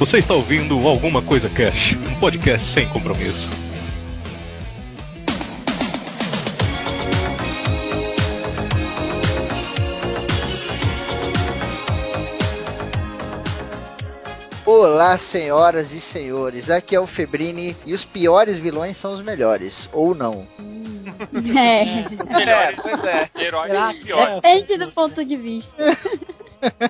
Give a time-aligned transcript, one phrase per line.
[0.00, 3.46] Você está ouvindo Alguma Coisa Cash, um podcast sem compromisso.
[14.64, 16.70] Olá, senhoras e senhores.
[16.70, 20.46] Aqui é o Febrini e os piores vilões são os melhores, ou não?
[21.54, 22.08] É.
[22.50, 23.30] É, pois é.
[23.38, 23.92] Herói Será?
[23.92, 24.34] e pior.
[24.36, 25.84] Depende do ponto de vista.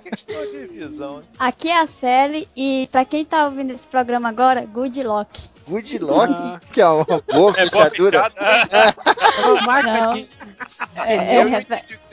[0.02, 1.22] Questão de visão.
[1.38, 5.48] Aqui é a Sally e pra quem tá ouvindo esse programa agora, good luck.
[5.68, 6.60] Good Lock, Ah.
[6.72, 8.28] que é uma boa É boa fechadura.
[9.40, 10.14] É uma marca Não.
[10.14, 10.30] de, de
[10.98, 11.36] É,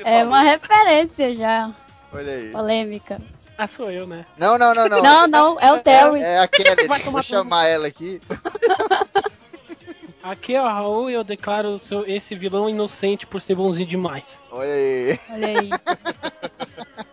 [0.03, 1.71] é é uma referência já,
[2.13, 2.49] Olha aí.
[2.51, 3.20] polêmica.
[3.57, 4.26] Ah, sou eu, né?
[4.37, 5.01] Não, não, não, não.
[5.01, 6.21] Não, não, é o Terry.
[6.21, 8.21] É a Kelly, Vai deixa tomar eu chamar ela aqui.
[10.21, 14.26] Aqui é o Raul e eu declaro seu- esse vilão inocente por ser bonzinho demais.
[14.51, 15.20] Olha aí.
[15.31, 15.70] Olha aí.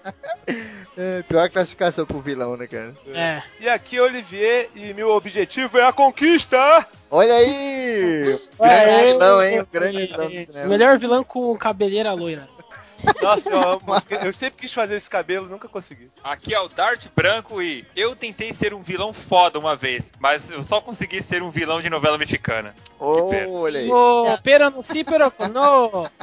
[0.96, 2.94] É, pior classificação pro vilão, né, cara?
[3.08, 3.42] É.
[3.60, 6.86] E aqui é Olivier e meu objetivo é a conquista!
[7.10, 8.38] Olha aí!
[8.58, 9.60] Grande vilão, hein?
[9.60, 10.66] O grande vilão do cinema.
[10.66, 12.48] Melhor vilão com cabeleira loira.
[13.23, 13.83] Nossa, eu amo.
[14.23, 16.11] Eu sempre quis fazer esse cabelo, nunca consegui.
[16.23, 20.50] Aqui é o Dart Branco e eu tentei ser um vilão foda uma vez, mas
[20.50, 22.75] eu só consegui ser um vilão de novela mexicana.
[22.98, 23.91] Oh, olha aí.
[23.91, 26.11] Ô, pero no si, pero no.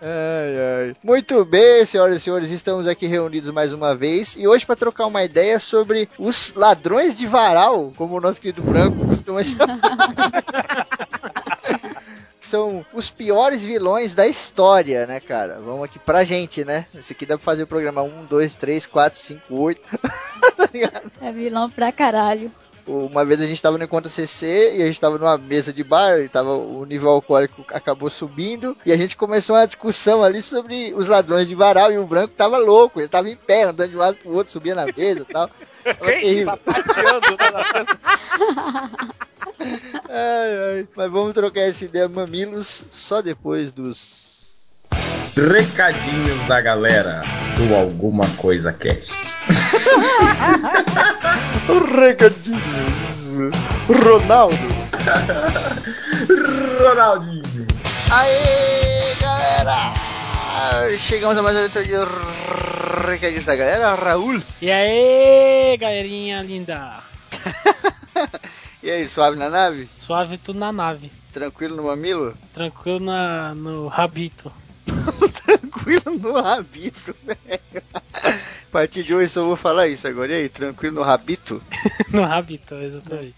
[0.00, 0.94] Ai, ai.
[1.04, 5.06] Muito bem, senhoras e senhores, estamos aqui reunidos mais uma vez e hoje para trocar
[5.06, 9.78] uma ideia sobre os ladrões de varal, como o nosso querido Branco costuma chamar.
[12.48, 15.58] São os piores vilões da história, né, cara?
[15.58, 16.86] Vamos aqui pra gente, né?
[16.94, 19.82] Esse aqui dá pra fazer o programa 1, 2, 3, 4, 5, 8.
[21.20, 22.50] É vilão pra caralho.
[22.88, 25.84] Uma vez a gente tava no Encontro CC e a gente tava numa mesa de
[25.84, 30.40] bar, e tava, o nível alcoólico acabou subindo, e a gente começou uma discussão ali
[30.40, 33.90] sobre os ladrões de varal, e o branco tava louco, ele tava em pé, andando
[33.90, 35.48] de um lado pro outro, subia na mesa e tal.
[35.84, 36.56] Tava terrível.
[36.58, 37.98] Pateando né, na mesa.
[40.08, 40.88] Ai, ai.
[40.96, 44.88] Mas vamos trocar essa ideia, mamilos, só depois dos.
[45.36, 47.22] Recadinhos da galera
[47.56, 49.27] do Alguma Coisa Cast.
[51.98, 52.62] Recadinhos.
[53.88, 54.56] Ronaldo.
[56.82, 57.66] Ronaldinho.
[58.10, 59.94] Aê, galera!
[60.98, 61.92] Chegamos a mais uma leitura de
[63.06, 64.42] recadinhos da galera, Raul.
[64.60, 66.98] E aí, galerinha linda.
[68.80, 69.88] E aí, suave na nave?
[69.98, 71.10] Suave tudo na nave.
[71.32, 72.32] Tranquilo no mamilo?
[72.54, 74.52] Tranquilo na, no rabito.
[75.44, 77.82] Tranquilo no rabito, velho.
[78.22, 80.32] A partir de hoje só vou falar isso agora.
[80.32, 81.62] E aí, tranquilo no rabito?
[82.12, 83.34] no rabito, exatamente.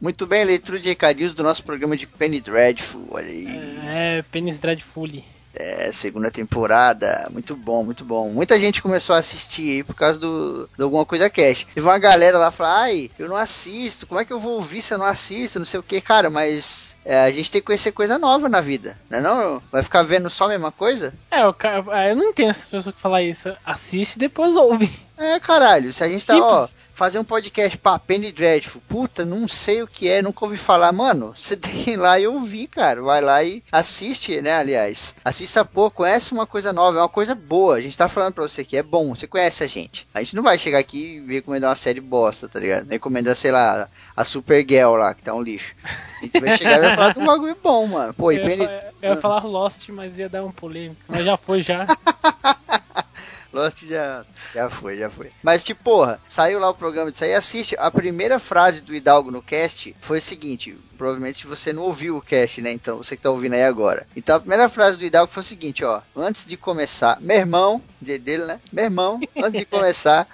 [0.00, 3.06] Muito bem, leitura de recadinhos do nosso programa de Penny Dreadful.
[3.10, 3.46] Olha aí.
[3.86, 5.22] É, Penis Dreadful.
[5.54, 7.28] É, segunda temporada.
[7.30, 8.30] Muito bom, muito bom.
[8.30, 11.66] Muita gente começou a assistir aí por causa do, do Alguma Coisa Cash.
[11.74, 14.82] Teve uma galera lá falar, ai, eu não assisto, como é que eu vou ouvir
[14.82, 17.66] se eu não assisto, não sei o que, cara, mas é, a gente tem que
[17.66, 19.60] conhecer coisa nova na vida, né não?
[19.72, 21.12] Vai ficar vendo só a mesma coisa?
[21.30, 23.52] É, o cara, eu não entendo essas pessoas que falam isso.
[23.64, 24.90] Assiste e depois ouve.
[25.16, 26.68] É, caralho, se a gente tá, ó.
[27.00, 30.92] Fazer um podcast pra Penny Dreadful, puta, não sei o que é, nunca ouvi falar,
[30.92, 35.16] mano, você tem que ir lá e ouvir, cara, vai lá e assiste, né, aliás,
[35.24, 38.46] assista pouco, conhece uma coisa nova, é uma coisa boa, a gente tá falando pra
[38.46, 41.32] você que é bom, você conhece a gente, a gente não vai chegar aqui e
[41.32, 45.40] recomendar uma série bosta, tá ligado, recomendar, sei lá, a Supergirl lá, que tá um
[45.40, 48.36] lixo, a gente vai chegar e vai falar de um bagulho bom, mano, pô, e
[48.36, 48.64] Eu ia, Penny...
[49.00, 51.00] eu ia falar Lost, mas ia dar um polêmico.
[51.08, 51.86] Mas já foi já.
[53.52, 55.30] Lost já, já foi, já foi.
[55.42, 57.74] Mas, tipo, porra, saiu lá o programa disso aí, assiste.
[57.78, 62.22] A primeira frase do Hidalgo no cast foi o seguinte: provavelmente você não ouviu o
[62.22, 62.70] cast, né?
[62.70, 64.06] Então, você que tá ouvindo aí agora.
[64.16, 67.82] Então, a primeira frase do Hidalgo foi o seguinte: ó, antes de começar, meu irmão,
[68.00, 68.60] dele, né?
[68.72, 70.28] Meu irmão, antes de começar.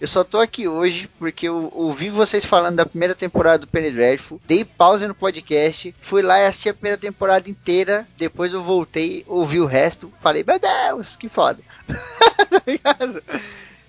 [0.00, 3.90] Eu só tô aqui hoje porque eu ouvi vocês falando da primeira temporada do Penny
[3.90, 8.62] Dreadful, dei pausa no podcast, fui lá e assisti a primeira temporada inteira, depois eu
[8.62, 11.60] voltei, ouvi o resto, falei, meu Deus, que foda.
[11.88, 13.22] tá ligado?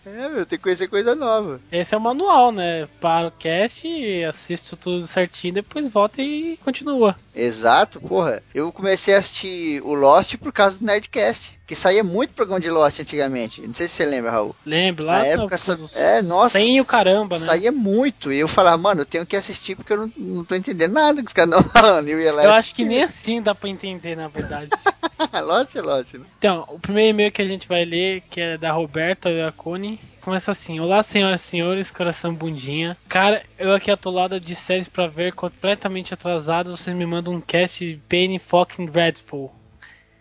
[0.06, 1.62] É, meu, tem que conhecer coisa nova.
[1.72, 2.88] Esse é o manual, né?
[3.00, 3.88] Para o cast,
[4.24, 7.16] assiste tudo certinho, depois volta e continua.
[7.40, 8.42] Exato, porra.
[8.54, 12.70] Eu comecei a assistir o Lost por causa do Nerdcast, que saía muito programa de
[12.70, 13.62] Lost antigamente.
[13.66, 14.56] Não sei se você lembra, Raul.
[14.66, 15.20] Lembra lá?
[15.20, 16.60] Na época, sa- nos é, nossa.
[16.60, 17.46] 100 o caramba, né?
[17.46, 18.32] Saía muito.
[18.34, 21.22] E eu falava, mano, eu tenho que assistir porque eu não, não tô entendendo nada
[21.22, 22.08] que os caras estão falando.
[22.08, 24.70] Eu, ia lá e Eu acho que nem assim dá pra entender, na verdade.
[25.46, 26.26] Lost é Lost, né?
[26.38, 30.52] Então, o primeiro e-mail que a gente vai ler, que é da Roberta Iacone, começa
[30.52, 32.98] assim: Olá, senhoras e senhores, coração bundinha.
[33.08, 37.86] Cara, eu aqui atolada de séries pra ver, completamente atrasado, vocês me mandam um cast
[37.86, 39.52] de Penny Fucking Dreadful.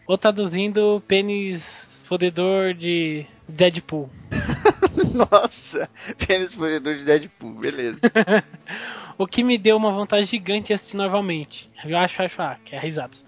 [0.07, 4.09] Ou traduzindo, pênis fodedor de Deadpool.
[5.31, 5.89] Nossa,
[6.27, 7.99] pênis fodedor de Deadpool, beleza.
[9.19, 11.69] o que me deu uma vontade gigante de assistir novamente.
[11.85, 13.25] Eu acho, acho, ah, que é risados.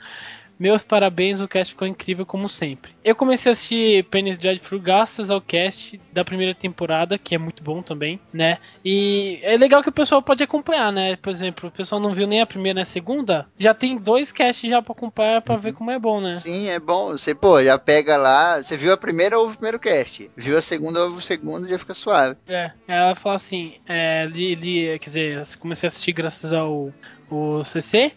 [0.61, 2.93] Meus parabéns, o cast ficou incrível como sempre.
[3.03, 7.65] Eu comecei a assistir Penny's Dreadful graças ao cast da primeira temporada, que é muito
[7.65, 8.59] bom também, né?
[8.85, 11.17] E é legal que o pessoal pode acompanhar, né?
[11.17, 14.31] Por exemplo, o pessoal não viu nem a primeira nem a segunda, já tem dois
[14.33, 16.35] casts já pra acompanhar pra ver como é bom, né?
[16.35, 17.13] Sim, é bom.
[17.13, 18.63] Você, pô, já pega lá.
[18.63, 20.31] Você viu a primeira, ouve o primeiro cast.
[20.37, 22.37] Viu a segunda, ouve o segundo e já fica suave.
[22.47, 26.93] É, ela fala assim, é, li, li, quer dizer, comecei a assistir graças ao
[27.31, 28.13] o CC.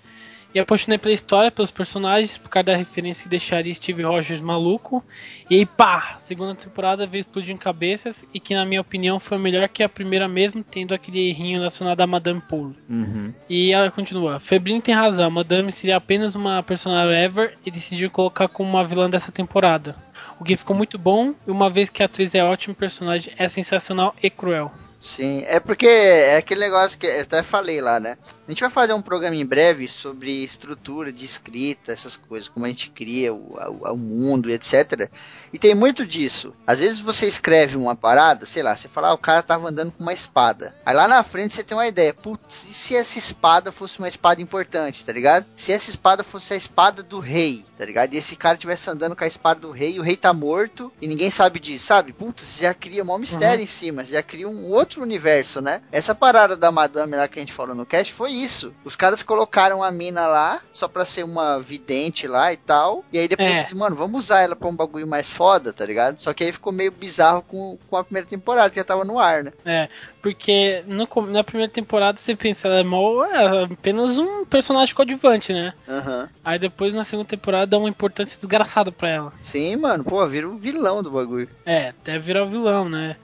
[0.53, 5.03] E apaixonei pela história, pelos personagens, por causa da referência que deixaria Steve Rogers maluco.
[5.49, 6.17] E aí, pá!
[6.19, 10.27] Segunda temporada veio explodindo cabeças e que, na minha opinião, foi melhor que a primeira
[10.27, 12.75] mesmo, tendo aquele errinho relacionado a Madame Paul.
[12.87, 13.33] Uhum.
[13.49, 14.39] E ela continua.
[14.39, 19.09] Febrino tem razão, Madame seria apenas uma personagem ever e decidiu colocar como uma vilã
[19.09, 19.95] dessa temporada.
[20.39, 23.33] O que ficou muito bom, e uma vez que a atriz é ótima, o personagem
[23.37, 24.71] é sensacional e cruel.
[25.03, 28.17] Sim, é porque é aquele negócio que eu até falei lá, né?
[28.45, 32.65] A gente vai fazer um programa em breve sobre estrutura de escrita, essas coisas, como
[32.65, 35.09] a gente cria o, o, o mundo e etc.
[35.53, 36.53] E tem muito disso.
[36.67, 39.93] Às vezes você escreve uma parada, sei lá, você fala, ah, o cara tava andando
[39.93, 40.75] com uma espada.
[40.85, 44.09] Aí lá na frente você tem uma ideia, putz, e se essa espada fosse uma
[44.09, 45.45] espada importante, tá ligado?
[45.55, 48.13] Se essa espada fosse a espada do rei, tá ligado?
[48.13, 50.91] E esse cara tivesse andando com a espada do rei, e o rei tá morto
[51.01, 52.11] e ninguém sabe disso, sabe?
[52.11, 53.63] Putz, já cria um mistério uhum.
[53.63, 55.81] em cima, já cria um outro universo, né?
[55.93, 58.73] Essa parada da Madame lá que a gente falou no cast foi isso.
[58.83, 63.03] Os caras colocaram a mina lá só pra ser uma vidente lá e tal.
[63.11, 63.61] E aí depois é.
[63.61, 66.19] disse, mano, vamos usar ela pra um bagulho mais foda, tá ligado?
[66.19, 69.19] Só que aí ficou meio bizarro com, com a primeira temporada, que já tava no
[69.19, 69.53] ar, né?
[69.65, 69.89] É,
[70.21, 75.53] porque no, na primeira temporada você pensa, ela é, mal, é apenas um personagem coadjuvante,
[75.53, 75.73] né?
[75.87, 76.27] Uhum.
[76.43, 79.33] Aí depois na segunda temporada dá uma importância desgraçada pra ela.
[79.41, 81.49] Sim, mano, pô, vira o vilão do bagulho.
[81.65, 83.15] É, deve virar o vilão, né?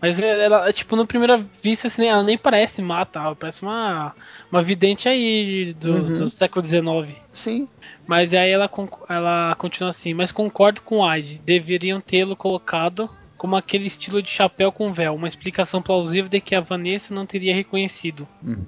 [0.00, 4.14] Mas ela, tipo, no primeira vista, assim, ela nem parece mata, ela parece uma,
[4.52, 6.14] uma vidente aí do, uhum.
[6.14, 7.16] do século XIX.
[7.32, 7.68] Sim.
[8.06, 8.70] Mas aí ela,
[9.08, 14.30] ela continua assim, mas concordo com o Aide, deveriam tê-lo colocado como aquele estilo de
[14.30, 18.26] chapéu com véu, uma explicação plausível de que a Vanessa não teria reconhecido.
[18.42, 18.64] Uhum.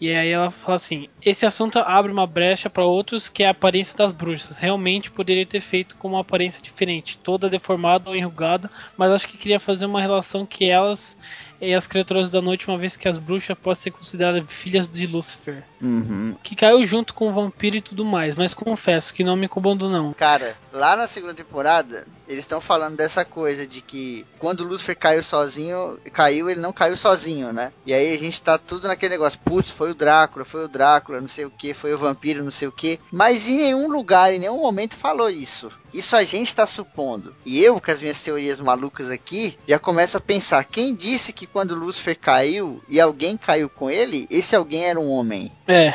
[0.00, 3.50] E aí ela fala assim: esse assunto abre uma brecha para outros que é a
[3.50, 4.58] aparência das bruxas.
[4.58, 9.38] Realmente poderia ter feito com uma aparência diferente, toda deformada ou enrugada, mas acho que
[9.38, 11.16] queria fazer uma relação que elas
[11.64, 15.06] e as criaturas da noite, uma vez que as bruxas podem ser consideradas filhas de
[15.06, 15.64] Lúcifer.
[15.80, 16.36] Uhum.
[16.42, 19.88] Que caiu junto com o vampiro e tudo mais, mas confesso que não me incomodou
[19.88, 20.12] não.
[20.14, 24.96] Cara, lá na segunda temporada, eles estão falando dessa coisa de que quando o Lúcifer
[24.96, 27.72] caiu sozinho, caiu, ele não caiu sozinho, né?
[27.86, 31.20] E aí a gente tá tudo naquele negócio, putz, foi o Drácula, foi o Drácula,
[31.20, 32.98] não sei o que, foi o vampiro, não sei o que.
[33.10, 35.70] Mas em nenhum lugar, em nenhum momento falou isso.
[35.94, 37.32] Isso a gente está supondo.
[37.46, 41.46] E eu, com as minhas teorias malucas aqui, já começo a pensar: quem disse que
[41.46, 45.52] quando Lúcifer caiu e alguém caiu com ele, esse alguém era um homem?
[45.68, 45.94] É.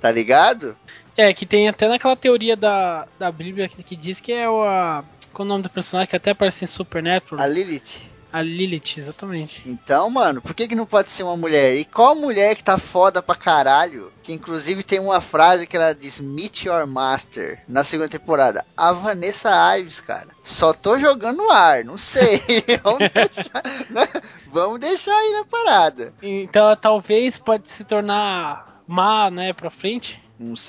[0.00, 0.76] Tá ligado?
[1.16, 4.62] É, que tem até naquela teoria da, da Bíblia que, que diz que é o.
[4.62, 7.44] A, qual é o nome do personagem que até aparece em Supernatural?
[7.44, 8.09] A Lilith.
[8.32, 9.62] A Lilith, exatamente.
[9.66, 11.76] Então, mano, por que, que não pode ser uma mulher?
[11.76, 14.12] E qual mulher que tá foda pra caralho?
[14.22, 18.64] Que inclusive tem uma frase que ela diz Meet Your Master na segunda temporada.
[18.76, 20.28] A Vanessa Ives, cara.
[20.44, 22.40] Só tô jogando no ar, não sei.
[22.82, 24.08] Vamos deixar, né?
[24.52, 26.14] Vamos deixar aí na parada.
[26.22, 30.20] Então ela talvez pode se tornar má, né, pra frente.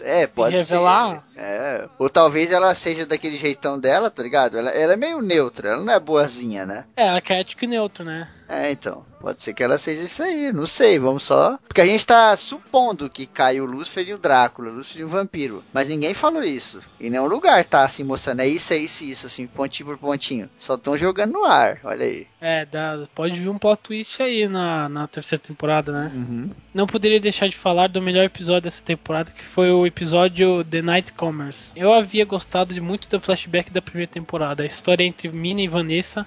[0.02, 1.24] É, se pode revelar.
[1.34, 1.40] ser.
[1.40, 1.90] É.
[1.98, 4.58] Ou talvez ela seja daquele jeitão dela, tá ligado?
[4.58, 6.86] Ela, ela é meio neutra, ela não é boazinha, né?
[6.96, 8.30] É, ela é ético e neutro, né?
[8.50, 9.06] É, então.
[9.22, 11.58] Pode ser que ela seja isso aí, não sei, vamos só.
[11.68, 15.06] Porque a gente tá supondo que caiu o Lúcifer e o Drácula, o Lúcifer e
[15.06, 15.64] o vampiro.
[15.72, 16.82] Mas ninguém falou isso.
[17.00, 20.50] Em nenhum lugar tá assim mostrando, é isso, é isso, isso, assim, pontinho por pontinho.
[20.58, 22.28] Só estão jogando no ar, olha aí.
[22.40, 26.12] É, dá, pode vir um plot twist aí na, na terceira temporada, né?
[26.14, 26.50] Uhum.
[26.74, 30.82] Não poderia deixar de falar do melhor episódio dessa temporada, que foi o episódio The
[30.82, 31.72] Night Commerce.
[31.76, 35.68] Eu havia gostado de muito do flashback da primeira temporada, a história entre Mina e
[35.68, 36.26] Vanessa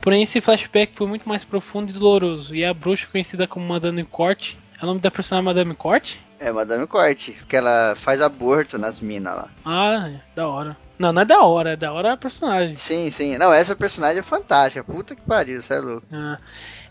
[0.00, 4.04] Porém, esse flashback foi muito mais profundo e doloroso, e a bruxa conhecida como Madame
[4.04, 4.58] Corte.
[4.80, 6.20] É o nome da personagem Madame Corte?
[6.38, 9.48] É, Madame Corte, porque ela faz aborto nas minas lá.
[9.64, 10.76] Ah, é, da hora.
[10.98, 12.76] Não, não é da hora, é da hora a personagem.
[12.76, 13.36] Sim, sim.
[13.38, 14.84] Não, essa personagem é fantástica.
[14.84, 16.06] Puta que pariu, você é louco.
[16.12, 16.38] Ah,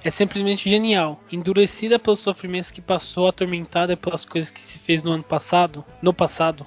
[0.04, 1.22] é simplesmente genial.
[1.32, 6.14] Endurecida pelos sofrimentos que passou, atormentada pelas coisas que se fez no ano passado, no
[6.14, 6.66] passado,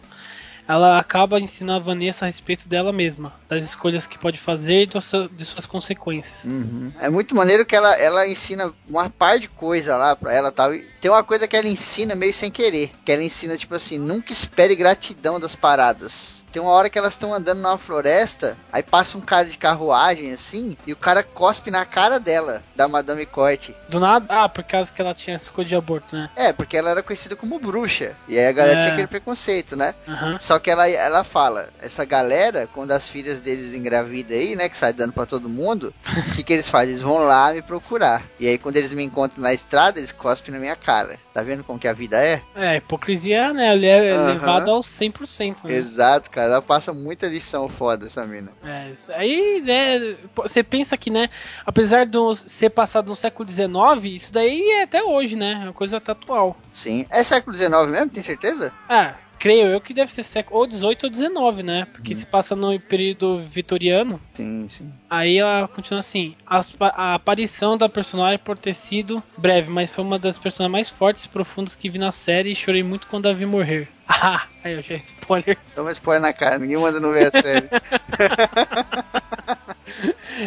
[0.69, 4.87] ela acaba ensinando a Vanessa a respeito dela mesma, das escolhas que pode fazer e
[4.87, 6.45] de suas consequências.
[6.45, 6.93] Uhum.
[6.99, 10.75] É muito maneiro que ela, ela ensina uma par de coisa lá pra ela tal.
[10.75, 13.99] E tem uma coisa que ela ensina meio sem querer, que ela ensina tipo assim,
[13.99, 16.45] nunca espere gratidão das paradas.
[16.53, 20.33] Tem uma hora que elas estão andando numa floresta, aí passa um cara de carruagem
[20.33, 23.75] assim, e o cara cospe na cara dela, da Madame Corte.
[23.89, 24.27] Do nada?
[24.29, 26.31] Ah, por causa que ela tinha escolha de aborto, né?
[26.35, 28.17] É, porque ela era conhecida como bruxa.
[28.27, 28.81] E aí a galera É.
[28.83, 29.95] tinha aquele preconceito, né?
[30.09, 30.39] Aham.
[30.41, 34.77] Só que ela, ela fala, essa galera, quando as filhas deles engravidam aí, né, que
[34.77, 36.91] sai dando pra todo mundo, o que, que eles fazem?
[36.91, 38.23] Eles vão lá me procurar.
[38.39, 41.19] E aí quando eles me encontram na estrada, eles cospem na minha cara.
[41.33, 42.41] Tá vendo como que a vida é?
[42.55, 43.75] É, hipocrisia, né?
[43.75, 44.33] Ele é Aham.
[44.33, 45.75] levado aos 100%, né?
[45.75, 46.47] Exato, cara.
[46.47, 48.51] Ela passa muita lição foda, essa mina.
[48.65, 51.29] É, aí, né, você pensa que, né,
[51.65, 53.69] apesar de ser passado no século XIX,
[54.05, 56.57] isso daí é até hoje, né, é uma coisa até atual.
[56.73, 57.07] Sim.
[57.11, 58.11] É século XIX mesmo?
[58.11, 58.73] Tem certeza?
[58.89, 62.55] Ah, creio eu que deve ser século ou 18 ou 19, né, porque se passa
[62.57, 64.93] no período vitoriano, Sim, sim.
[65.09, 70.05] aí ela continua assim, a, a aparição da personagem por ter sido breve, mas foi
[70.05, 73.29] uma das personagens mais fortes e profundas que vi na série e chorei muito quando
[73.29, 73.89] a vi morrer.
[74.09, 75.59] Ah, aí eu já spoiler.
[75.75, 77.69] Toma spoiler na cara, ninguém manda não ver a série.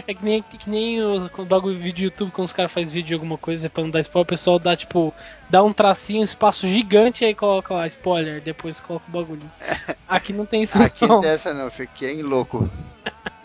[0.08, 3.08] É que nem, que nem o, bagulho de vídeo YouTube, quando os caras fazem vídeo
[3.08, 5.14] de alguma coisa pra não dar spoiler, o pessoal dá tipo,
[5.50, 9.42] dá um tracinho, um espaço gigante e aí coloca lá spoiler, depois coloca o bagulho.
[10.08, 12.70] Aqui não tem isso Aqui não, não tem essa não, fiquei em louco.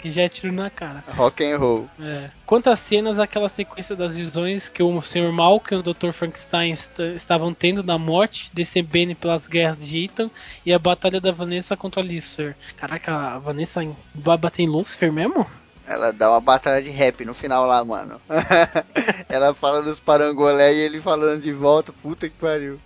[0.00, 1.02] que já é tiro na cara.
[1.14, 1.88] Rock and roll.
[2.00, 2.30] É.
[2.46, 5.32] Quantas cenas aquela sequência das visões que o Sr.
[5.32, 6.12] Malcolm e o Dr.
[6.12, 10.30] Frankenstein est- estavam tendo da morte, descendendo pelas guerras de Ethan
[10.66, 12.54] e a batalha da Vanessa contra a Lucifer.
[12.76, 13.80] Caraca, a Vanessa
[14.14, 15.46] vai bater em Lucifer mesmo?
[15.92, 18.20] Ela dá uma batalha de rap no final lá, mano.
[19.28, 21.92] Ela fala dos parangolé e ele falando de volta.
[21.92, 22.80] Puta que pariu.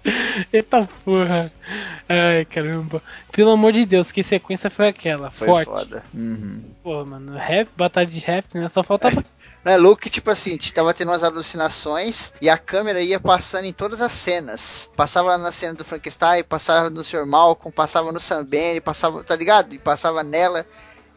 [0.53, 1.53] Eita porra.
[2.09, 3.01] Ai, caramba.
[3.31, 5.31] Pelo amor de Deus, que sequência foi aquela?
[5.31, 5.67] Foi Forte.
[5.67, 6.03] foda.
[6.13, 6.65] Uhum.
[6.83, 7.37] Porra, mano.
[7.37, 8.69] Rap, batalha de rap, né?
[8.69, 9.23] Só faltava.
[9.65, 13.65] Não é louco que, tipo assim, tava tendo umas alucinações e a câmera ia passando
[13.65, 14.89] em todas as cenas.
[14.97, 17.27] Passava na cena do Frankenstein, passava no Sr.
[17.27, 19.75] Malcolm, passava no Sam Bene, passava, tá ligado?
[19.75, 20.65] E passava nela.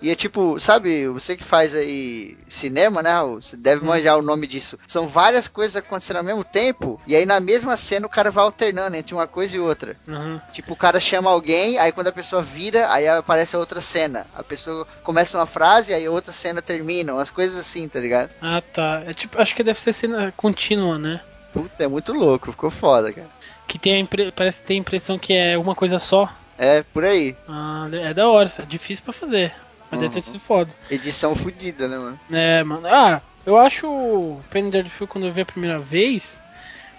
[0.02, 3.12] E é tipo, sabe, você que faz aí cinema, né?
[3.36, 4.80] Você deve manjar o nome disso.
[4.88, 8.44] São várias coisas acontecendo ao mesmo tempo, e aí na mesma cena o cara vai
[8.44, 9.98] alternando entre uma coisa e outra.
[10.08, 10.40] Uhum.
[10.54, 14.26] Tipo, o cara chama alguém, aí quando a pessoa vira, aí aparece a outra cena.
[14.34, 18.30] A pessoa começa uma frase, aí outra cena termina, umas coisas assim, tá ligado?
[18.42, 19.04] Ah, tá.
[19.06, 21.22] É tipo, acho que deve ser cena contínua, né?
[21.52, 23.28] Puta, é muito louco, ficou foda, cara.
[23.68, 24.32] Que tem a impre...
[24.32, 26.32] parece ter a impressão que é uma coisa só.
[26.58, 27.36] É, por aí.
[27.48, 29.54] Ah, é da hora, é difícil pra fazer.
[29.92, 30.34] Mas deve ter Uhum.
[30.34, 30.74] sido foda.
[30.90, 32.20] Edição fodida, né, mano?
[32.32, 32.88] É, mano.
[32.88, 36.40] Ah, eu acho o Penny Dreadful quando eu vi a primeira vez.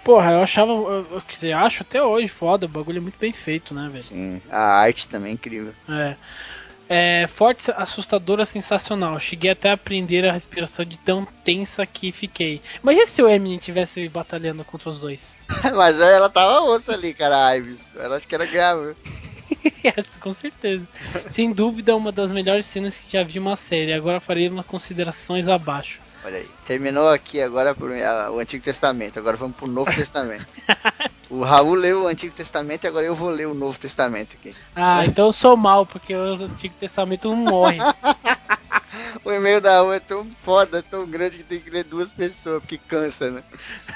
[0.03, 0.71] Porra, eu achava.
[0.71, 2.65] Eu, eu, quer dizer, acho até hoje foda.
[2.65, 4.03] O bagulho é muito bem feito, né, velho?
[4.03, 4.41] Sim.
[4.49, 5.73] A arte também é incrível.
[5.87, 6.15] É.
[6.93, 9.17] É, forte, assustadora, sensacional.
[9.17, 12.61] Cheguei até a aprender a respiração de tão tensa que fiquei.
[12.83, 15.33] Imagina se o Eminem tivesse batalhando contra os dois.
[15.73, 17.85] Mas ela tava osso ali, cara, a Ives.
[17.95, 18.93] Ela acho que era grave.
[20.19, 20.87] Com certeza.
[21.29, 23.93] Sem dúvida, uma das melhores cenas que já vi uma série.
[23.93, 25.99] Agora farei umas considerações abaixo.
[26.23, 26.47] Olha aí.
[26.65, 29.17] Terminou aqui agora pro- a- o Antigo Testamento.
[29.17, 30.45] Agora vamos pro Novo Testamento.
[31.29, 34.53] O Raul leu o Antigo Testamento e agora eu vou ler o Novo Testamento aqui.
[34.75, 37.77] Ah, então eu sou mal, porque o Antigo Testamento não morre.
[39.23, 42.61] O e-mail da Raul é tão foda, tão grande que tem que ler duas pessoas,
[42.61, 43.41] porque cansa, né?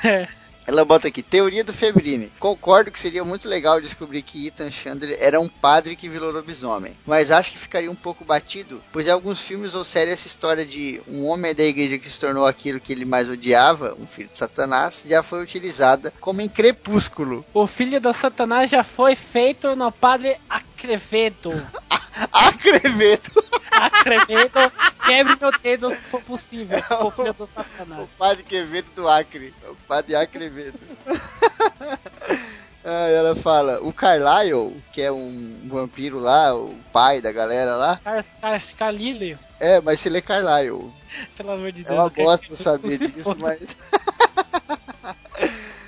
[0.04, 0.28] É.
[0.68, 2.32] Ela bota aqui, teoria do Febrini.
[2.40, 6.96] Concordo que seria muito legal descobrir que Ethan Chandler era um padre que virou lobisomem.
[7.06, 10.66] Mas acho que ficaria um pouco batido, pois em alguns filmes ou séries essa história
[10.66, 14.30] de um homem da igreja que se tornou aquilo que ele mais odiava, um filho
[14.30, 17.46] de Satanás, já foi utilizada como em Crepúsculo.
[17.54, 21.52] O filho da Satanás já foi feito no Padre Acrevedo.
[22.32, 23.44] Acrevedo!
[23.72, 24.72] Acrevedo,
[25.06, 28.10] quebre meu dedo se for possível, se for filho do O Satanás.
[28.18, 29.54] padre Quevedo do Acre.
[29.70, 30.80] O padre Acrevedo.
[32.88, 38.00] Ah, ela fala, o Carlyle, que é um vampiro lá, o pai da galera lá,
[38.04, 40.94] Car- Car- Carlíleo, é, mas se lê Carlyle.
[41.36, 42.14] pelo amor de É Deus.
[42.14, 43.60] quero bosta que- saber disso, mas.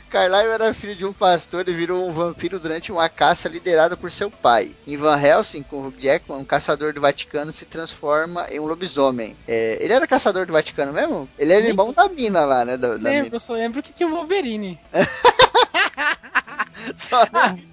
[0.10, 4.12] Carlyle era filho de um pastor e virou um vampiro durante uma caça liderada por
[4.12, 4.72] seu pai.
[4.88, 9.36] Em Van Helsing, com Hugh Jackman, um caçador do Vaticano se transforma em um lobisomem.
[9.48, 11.28] É, ele era caçador do Vaticano mesmo?
[11.38, 12.78] Ele era Nem- irmão da mina lá, né?
[12.78, 13.36] Da, da Lembro, mina.
[13.36, 14.80] eu só lembro que tinha o Wolverine.
[16.96, 17.26] Só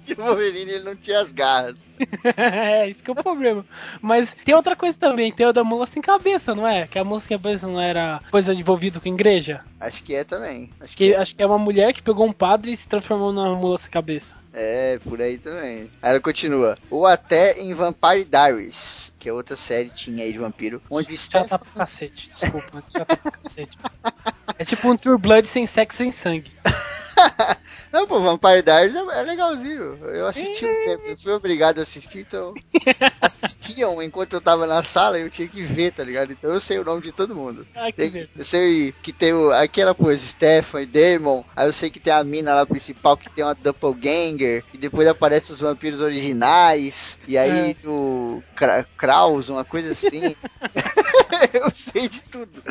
[0.05, 1.89] que o Wolverine ele não tinha as garras.
[2.35, 3.65] é, isso que é o problema.
[4.01, 6.87] Mas tem outra coisa também, tem o da mula sem cabeça, não é?
[6.87, 9.61] Que a mula sem cabeça não era coisa envolvida com igreja?
[9.79, 10.71] Acho que é também.
[10.79, 11.17] Acho que Que é.
[11.17, 13.91] acho que é uma mulher que pegou um padre e se transformou numa mula sem
[13.91, 14.35] cabeça.
[14.57, 15.89] É, por aí também.
[16.01, 16.77] Aí ela continua.
[16.89, 21.21] Ou até em Vampire Diaries, que é outra série tinha aí de vampiro, onde Já
[21.21, 23.77] Steph tá pro cacete, desculpa, já tá pro cacete.
[24.57, 26.53] É tipo um True Blood sem sexo sem sangue.
[27.95, 29.97] Não, pô, Vampire Diaries é, é legalzinho.
[30.09, 32.53] Eu assisti um tempo, eu fui obrigado a assistir, então.
[33.21, 36.33] Assistiam enquanto eu tava na sala e eu tinha que ver, tá ligado?
[36.33, 37.65] Então eu sei o nome de todo mundo.
[37.73, 41.45] Ai, que Tem- eu sei que tem o, aquela coisa, Stefan Damon.
[41.55, 44.65] Aí eu sei que tem a mina lá principal que tem uma doppelganger.
[44.73, 47.17] E depois aparecem os vampiros originais.
[47.29, 50.35] E aí o Kra- Kraus, uma coisa assim.
[51.53, 52.61] eu sei de tudo.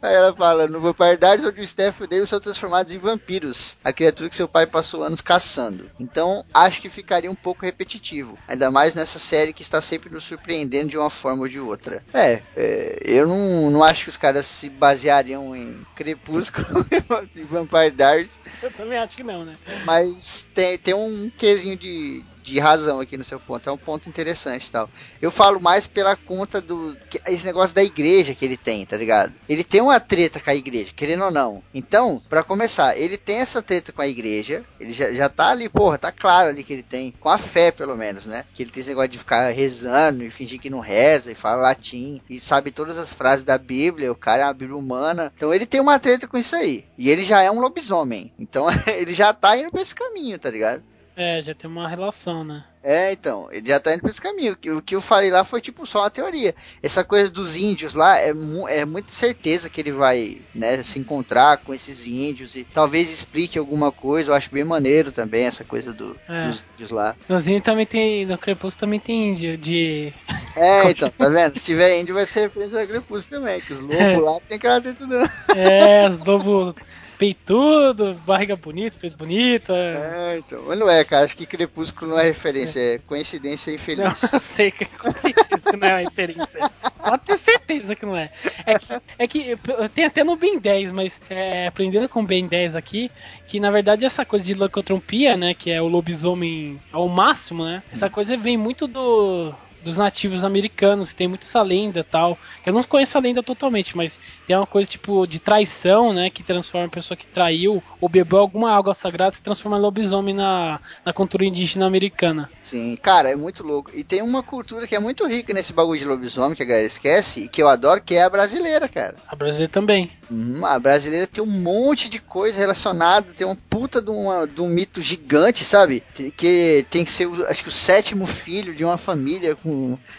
[0.00, 3.92] Aí ela fala, no Vampire onde o Steph e o são transformados em vampiros, a
[3.92, 5.90] criatura que seu pai passou anos caçando.
[5.98, 10.24] Então, acho que ficaria um pouco repetitivo, ainda mais nessa série que está sempre nos
[10.24, 12.02] surpreendendo de uma forma ou de outra.
[12.14, 16.86] É, é, eu não, não acho que os caras se baseariam em Crepúsculo
[17.34, 19.56] e Vampire Diaries, Eu também acho que não, né?
[19.84, 23.68] mas tem, tem um quesinho de, de razão aqui no seu ponto.
[23.68, 24.88] É um ponto interessante tal.
[25.20, 26.96] Eu falo mais pela conta do.
[27.08, 29.32] que- Esse negócio da igreja que ele tem, tá ligado?
[29.48, 31.62] Ele tem uma treta com a igreja, querendo ou não.
[31.74, 34.64] Então, pra começar, ele tem essa treta com a igreja.
[34.80, 37.12] Ele já, já tá ali, porra, tá claro ali que ele tem.
[37.20, 38.44] Com a fé, pelo menos, né?
[38.54, 41.62] Que ele tem esse negócio de ficar rezando e fingir que não reza e fala
[41.62, 42.20] latim.
[42.28, 44.10] E sabe todas as frases da Bíblia.
[44.12, 45.32] O cara é uma Bíblia humana.
[45.36, 46.84] Então ele tem uma treta com isso aí.
[46.96, 48.32] E ele já é um lobisomem.
[48.38, 50.82] Então ele já tá indo pra esse caminho, tá ligado?
[51.20, 52.62] É, já tem uma relação, né?
[52.80, 54.52] É, então, ele já tá indo pra esse caminho.
[54.52, 56.54] O que- O que eu falei lá foi tipo só uma teoria.
[56.80, 60.96] Essa coisa dos índios lá é, mu é muito certeza que ele vai, né, se
[60.96, 64.30] encontrar com esses índios e talvez explique alguma coisa.
[64.30, 66.46] Eu acho bem maneiro também essa coisa do, É.
[66.48, 67.16] dos índios lá.
[67.28, 68.24] No Zinho também tem.
[68.24, 70.12] No Crepúsculo também tem índio de.
[70.56, 71.54] É, então, tá vendo?
[71.58, 74.80] Se tiver índio vai ser referência a Crepúsculo também, que os lobos lá tem cara
[74.80, 75.16] dentro do.
[75.56, 76.74] É, os lobos
[77.18, 79.72] peitudo, barriga bonita, peito bonito.
[79.72, 80.34] É.
[80.34, 80.62] É, então.
[80.66, 81.24] Mas não é, cara.
[81.24, 84.22] Acho que Crepúsculo não é referência, é coincidência Não, infeliz.
[84.32, 86.70] eu sei que com certeza que não é uma referência.
[86.96, 88.28] Pode ter certeza que não é.
[88.64, 89.58] É que, é que
[89.94, 93.10] tem até no Ben 10, mas é, aprendendo com o Ben 10 aqui,
[93.46, 97.82] que na verdade essa coisa de leucotropia, né, que é o lobisomem ao máximo, né,
[97.92, 102.38] essa coisa vem muito do dos nativos americanos, tem muito essa lenda e tal.
[102.64, 106.30] Eu não conheço a lenda totalmente, mas tem uma coisa tipo de traição, né?
[106.30, 110.34] Que transforma a pessoa que traiu ou bebeu alguma água sagrada se transforma em lobisomem
[110.34, 112.50] na, na cultura indígena americana.
[112.62, 113.90] Sim, cara, é muito louco.
[113.94, 116.86] E tem uma cultura que é muito rica nesse bagulho de lobisomem que a galera
[116.86, 119.16] esquece e que eu adoro, que é a brasileira, cara.
[119.28, 120.10] A brasileira também.
[120.30, 124.60] Hum, a brasileira tem um monte de coisa relacionada, tem uma puta de, uma- de
[124.60, 126.02] um mito gigante, sabe?
[126.36, 129.67] Que- tem que ser, acho que o sétimo filho de uma família com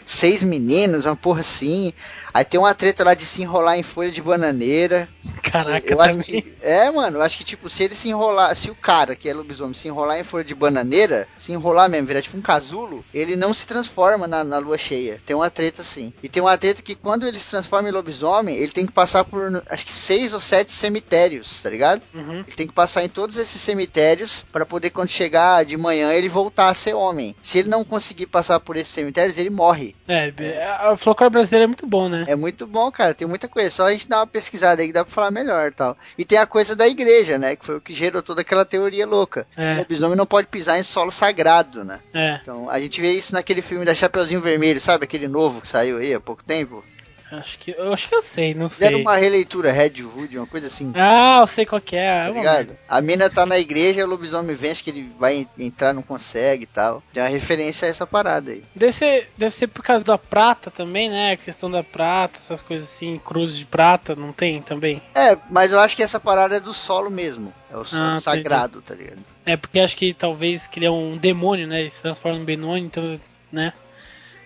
[0.05, 1.93] seis meninas, uma porra assim.
[2.33, 5.09] Aí tem uma treta lá de se enrolar em folha de bananeira.
[5.41, 8.69] Caraca, eu acho que, é, mano, eu acho que tipo, se ele se enrolar, se
[8.69, 12.21] o cara que é lobisomem se enrolar em folha de bananeira, se enrolar mesmo, virar
[12.21, 15.21] tipo um casulo, ele não se transforma na, na lua cheia.
[15.25, 16.13] Tem uma treta assim.
[16.21, 19.23] E tem uma treta que quando ele se transforma em lobisomem, ele tem que passar
[19.25, 22.01] por acho que seis ou sete cemitérios, tá ligado?
[22.13, 22.39] Uhum.
[22.39, 26.29] Ele tem que passar em todos esses cemitérios para poder quando chegar de manhã ele
[26.29, 27.35] voltar a ser homem.
[27.41, 29.95] Se ele não conseguir passar por esses cemitérios, ele morre.
[30.07, 30.31] É,
[30.65, 32.25] a folclore brasileira é muito bom, né?
[32.27, 33.13] É muito bom, cara.
[33.13, 33.69] Tem muita coisa.
[33.69, 35.97] Só a gente dá uma pesquisada aí que dá pra falar melhor e tal.
[36.17, 37.55] E tem a coisa da igreja, né?
[37.55, 39.47] Que foi o que gerou toda aquela teoria louca.
[39.57, 39.75] É.
[39.75, 41.99] O lobisomem não pode pisar em solo sagrado, né?
[42.13, 45.03] É, Então a gente vê isso naquele filme da Chapeuzinho Vermelho, sabe?
[45.05, 46.83] Aquele novo que saiu aí há pouco tempo.
[47.31, 48.95] Acho que eu acho que eu sei, não sei.
[48.95, 50.91] uma releitura Red Hood, uma coisa assim.
[50.95, 52.25] Ah, eu sei qual que é.
[52.25, 52.77] Tá ligado?
[52.87, 56.01] A mina tá na igreja, o lobisomem vem, acho que ele vai en- entrar, não
[56.01, 57.03] consegue e tal.
[57.13, 58.63] Tem uma referência a essa parada aí.
[58.75, 61.33] Deve ser, deve ser por causa da prata também, né?
[61.33, 65.01] A questão da prata, essas coisas assim, cruz de prata, não tem também?
[65.15, 67.53] É, mas eu acho que essa parada é do solo mesmo.
[67.71, 69.19] É o solo Ah, sagrado, tá ligado?
[69.45, 71.81] É porque acho que talvez que ele é um demônio, né?
[71.81, 73.19] Ele se transforma em demônio, então,
[73.51, 73.73] né?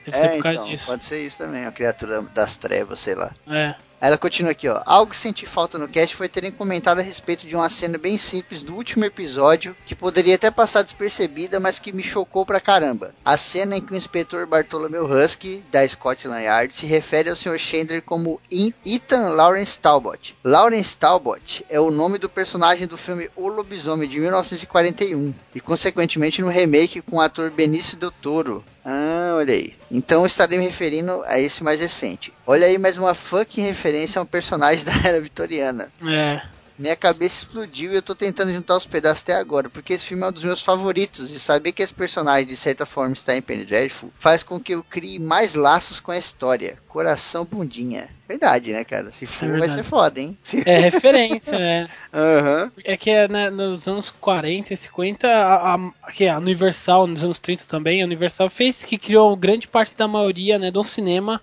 [0.05, 0.85] Deve ser É, por causa então, disso.
[0.87, 3.33] pode ser isso também, a criatura das trevas, sei lá.
[3.47, 3.75] É.
[4.03, 4.81] Ela continua aqui, ó.
[4.85, 8.17] Algo que senti falta no cast foi terem comentado a respeito de uma cena bem
[8.17, 13.15] simples do último episódio, que poderia até passar despercebida, mas que me chocou pra caramba.
[13.23, 17.57] A cena em que o inspetor Bartholomew Husky, da Scotland Yard, se refere ao Sr.
[17.57, 20.35] Chandler como Ethan Lawrence Talbot.
[20.43, 26.41] Lawrence Talbot é o nome do personagem do filme O Lobisomem, de 1941, e consequentemente
[26.41, 28.65] no remake com o ator Benício Del Toro.
[28.83, 29.73] Ah, olha aí.
[29.89, 32.33] Então estarei me referindo a esse mais recente.
[32.45, 35.91] Olha aí mais uma fucking referência a um personagem da era vitoriana.
[36.05, 36.41] É.
[36.77, 40.23] Minha cabeça explodiu e eu tô tentando juntar os pedaços até agora, porque esse filme
[40.23, 43.41] é um dos meus favoritos e saber que esse personagem de certa forma está em
[43.41, 46.77] Penny Dreadful faz com que eu crie mais laços com a história.
[46.87, 48.09] Coração bundinha.
[48.27, 49.11] Verdade, né, cara?
[49.11, 49.73] Se for, vai verdade.
[49.73, 50.37] ser foda, hein?
[50.65, 51.87] É referência, né?
[52.11, 52.71] Aham.
[52.83, 57.05] É que é, né, nos anos 40 e 50, a, a, que é a Universal,
[57.05, 60.83] nos anos 30 também, a Universal fez que criou grande parte da maioria né, do
[60.83, 61.39] cinema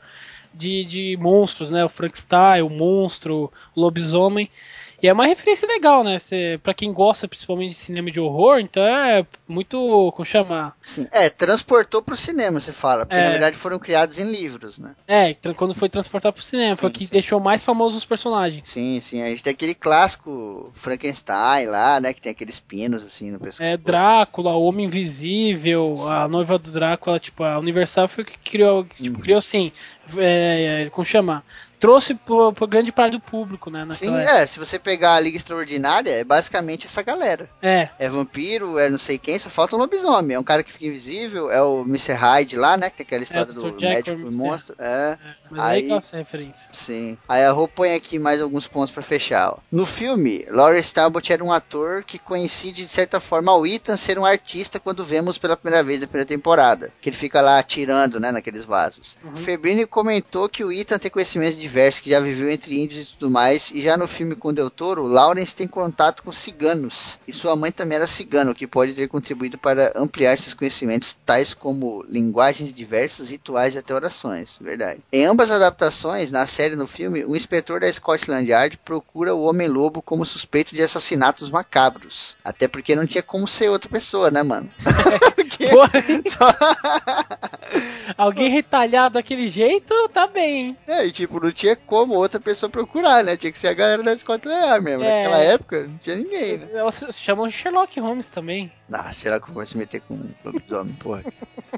[0.52, 1.84] de, de monstros, né?
[1.84, 4.50] O Frankenstein, o monstro, o lobisomem.
[5.02, 6.18] E é uma referência legal, né?
[6.18, 10.10] Cê, pra quem gosta principalmente de cinema de horror, então é muito.
[10.14, 10.74] Como chama?
[10.82, 11.06] Sim.
[11.10, 13.06] É, transportou pro cinema, você fala.
[13.06, 13.24] Porque É.
[13.24, 14.94] na verdade foram criados em livros, né?
[15.08, 17.12] É, tra- quando foi transportar pro cinema, foi Sim, que sim.
[17.12, 18.62] deixou mais famosos os personagens.
[18.68, 19.22] Sim, sim.
[19.22, 22.12] A gente tem aquele clássico Frankenstein lá, né?
[22.12, 23.62] Que tem aqueles pinos assim no pescoço.
[23.62, 28.84] É, Drácula, o Homem Invisível, a noiva do Drácula, tipo, a Universal foi que criou,
[28.84, 29.22] tipo, Uhum.
[29.22, 29.72] criou assim,
[30.16, 31.42] é, é, como chama?
[31.80, 33.86] Trouxe pro grande parte do público, né?
[33.92, 34.30] Sim, época.
[34.38, 34.46] é.
[34.46, 37.48] Se você pegar a Liga Extraordinária, é basicamente essa galera.
[37.62, 40.36] É, É vampiro, é não sei quem, só falta um lobisomem.
[40.36, 42.12] É um cara que fica invisível, é o Mr.
[42.12, 42.90] Hyde lá, né?
[42.90, 43.80] Que tem aquela história do Dr.
[43.80, 43.88] Jekyll,
[44.18, 44.76] médico e monstro.
[44.78, 45.16] É,
[45.50, 46.68] mas Aí- aí legal essa referência.
[46.72, 47.16] sim.
[47.26, 49.50] Aí a Rô põe aqui mais alguns pontos pra fechar.
[49.52, 49.58] ó.
[49.72, 54.18] No filme, Lawrence Talbot era um ator que coincide de certa forma ao Ethan ser
[54.18, 56.92] um artista quando vemos pela primeira vez na primeira temporada.
[57.00, 59.16] Que ele fica lá atirando, né, naqueles vasos.
[59.36, 61.58] Febrini comentou que o Ethan tem conhecimentos
[62.02, 63.70] que já viveu entre índios e tudo mais.
[63.70, 67.18] E já no filme com Del Toro, Lawrence tem contato com ciganos.
[67.26, 71.16] E sua mãe também era cigana, o que pode ter contribuído para ampliar seus conhecimentos,
[71.24, 74.58] tais como linguagens diversas, rituais e até orações.
[74.60, 75.00] Verdade.
[75.12, 79.34] Em ambas as adaptações, na série e no filme, o inspetor da Scotland Yard procura
[79.34, 82.36] o Homem-Lobo como suspeito de assassinatos macabros.
[82.44, 84.70] Até porque não tinha como ser outra pessoa, né, mano?
[85.70, 86.00] Porra,
[88.16, 90.76] alguém retalhado daquele jeito, tá bem?
[90.86, 93.36] É, e tipo, não tinha como outra pessoa procurar, né?
[93.36, 95.04] Tinha que ser a galera da Scotland mesmo.
[95.04, 95.18] É.
[95.18, 96.68] Naquela época, não tinha ninguém, né?
[96.72, 98.72] Elas chamam de Sherlock Holmes também.
[98.90, 101.22] Ah, será que eu vou se meter com um lobisomem, porra?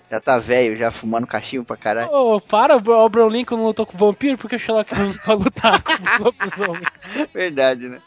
[0.09, 2.11] Já tá velho, já fumando cachimbo pra caralho.
[2.13, 5.37] Ô, para, o Abraham Lincoln não lutou com o vampiro, porque o Sherlock Holmes vai
[5.37, 6.87] lutar com o lobisomem.
[7.35, 8.01] Verdade, né?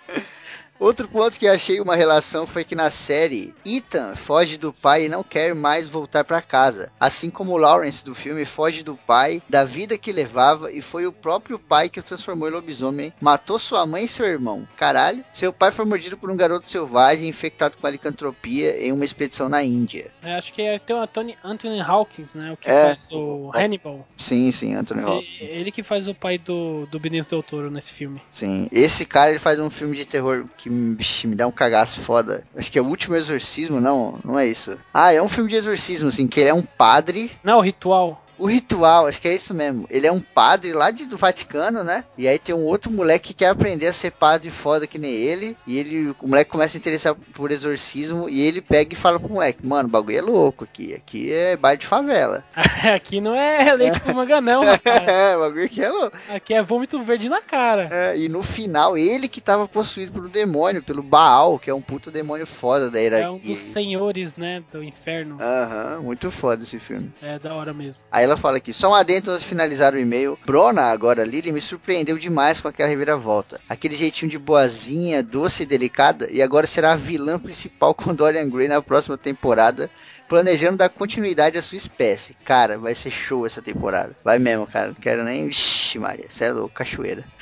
[0.80, 5.10] Outro ponto que achei uma relação foi que na série, Ethan foge do pai e
[5.10, 6.92] não quer mais voltar pra casa.
[7.00, 11.12] Assim como Lawrence do filme foge do pai, da vida que levava e foi o
[11.14, 14.68] próprio pai que o transformou em lobisomem, matou sua mãe e seu irmão.
[14.76, 15.24] Caralho.
[15.32, 19.48] Seu pai foi mordido por um garoto selvagem infectado com a licantropia em uma expedição
[19.48, 20.12] na Índia.
[20.22, 22.52] É, acho que é, tem o Anthony, Anthony Hawkins, né?
[22.52, 22.88] O que É.
[22.96, 24.06] faz o Hannibal.
[24.18, 25.56] Sim, sim, Anthony Ele, Hopkins.
[25.56, 28.22] ele que faz o pai do, do Benício Del Toro nesse filme.
[28.30, 32.00] Sim, esse cara ele faz um filme de terror que vixe, me dá um cagaço
[32.02, 32.44] foda.
[32.56, 34.78] Acho que é o último exorcismo, não, não é isso.
[34.94, 37.32] Ah, é um filme de exorcismo, assim, que ele é um padre.
[37.44, 38.25] Não, o ritual.
[38.38, 39.86] O ritual, acho que é isso mesmo.
[39.90, 42.04] Ele é um padre lá de, do Vaticano, né?
[42.18, 45.12] E aí tem um outro moleque que quer aprender a ser padre foda que nem
[45.12, 45.56] ele.
[45.66, 48.30] E ele, o moleque começa a interessar por exorcismo.
[48.30, 50.94] E ele pega e fala pro moleque: Mano, o bagulho é louco aqui.
[50.94, 52.44] Aqui é bairro de favela.
[52.96, 55.04] Aqui não é leite com manga, não, rapaz.
[55.08, 56.18] É, o bagulho aqui é louco.
[56.34, 57.90] Aqui é vômito verde na cara.
[57.92, 61.82] É, e no final, ele que tava possuído um demônio, pelo Baal, que é um
[61.82, 63.32] puta demônio foda da É hierarquia.
[63.32, 65.38] um dos senhores, né, do inferno.
[65.42, 67.12] Aham, muito foda esse filme.
[67.22, 67.96] É da hora mesmo.
[68.12, 70.38] Aí ela fala aqui, só um adentro antes de finalizar o e-mail.
[70.46, 73.62] Brona, agora Lily, me surpreendeu demais com aquela reviravolta.
[73.70, 78.50] Aquele jeitinho de boazinha, doce e delicada, e agora será a vilã principal com Dorian
[78.50, 79.90] Gray na próxima temporada,
[80.28, 82.36] planejando dar continuidade à sua espécie.
[82.44, 84.16] Cara, vai ser show essa temporada.
[84.24, 84.88] Vai mesmo, cara.
[84.88, 85.48] Não quero nem.
[85.48, 87.24] Vixe, Maria, cê é louco, cachoeira.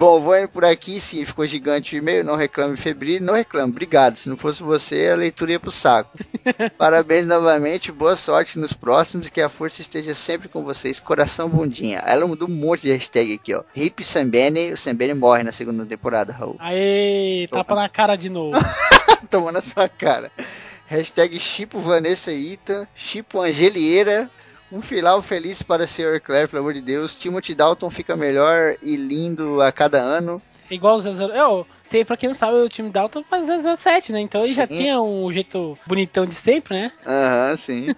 [0.00, 3.70] Bom, vou indo por aqui, sim, ficou gigante o e-mail, não reclame febril, não reclame,
[3.70, 6.16] obrigado, se não fosse você, a leitura ia pro saco.
[6.78, 11.50] Parabéns novamente, boa sorte nos próximos e que a força esteja sempre com vocês, coração
[11.50, 11.98] bundinha.
[11.98, 13.62] Ela mudou um monte de hashtag aqui, ó.
[13.76, 16.56] Hip Sambene, o Sambene morre na segunda temporada, Raul.
[16.60, 18.58] Aê, tapa na cara de novo.
[19.28, 20.32] Tomando a sua cara.
[20.86, 24.30] Hashtag Chipo Vanessa Ita, Chipo Angelieira,
[24.72, 26.20] um final feliz para o Sr.
[26.20, 27.16] Claire, pelo amor de Deus.
[27.16, 30.40] Timothy Dalton fica melhor e lindo a cada ano.
[30.70, 31.34] Igual o 00.
[31.34, 34.20] Eu, tem, pra quem não sabe, o time Dalton faz 007, né?
[34.20, 36.92] Então ele já tinha um jeito bonitão de sempre, né?
[37.04, 37.94] Aham, sim.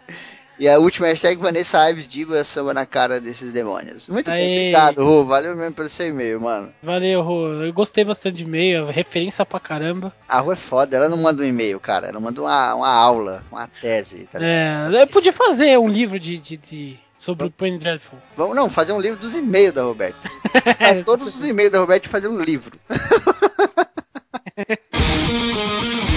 [0.62, 4.06] E a última hashtag Vanessa Ives Diba samba na cara desses demônios.
[4.06, 4.58] Muito bem, Aê.
[4.58, 5.24] obrigado, Rô.
[5.24, 6.72] Valeu mesmo pelo seu e-mail, mano.
[6.80, 7.48] Valeu, Rô.
[7.64, 10.12] Eu gostei bastante de e-mail, referência pra caramba.
[10.28, 12.06] A Rô é foda, ela não manda um e-mail, cara.
[12.06, 14.94] Ela manda uma, uma aula, uma tese, tá ligado?
[14.94, 18.20] É, eu podia fazer um livro de, de, de- sobre o Penny Dreadful.
[18.36, 20.30] Vamos não, fazer um livro dos e-mails da Roberta.
[21.04, 22.70] Todos os e-mails da Roberta fazer um livro.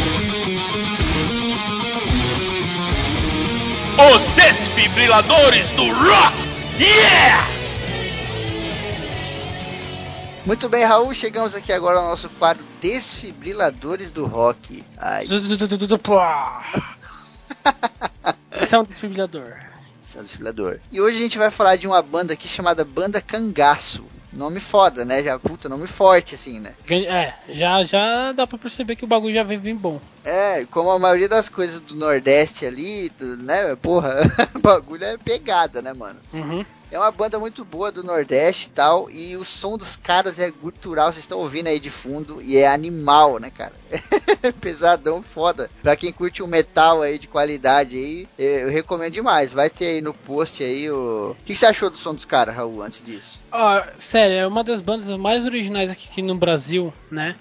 [3.98, 6.36] Os desfibriladores do rock!
[6.78, 7.48] Yeah!
[10.46, 14.84] Muito bem, Raul, chegamos aqui agora ao nosso quadro Desfibriladores do Rock.
[14.98, 15.24] Ai,
[18.62, 19.54] Esse é um desfibrilador.
[20.06, 20.80] esse é o desfibrilador.
[20.92, 24.06] E hoje a gente vai falar de uma banda aqui chamada Banda Cangaço.
[24.36, 25.24] Nome foda, né?
[25.24, 26.74] Já, puta, nome forte, assim, né?
[26.90, 30.00] É, já, já dá pra perceber que o bagulho já vem bem bom.
[30.24, 33.76] É, como a maioria das coisas do Nordeste ali, do- né?
[33.78, 34.22] Porra,
[34.56, 36.20] o bagulho é pegada, né, mano?
[36.34, 36.66] Uhum.
[36.96, 39.12] É uma banda muito boa do Nordeste e tal.
[39.12, 42.42] E o som dos caras é gutural, vocês estão ouvindo aí de fundo.
[42.42, 43.74] E é animal, né, cara?
[44.62, 45.70] Pesadão, foda.
[45.82, 49.52] Pra quem curte um metal aí de qualidade aí, eu recomendo demais.
[49.52, 51.32] Vai ter aí no post aí o.
[51.32, 53.42] O que você achou do som dos caras, Raul, antes disso?
[53.52, 57.36] Ó, sério, é uma das bandas mais originais aqui no Brasil, né?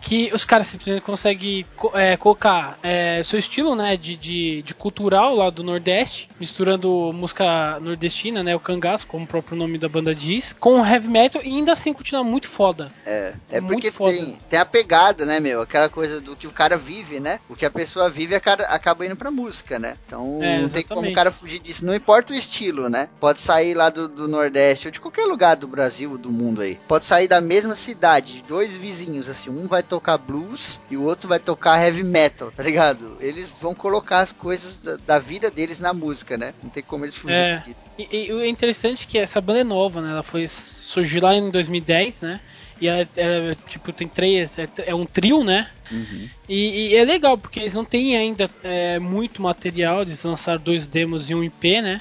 [0.00, 4.74] Que os caras simplesmente conseguem co- é, colocar é, seu estilo, né, de, de, de
[4.74, 9.88] cultural lá do Nordeste, misturando música nordestina, né, o cangaço, como o próprio nome da
[9.88, 12.90] banda diz, com heavy metal e ainda assim continua muito foda.
[13.04, 14.12] É, é Muito porque foda.
[14.16, 15.60] tem, tem a pegada, né, meu?
[15.60, 17.38] Aquela coisa do que o cara vive, né?
[17.48, 19.96] O que a pessoa vive acaba, acaba indo pra música, né?
[20.06, 21.84] Então É, não tem como o cara fugir disso.
[21.84, 23.08] Não importa o estilo, né?
[23.20, 26.78] Pode sair lá do, do Nordeste ou de qualquer lugar do Brasil, do mundo aí.
[26.88, 29.50] Pode sair da mesma cidade, de dois vizinhos, assim.
[29.50, 33.16] Um vai tocar blues e o outro vai tocar heavy metal, tá ligado?
[33.20, 36.54] Eles vão colocar as coisas da, da vida deles na música, né?
[36.62, 37.58] Não tem como eles fugirem É.
[37.58, 37.90] disso.
[37.98, 40.12] E, o interessante é que essa banda é nova, né?
[40.12, 42.40] Ela foi surgiu lá em 2010, né?
[42.80, 45.68] E ela, ela, tipo, tem três, é, é um trio, né?
[45.90, 46.28] Uhum.
[46.48, 50.86] E, e é legal, porque eles não têm ainda é, muito material, eles lançaram dois
[50.86, 52.00] demos e um IP, né?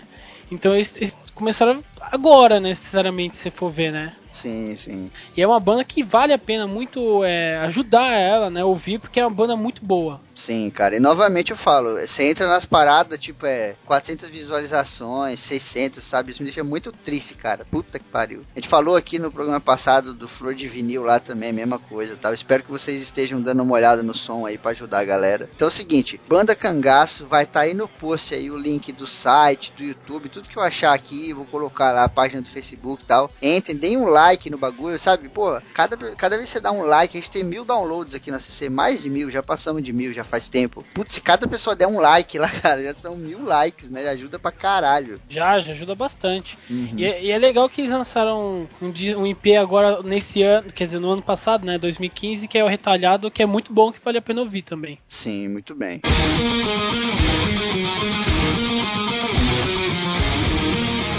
[0.52, 4.13] Então eles, eles começaram agora, né, necessariamente, se for ver, né?
[4.39, 5.12] Sim, sim.
[5.36, 9.19] E é uma banda que vale a pena muito é, ajudar ela, né, ouvir, porque
[9.19, 10.21] é uma banda muito boa.
[10.39, 10.95] Sim, cara.
[10.95, 16.32] E novamente eu falo, você entra nas paradas, tipo, é 400 visualizações, 600, sabe?
[16.32, 17.65] Isso me deixa muito triste, cara.
[17.69, 18.45] Puta que pariu.
[18.56, 22.15] A gente falou aqui no programa passado do Flor de Vinil lá também, mesma coisa,
[22.15, 22.34] tal.
[22.34, 25.49] Espero que vocês estejam dando uma olhada no som aí pra ajudar a galera.
[25.54, 29.06] Então é o seguinte, Banda Cangaço vai estar aí no post aí o link do
[29.06, 32.49] site, do YouTube, tudo que eu achar aqui, eu vou colocar lá a página do
[32.49, 33.30] Facebook e tal.
[33.41, 35.28] Entrem, deem um like no bagulho, sabe?
[35.28, 38.32] Pô, cada, cada vez que você dá um like, a gente tem mil downloads aqui
[38.32, 40.86] na CC, mais de mil, já passamos de mil, já faz tempo.
[40.94, 44.08] Putz, se cada pessoa der um like lá, cara, já são mil likes, né?
[44.10, 45.20] Ajuda pra caralho.
[45.30, 46.58] Já, já ajuda bastante.
[46.70, 46.94] Uhum.
[46.96, 48.88] E, é- e é legal que eles lançaram um,
[49.18, 52.68] um IP agora nesse ano, quer dizer, no ano passado, né, 2015, que é o
[52.68, 54.98] Retalhado, que é muito bom, que vale a pena ouvir também.
[55.08, 56.02] Sim, muito bem.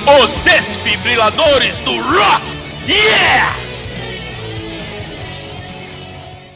[0.07, 2.42] Os desfibriladores do rock!
[2.88, 3.55] Yeah!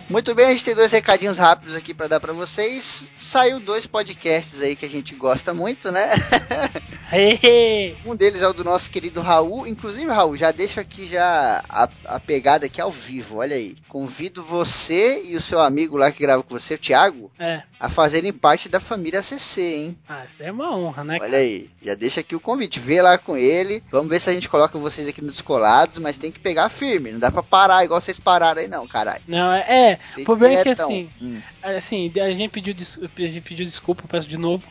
[0.08, 3.10] Muito bem, a gente tem dois recadinhos rápidos aqui pra dar pra vocês.
[3.18, 6.10] Saiu dois podcasts aí que a gente gosta muito, né?
[8.04, 9.66] Um deles é o do nosso querido Raul.
[9.68, 13.36] Inclusive, Raul, já deixo aqui já a, a pegada aqui ao vivo.
[13.38, 13.76] Olha aí.
[13.88, 17.62] Convido você e o seu amigo lá que grava com você, o Thiago, É.
[17.78, 19.98] a fazerem parte da família CC, hein?
[20.08, 21.18] Ah, isso é uma honra, né?
[21.20, 21.70] Olha aí.
[21.82, 22.80] Já deixa aqui o convite.
[22.80, 23.82] Vê lá com ele.
[23.92, 27.12] Vamos ver se a gente coloca vocês aqui nos descolados, mas tem que pegar firme.
[27.12, 29.22] Não dá pra parar igual vocês pararam aí, não, caralho.
[29.28, 29.93] Não, é.
[29.94, 31.40] É o problema é que assim, Hum.
[31.62, 34.66] assim, a gente pediu, des- a gente pediu desculpa, peço de novo.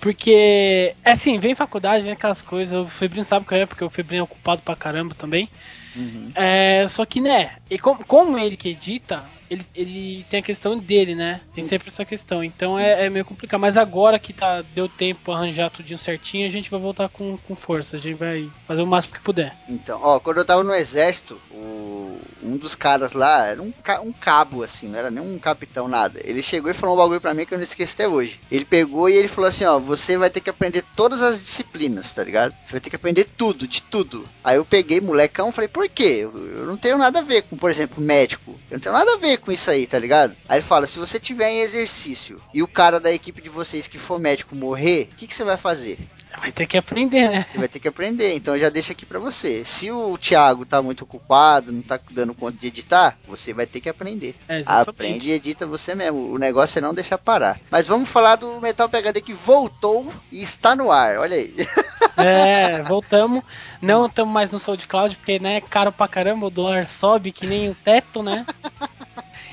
[0.00, 2.78] Porque, é assim, vem faculdade, vem aquelas coisas.
[2.78, 5.50] O Febrinho sabe que é, porque o Febrinho é ocupado pra caramba também.
[5.94, 6.30] Uhum.
[6.34, 10.78] É, só que, né, e como, como ele que edita, ele, ele tem a questão
[10.78, 11.40] dele, né?
[11.54, 12.42] Tem sempre essa questão.
[12.42, 13.60] Então é, é meio complicado.
[13.60, 17.54] Mas agora que tá, deu tempo arranjar tudinho certinho, a gente vai voltar com, com
[17.56, 17.96] força.
[17.96, 19.54] A gente vai fazer o máximo que puder.
[19.68, 24.12] Então, ó, quando eu tava no exército, o- um dos caras lá era um, um
[24.12, 26.20] cabo, assim, não era nem um capitão, nada.
[26.24, 28.38] Ele chegou e falou um bagulho pra mim que eu não esqueço até hoje.
[28.50, 32.12] Ele pegou e ele falou assim, ó, você vai ter que aprender todas as disciplinas,
[32.14, 32.54] tá ligado?
[32.64, 34.24] Você vai ter que aprender tudo, de tudo.
[34.44, 36.20] Aí eu peguei, molecão, falei, por quê?
[36.22, 38.52] Eu, eu não tenho nada a ver com, por exemplo, médico.
[38.70, 40.36] Eu não tenho nada a ver com isso aí, tá ligado?
[40.48, 43.86] Aí ele fala, se você tiver em exercício e o cara da equipe de vocês
[43.86, 45.98] que for médico morrer, o que, que você vai fazer?
[46.38, 47.46] Vai ter que aprender, né?
[47.48, 49.64] Você vai ter que aprender, então eu já deixo aqui pra você.
[49.64, 53.80] Se o Thiago tá muito ocupado, não tá dando conta de editar, você vai ter
[53.80, 54.34] que aprender.
[54.48, 54.62] É.
[54.66, 56.32] Aprende e edita você mesmo.
[56.32, 57.58] O negócio é não deixar parar.
[57.70, 61.18] Mas vamos falar do Metal PHD que voltou e está no ar.
[61.18, 61.54] Olha aí.
[62.16, 63.44] É, voltamos.
[63.80, 67.68] Não estamos mais no SoundCloud, porque, né, caro pra caramba, o dólar sobe que nem
[67.68, 68.46] o teto, né?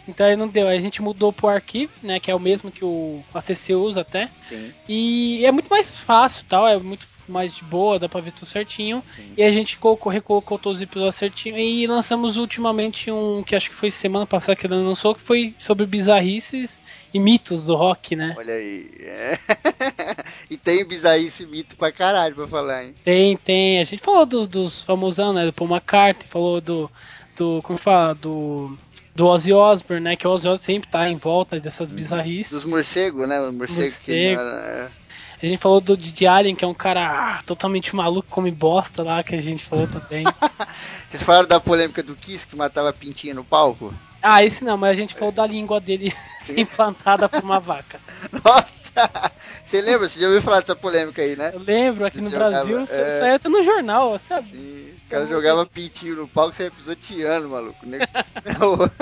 [0.08, 0.68] Então aí não deu.
[0.68, 2.20] Aí a gente mudou pro arquivo, né?
[2.20, 4.30] Que é o mesmo que o ACC usa até.
[4.42, 8.34] Sim, E é muito mais fácil tal, é muito mais de boa, dá pra ver
[8.34, 9.02] tudo certinho.
[9.06, 9.32] sim.
[9.38, 11.58] E a gente colocou, recolocou todos os episódios certinho.
[11.58, 15.56] E lançamos ultimamente um que acho que foi semana passada que ele lançou, que foi
[15.58, 16.82] sobre bizarrices
[17.14, 18.34] e mitos do rock, né?
[18.38, 18.90] Olha aí.
[19.00, 19.40] É.
[20.52, 22.96] e tem bizarrice e mito pra caralho pra falar, hein?
[23.04, 23.80] Tem, tem.
[23.80, 25.46] A gente falou do- dos famosão, né?
[25.46, 26.92] Do Paul McCartney, falou do
[27.36, 27.62] do.
[27.62, 28.14] Como fala?
[28.16, 28.78] Do.
[29.16, 30.16] Do Ozzy Osbourne, né?
[30.16, 32.52] Que o Ozzy Osbourne sempre tá em volta dessas bizarrices.
[32.52, 33.40] Dos morcegos, né?
[33.42, 34.42] Os morcegos que Morcego.
[34.42, 34.92] não era-
[35.42, 39.04] A gente falou do de Alien, que é um cara ah, totalmente maluco, come bosta
[39.04, 40.24] lá, que a gente falou também.
[41.12, 43.94] Vocês falaram da polêmica do Kiss que matava pintinho no palco?
[44.22, 48.00] ah, esse não, mas a gente falou da língua dele ser implantada por uma vaca.
[48.32, 49.12] Nossa!
[49.64, 50.08] Você lembra?
[50.10, 51.52] Você já ouviu falar dessa polêmica aí, né?
[51.54, 53.20] Eu lembro, aqui no Esse jogava, Brasil, é.
[53.20, 54.48] saiu até no jornal, sabe?
[54.50, 54.83] Sim.
[55.06, 57.86] O cara jogava pintinho no palco e saia pisoteando, maluco.
[57.86, 58.04] Nego-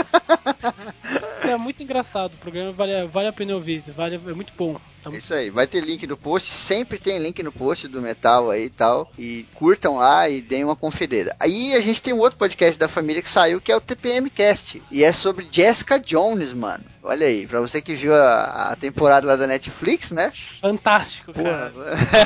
[1.44, 4.74] É muito engraçado, o programa vale, vale a pena ouvir, vale, é muito bom.
[4.76, 7.88] Tá É muito- isso aí, vai ter link no post, sempre tem link no post
[7.88, 9.12] do Metal aí e tal.
[9.18, 11.36] E curtam lá e deem uma conferida.
[11.40, 14.30] Aí a gente tem um outro podcast da família que saiu que é o TPM
[14.30, 14.82] Cast.
[14.92, 16.84] E é sobre Jessica Jones, mano.
[17.04, 20.32] Olha aí, pra você que viu a, a temporada lá da Netflix, né?
[20.62, 21.74] Fantástico, cara.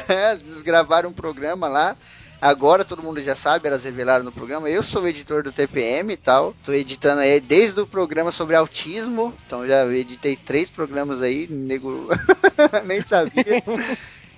[0.44, 1.96] Eles gravaram um programa lá.
[2.46, 4.70] Agora todo mundo já sabe, elas revelaram no programa.
[4.70, 6.54] Eu sou o editor do TPM e tal.
[6.64, 9.34] Tô editando aí desde o programa sobre autismo.
[9.48, 12.08] Então já editei três programas aí, nego
[12.86, 13.64] nem sabia.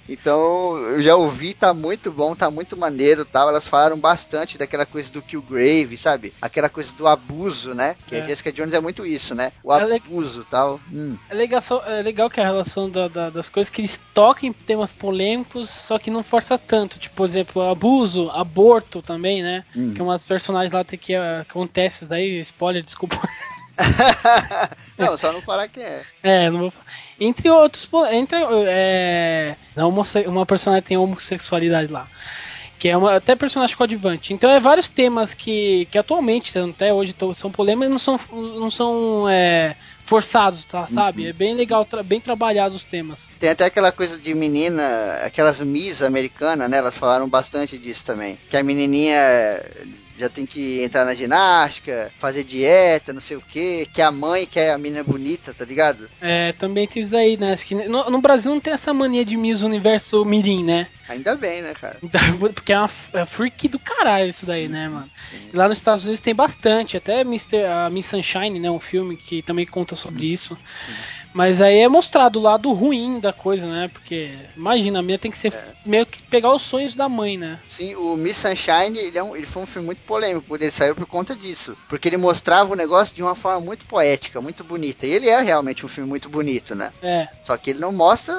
[0.08, 3.50] Então, eu já ouvi, tá muito bom, tá muito maneiro tal.
[3.50, 6.34] Elas falaram bastante daquela coisa do Killgrave, sabe?
[6.42, 7.96] Aquela coisa do abuso, né?
[8.08, 8.22] Que É.
[8.22, 9.52] a Jessica Jones é muito isso, né?
[9.64, 10.80] O é- abuso tal.
[10.92, 11.18] Hum.
[11.30, 14.54] É legal, é legal que a relação da- da- das coisas que eles tocam em
[14.54, 17.00] temas polêmicos, só que não força tanto.
[17.00, 19.66] Tipo, por exemplo, abuso, aborto também, né?
[19.76, 19.94] Hum.
[19.94, 23.18] Que umas personagens lá tem que ah, acontece isso daí, spoiler, desculpa.
[24.98, 26.02] Não, só não falar quem é.
[26.24, 26.86] É, não vou falar.
[27.20, 28.38] Entre outros, entre
[28.68, 32.08] é, homosse- uma personagem tem homossexualidade lá.
[32.80, 34.34] Que é uma, até personagem coadjuvante.
[34.34, 39.28] Então é vários temas que, que atualmente, até hoje, são polêmicos, não são, não são
[39.30, 41.28] é, forçados, tá, sabe?
[41.28, 43.30] É bem legal, tra- bem trabalhados os temas.
[43.40, 44.84] Tem até aquela coisa de menina,
[45.24, 46.78] aquelas Miss americanas, né?
[46.78, 48.38] Elas falaram bastante disso também.
[48.48, 49.20] Que a menininha
[50.18, 54.46] já tem que entrar na ginástica, fazer dieta, não sei o que, que a mãe
[54.46, 56.10] quer a menina bonita, tá ligado?
[56.20, 57.56] É, também tem isso aí, né?
[57.56, 60.88] Que no, no Brasil não tem essa mania de Miss Universo Mirim, né?
[61.08, 61.98] Ainda bem, né, cara?
[62.54, 65.10] Porque é uma é freak do caralho isso daí, né, mano?
[65.54, 68.70] E lá nos Estados Unidos tem bastante, até Mr., a Miss Sunshine, né?
[68.70, 70.58] Um filme que também conta sobre isso.
[71.38, 73.88] Mas aí é mostrado o lado ruim da coisa, né?
[73.94, 75.54] Porque, imagina, a minha tem que ser
[75.86, 77.60] meio que pegar os sonhos da mãe, né?
[77.68, 80.96] Sim, o Miss Sunshine, ele, é um- ele foi um filme muito polêmico ele saiu
[80.96, 81.78] por conta disso.
[81.88, 85.06] Porque ele mostrava o negócio de uma forma muito poética, muito bonita.
[85.06, 86.92] E ele é realmente um filme muito bonito, né?
[87.04, 88.34] É, Só que ele não mostra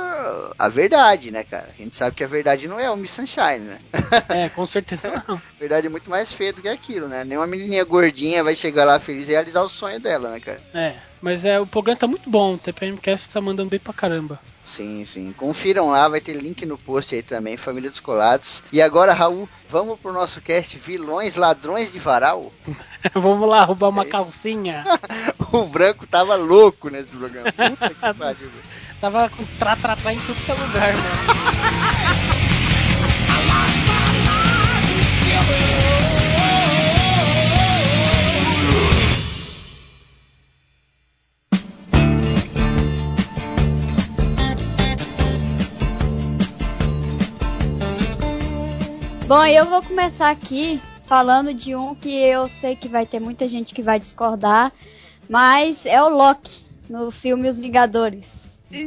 [0.58, 1.68] a verdade, né, cara?
[1.72, 3.78] A gente sabe que a verdade não é o Miss Sunshine, né?
[4.28, 5.40] é, com certeza não.
[5.56, 7.22] verdade é muito mais feio do que aquilo, né?
[7.22, 10.60] Nenhuma menininha gordinha vai chegar lá feliz e realizar o sonho dela, né, cara?
[10.74, 14.40] É, mas é, o programa tá muito bom, o TPMcast tá mandando bem pra caramba.
[14.68, 15.32] Sim, sim.
[15.32, 18.62] Confiram lá, vai ter link no post aí também, Família dos Colados.
[18.70, 22.52] E agora, Raul, vamos pro nosso cast Vilões Ladrões de Varal?
[23.14, 24.84] Vamos lá roubar uma calcinha.
[25.52, 27.52] o branco tava louco nesse programa.
[27.52, 28.50] Puta que pariu.
[29.00, 31.28] Tava com tra-tra-tra em tudo que é lugar, mano.
[49.28, 53.46] Bom, eu vou começar aqui falando de um que eu sei que vai ter muita
[53.46, 54.72] gente que vai discordar,
[55.28, 58.62] mas é o Loki no filme Os Vingadores.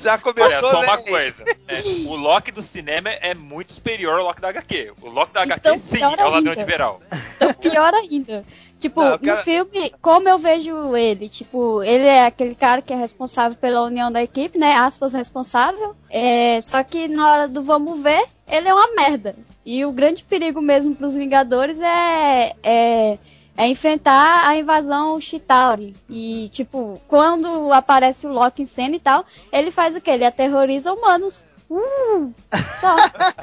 [0.00, 0.86] Já começou, Olha, só né?
[0.88, 1.44] uma coisa.
[1.68, 1.74] é,
[2.06, 4.92] o Loki do cinema é muito superior ao Loki da HQ.
[5.02, 6.56] O Loki da HQ, Então, sim, pior é o ladrão ainda.
[6.56, 7.00] de Veral.
[7.36, 8.44] Então, pior ainda.
[8.82, 11.28] Tipo, Não, no filme, como eu vejo ele?
[11.28, 14.74] Tipo, ele é aquele cara que é responsável pela união da equipe, né?
[14.74, 15.94] Aspas, responsável.
[16.10, 19.36] É, só que na hora do vamos ver, ele é uma merda.
[19.64, 23.18] E o grande perigo mesmo pros Vingadores é, é,
[23.56, 25.94] é enfrentar a invasão Chitauri.
[26.08, 30.10] E, tipo, quando aparece o Loki em cena e tal, ele faz o quê?
[30.10, 31.44] Ele aterroriza humanos.
[31.74, 32.34] Uh,
[32.74, 32.94] só.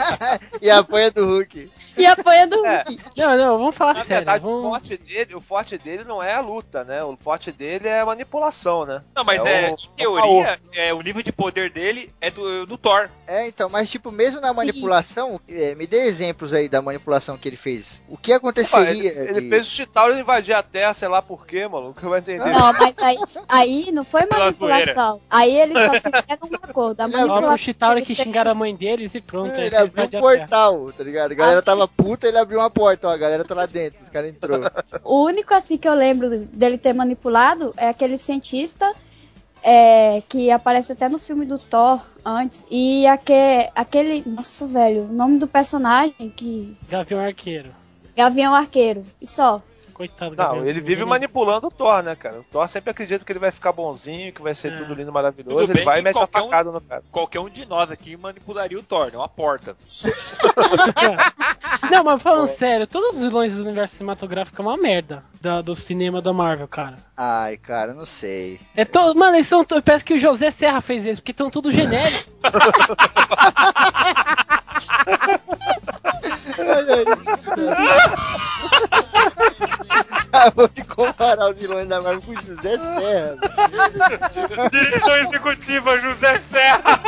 [0.61, 1.71] E a apanha do Hulk.
[1.97, 2.83] E apanha do É.
[2.87, 2.99] Hulk.
[3.17, 4.15] Não, não, vamos falar Na sério.
[4.25, 4.69] verdade, o Vamos...
[4.69, 7.03] forte, dele, o forte dele não é a luta, né?
[7.03, 9.01] O forte dele é a manipulação, né?
[9.15, 12.65] Não, mas É é, o- em teoria, é, o nível de poder dele é do,
[12.67, 13.09] do Thor.
[13.25, 14.57] É, então, mas tipo, mesmo na Sim.
[14.57, 18.03] manipulação, é, me dê exemplos aí da manipulação que ele fez.
[18.07, 18.91] O que aconteceria?
[18.91, 22.07] Ele, ele de- fez o Chitauri invadir a Terra, sei lá por quê, maluco.
[22.09, 22.45] Vai entender.
[22.45, 25.21] Não, mas aí, aí não foi manipulação.
[25.29, 27.01] Aí eles só fizeram um acordo.
[27.01, 29.55] A Ele manipulação pro Chitauri que ele xingaram a mãe deles e pronto.
[29.55, 31.31] Ele abriu um portal, tá ligado?
[31.31, 34.09] A galera tava puta, ele abriu uma porta, ó, a galera tá lá dentro, os
[34.09, 34.59] caras entrou.
[35.03, 38.93] O único assim que eu lembro dele ter manipulado é aquele cientista
[39.63, 42.65] é, que aparece até no filme do Thor antes.
[42.69, 43.33] E aque,
[43.75, 44.23] aquele.
[44.25, 46.77] Nossa, velho, o nome do personagem que.
[46.87, 47.71] Gavião Arqueiro.
[48.15, 49.05] Gavião Arqueiro.
[49.21, 49.61] E só.
[49.99, 50.65] Coitado, Não, Gabriel.
[50.67, 52.39] ele vive manipulando o Thor, né, cara?
[52.39, 54.77] O Thor sempre acredita que ele vai ficar bonzinho, que vai ser É.
[54.77, 55.57] tudo lindo, maravilhoso.
[55.57, 57.03] Tudo ele vai e mete uma qualquer um- facada no cara.
[57.11, 59.75] Qualquer um de nós aqui manipularia o Thor, não a porta.
[61.91, 65.75] Não, mas falando sério, todos os vilões do universo cinematográfico é uma merda da- do
[65.75, 66.97] cinema da Marvel, cara.
[67.17, 68.59] Ai, cara, não sei.
[68.75, 69.13] É to...
[69.15, 69.65] Mano, eles são.
[69.65, 72.31] Parece que o José Serra fez isso, porque estão tudo genéricos.
[80.31, 83.37] Acabou de comparar os vilões da Marvel com o José Serra.
[84.71, 87.01] Direção executiva José Serra!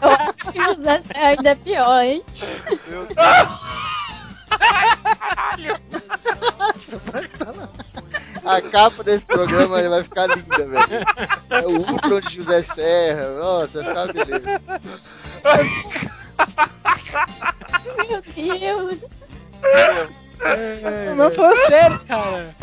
[0.00, 2.24] Eu acho que o José Serra ainda é pior, hein?
[8.44, 11.06] A capa desse programa vai ficar linda, velho.
[11.50, 13.28] É o Ultron de José Serra.
[13.38, 14.60] Nossa, vai ficar beleza.
[18.08, 18.22] Meu
[18.58, 18.98] Deus.
[21.16, 22.54] Mas falando sério, cara.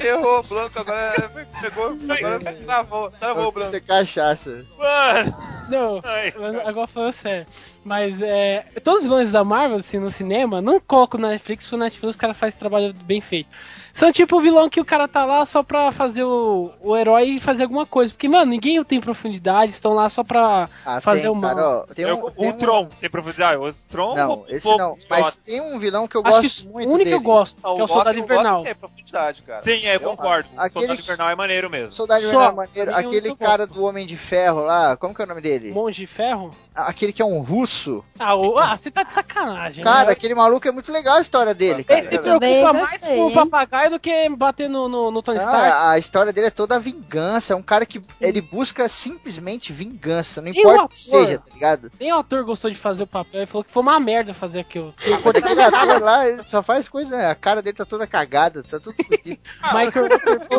[0.00, 1.14] Errou o Blanco, agora
[1.60, 3.70] pegou, agora travou, travou o Blanco.
[3.70, 4.66] ser cachaça.
[4.76, 5.52] Mano!
[5.68, 6.34] Não, Ai,
[6.66, 7.46] agora falando sério.
[7.84, 8.66] Mas é.
[8.82, 12.16] Todos os vilões da Marvel, assim, no cinema, não colocam na Netflix, porque o Netflix
[12.16, 13.54] os caras fazem trabalho bem feito.
[13.92, 17.38] São tipo o vilão que o cara tá lá só pra fazer o, o herói
[17.38, 18.12] fazer alguma coisa.
[18.12, 21.54] Porque, mano, ninguém tem profundidade, estão lá só pra Ah, fazer tem, o mal.
[21.54, 23.56] cara, ó, tem É um, o, tem o um- Tron tem profundidade.
[23.58, 24.96] O Tron Não, um esse pouco não.
[25.00, 25.06] só.
[25.10, 27.24] Mas tem um vilão que eu Acho gosto que o muito único que eu dele.
[27.30, 28.62] gosto, Não, que é o Soldado Loki- Invernal.
[28.62, 29.60] Tem profundidade, cara.
[29.60, 30.48] Sim, é, eu concordo.
[30.48, 31.92] O Aquele- Soldado Invernal é maneiro mesmo.
[31.92, 32.94] Soldado Só, Invernal é maneiro.
[32.94, 35.70] Aquele cara do Homem de Ferro lá, como que é o nome dele?
[35.72, 36.50] Monge de Ferro?
[36.74, 38.02] Aquele que é um russo.
[38.18, 39.84] Ah, o- ah, você tá de sacanagem.
[39.84, 40.12] Cara, né?
[40.12, 42.00] aquele maluco é muito legal a história dele, cara.
[42.00, 45.44] Ele se preocupa mais com o papagaio do que bater no, no, no Tony Não,
[45.44, 45.72] Stark.
[45.90, 47.52] a história dele é toda vingança.
[47.52, 50.40] É um cara que ele busca simplesmente vingança.
[50.40, 51.92] Não importa o que seja, tá ligado?
[52.00, 54.60] Nem o ator gostou de fazer o papel e falou que foi uma merda fazer
[54.60, 54.94] aquilo.
[55.24, 57.30] Mas aquele ator lá, ele só faz coisa.
[57.30, 59.40] A cara dele tá toda cagada, tá tudo fodido.
[59.74, 60.08] Michael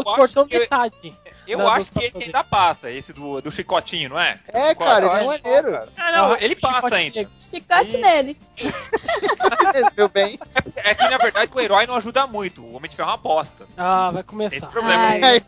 [0.03, 1.17] cortou metade.
[1.45, 2.25] Eu Não, acho que esse papéis.
[2.27, 4.39] ainda passa, esse do, do chicotinho, não é?
[4.47, 5.91] É, cara, ele é maneiro.
[5.97, 7.29] Ah, não, ele passa ainda.
[7.39, 8.01] Chicote Ih.
[8.01, 8.37] neles.
[9.97, 10.39] Meu bem.
[10.75, 12.61] É que na verdade o herói não ajuda muito.
[12.63, 13.67] O Homem de Ferro é uma bosta.
[13.77, 14.55] Ah, vai começar.
[14.55, 15.03] Esse problema.
[15.03, 15.41] Ai, É,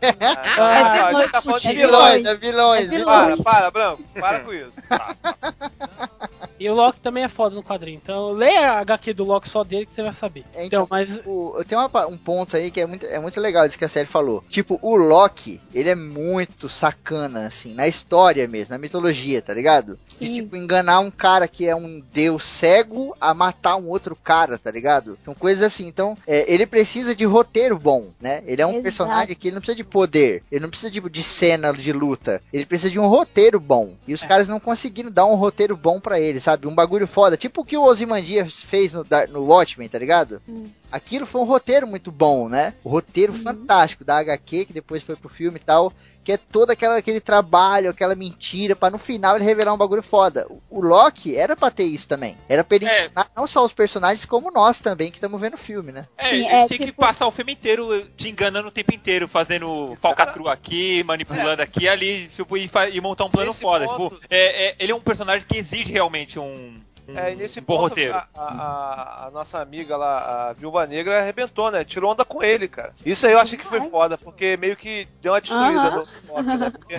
[0.58, 2.00] Ah, É tá de é vilão.
[2.06, 2.86] vilões, é vilões.
[2.86, 3.42] É vilões.
[3.42, 4.80] Para, para, Branco, para com isso.
[6.58, 8.00] E o Loki também é foda no quadrinho.
[8.02, 10.44] Então, leia a HQ do Loki só dele que você vai saber.
[10.54, 11.20] É, Então, então, mas.
[11.26, 13.84] O- eu tenho uma um ponto aí que é muito, é muito legal isso que
[13.84, 14.44] a série falou.
[14.48, 19.94] Tipo, o Loki, ele é muito sacana, assim, na história mesmo, na mitologia, tá ligado?
[20.06, 20.34] De, Sim.
[20.34, 24.70] tipo, enganar um cara que é um deus cego a matar um outro cara, tá
[24.70, 25.18] ligado?
[25.20, 25.86] Então, coisas assim.
[25.86, 28.42] Então, é, ele precisa de roteiro bom, né?
[28.46, 28.82] Ele é um Exato.
[28.82, 32.42] personagem que ele não precisa de poder, ele não precisa de, de cena de luta,
[32.52, 33.94] ele precisa de um roteiro bom.
[34.06, 36.68] E os caras não conseguiram dar um roteiro bom pra ele, sabe?
[36.68, 37.36] Um bagulho foda.
[37.36, 40.40] Tipo o que o Ozymandias fez no, no Watchmen, tá ligado?
[40.48, 40.68] Hum.
[40.96, 42.74] Aquilo foi um roteiro muito bom, né?
[42.82, 43.42] O roteiro Uhum.
[43.42, 45.92] fantástico da HQ, que depois foi pro filme e tal,
[46.24, 50.02] que é todo aquela, aquele trabalho, aquela mentira, pra no final ele revelar um bagulho
[50.02, 50.46] foda.
[50.48, 52.36] O, o Loki era pra ter isso também.
[52.48, 53.04] Era pra ele É.
[53.06, 56.06] enganar não só os personagens, como nós também, que estamos vendo o filme, né?
[56.16, 58.92] É, Sim, ele é, tinha que tipo- passar o filme inteiro te enganando o tempo
[58.94, 60.00] inteiro, fazendo Exato.
[60.00, 63.86] falcatrua aqui, manipulando aqui e ali, tipo, e, e montar um plano Nesse foda.
[63.86, 66.80] ponto- Tipo, é, é- ele é um personagem que exige realmente um
[67.14, 68.14] É, e nesse bom ponto, roteiro.
[68.14, 71.84] A, a- a- nossa amiga lá, a Viúva Negra, arrebentou, né?
[71.84, 72.92] Tirou onda com ele, cara.
[73.04, 75.90] Isso aí eu achei que foi foda, porque meio que deu uma destruída Aham.
[75.96, 76.70] no Loki, né?
[76.70, 76.94] Porque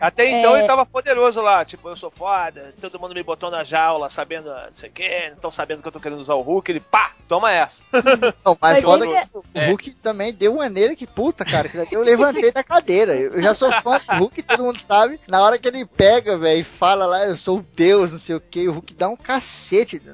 [0.00, 0.58] até então É.
[0.58, 4.50] ele tava poderoso lá, tipo, eu sou foda, todo mundo me botou na jaula, sabendo,
[4.50, 6.80] não sei o que, não tão sabendo que eu tô querendo usar o Hulk, ele,
[6.80, 7.82] pá, toma essa.
[8.44, 9.66] Não, mas foda que o É.
[9.68, 11.68] Hulk também deu uma nele que puta, cara.
[11.68, 13.16] Que eu levantei da cadeira.
[13.16, 15.18] Eu eu já sou fã do Hulk, todo mundo sabe.
[15.26, 18.36] Na hora que ele pega, velho, e fala lá, eu sou o Deus, não sei
[18.36, 19.45] o que, o Hulk dá um cacete.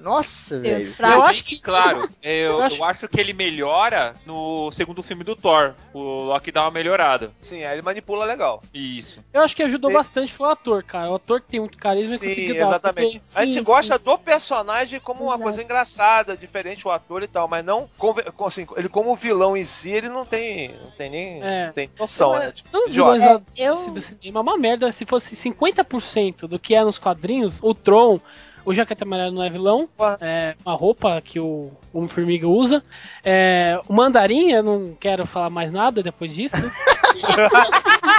[0.00, 0.94] Nossa, Deus velho.
[0.96, 1.14] fraco.
[1.14, 5.24] Eu acho que- claro, eu, eu acho- eu acho que ele melhora no segundo filme
[5.24, 5.74] do Thor.
[5.94, 7.32] O Loki dá uma melhorada.
[7.42, 8.62] Sim, aí ele manipula legal.
[8.72, 9.18] Isso.
[9.32, 9.96] Eu acho que ajudou Sim.
[9.96, 11.10] bastante foi o ator, cara.
[11.10, 12.60] O ator que tem muito carisma e Sim, conseguiu dar.
[12.62, 13.12] exatamente.
[13.18, 15.42] porque- a gente Sim, gosta sim, do personagem como uma Exato.
[15.42, 19.56] coisa engraçada, diferente o ator e tal, mas não conve- com- assim, ele como vilão
[19.56, 21.66] em si, ele não tem, não tem nem É.
[21.66, 22.48] não tem noção, Então, né?
[22.48, 24.90] é, Tipo, Todos os da- Eu- desse- do cinema é uma merda.
[24.92, 28.20] Se fosse 50% do que é nos quadrinhos, o Tron,
[28.64, 29.88] o Jaqueta Amarela não é vilão,
[30.20, 32.82] é uma roupa que o Homem-Formiga usa.
[33.24, 36.56] É, o Mandarim, eu não quero falar mais nada depois disso.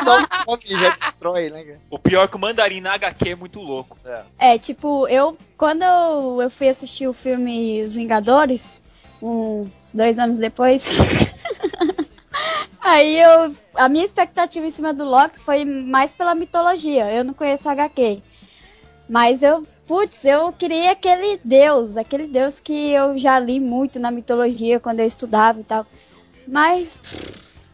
[0.04, 1.82] Só o nome já destrói, né, cara?
[1.90, 3.98] O pior é que o Mandarim na HQ é muito louco.
[4.38, 5.38] É, tipo, eu.
[5.58, 8.82] Quando eu, eu fui assistir o filme Os Vingadores,
[9.22, 10.94] uns dois anos depois.
[12.82, 13.54] aí eu.
[13.76, 17.12] A minha expectativa em cima do Loki foi mais pela mitologia.
[17.12, 18.22] Eu não conheço HQ.
[19.10, 24.12] Mas eu Putz, eu queria aquele deus, aquele deus que eu já li muito na
[24.12, 25.86] mitologia quando eu estudava e tal.
[26.48, 27.00] Mas.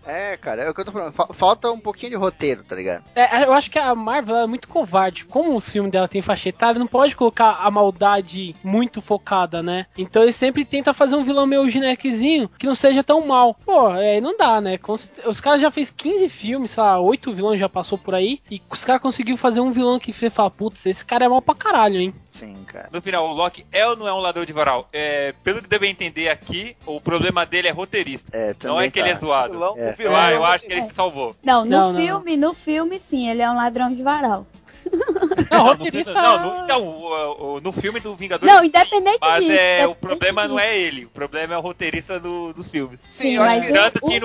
[0.09, 1.13] É, cara, é o que eu tô falando.
[1.13, 3.03] Fa- Falta um pouquinho de roteiro, tá ligado?
[3.15, 5.25] É, eu acho que a Marvel é muito covarde.
[5.25, 9.85] Como o filme dela tem faixa etária, não pode colocar a maldade muito focada, né?
[9.97, 13.53] Então ele sempre tenta fazer um vilão meio generiquezinho que não seja tão mal.
[13.65, 14.79] Pô, é, não dá, né?
[15.27, 18.39] Os caras já fez 15 filmes, sei lá, 8 vilões já passou por aí.
[18.49, 21.41] E os caras conseguiram fazer um vilão que você fala, putz, esse cara é mal
[21.41, 22.13] pra caralho, hein?
[22.39, 22.89] Sim, cara.
[22.91, 24.87] No final, o Loki é ou não é um ladrão de varal?
[24.93, 28.25] É, pelo que deve entender aqui, o problema dele é roteirista.
[28.35, 29.19] É, Não é que ele é tá.
[29.19, 29.51] zoado.
[29.53, 29.91] vilão, É.
[29.91, 31.35] o vilão Eu, é eu o- acho que ele se salvou.
[31.43, 34.45] Não, no Não, não, filme, no filme, sim, ele é um ladrão de varal.
[35.51, 36.13] Não, Não, roteirista.
[36.13, 38.53] não, no, então, o- o- no filme do Vingadores.
[38.53, 39.57] Não, independente Mas disso.
[39.57, 40.67] é, o problema não disso.
[40.67, 42.99] é ele, o problema é o roteirista do- dos filmes.
[43.09, 44.19] Sim, eu acho mas que- o- Tanto que o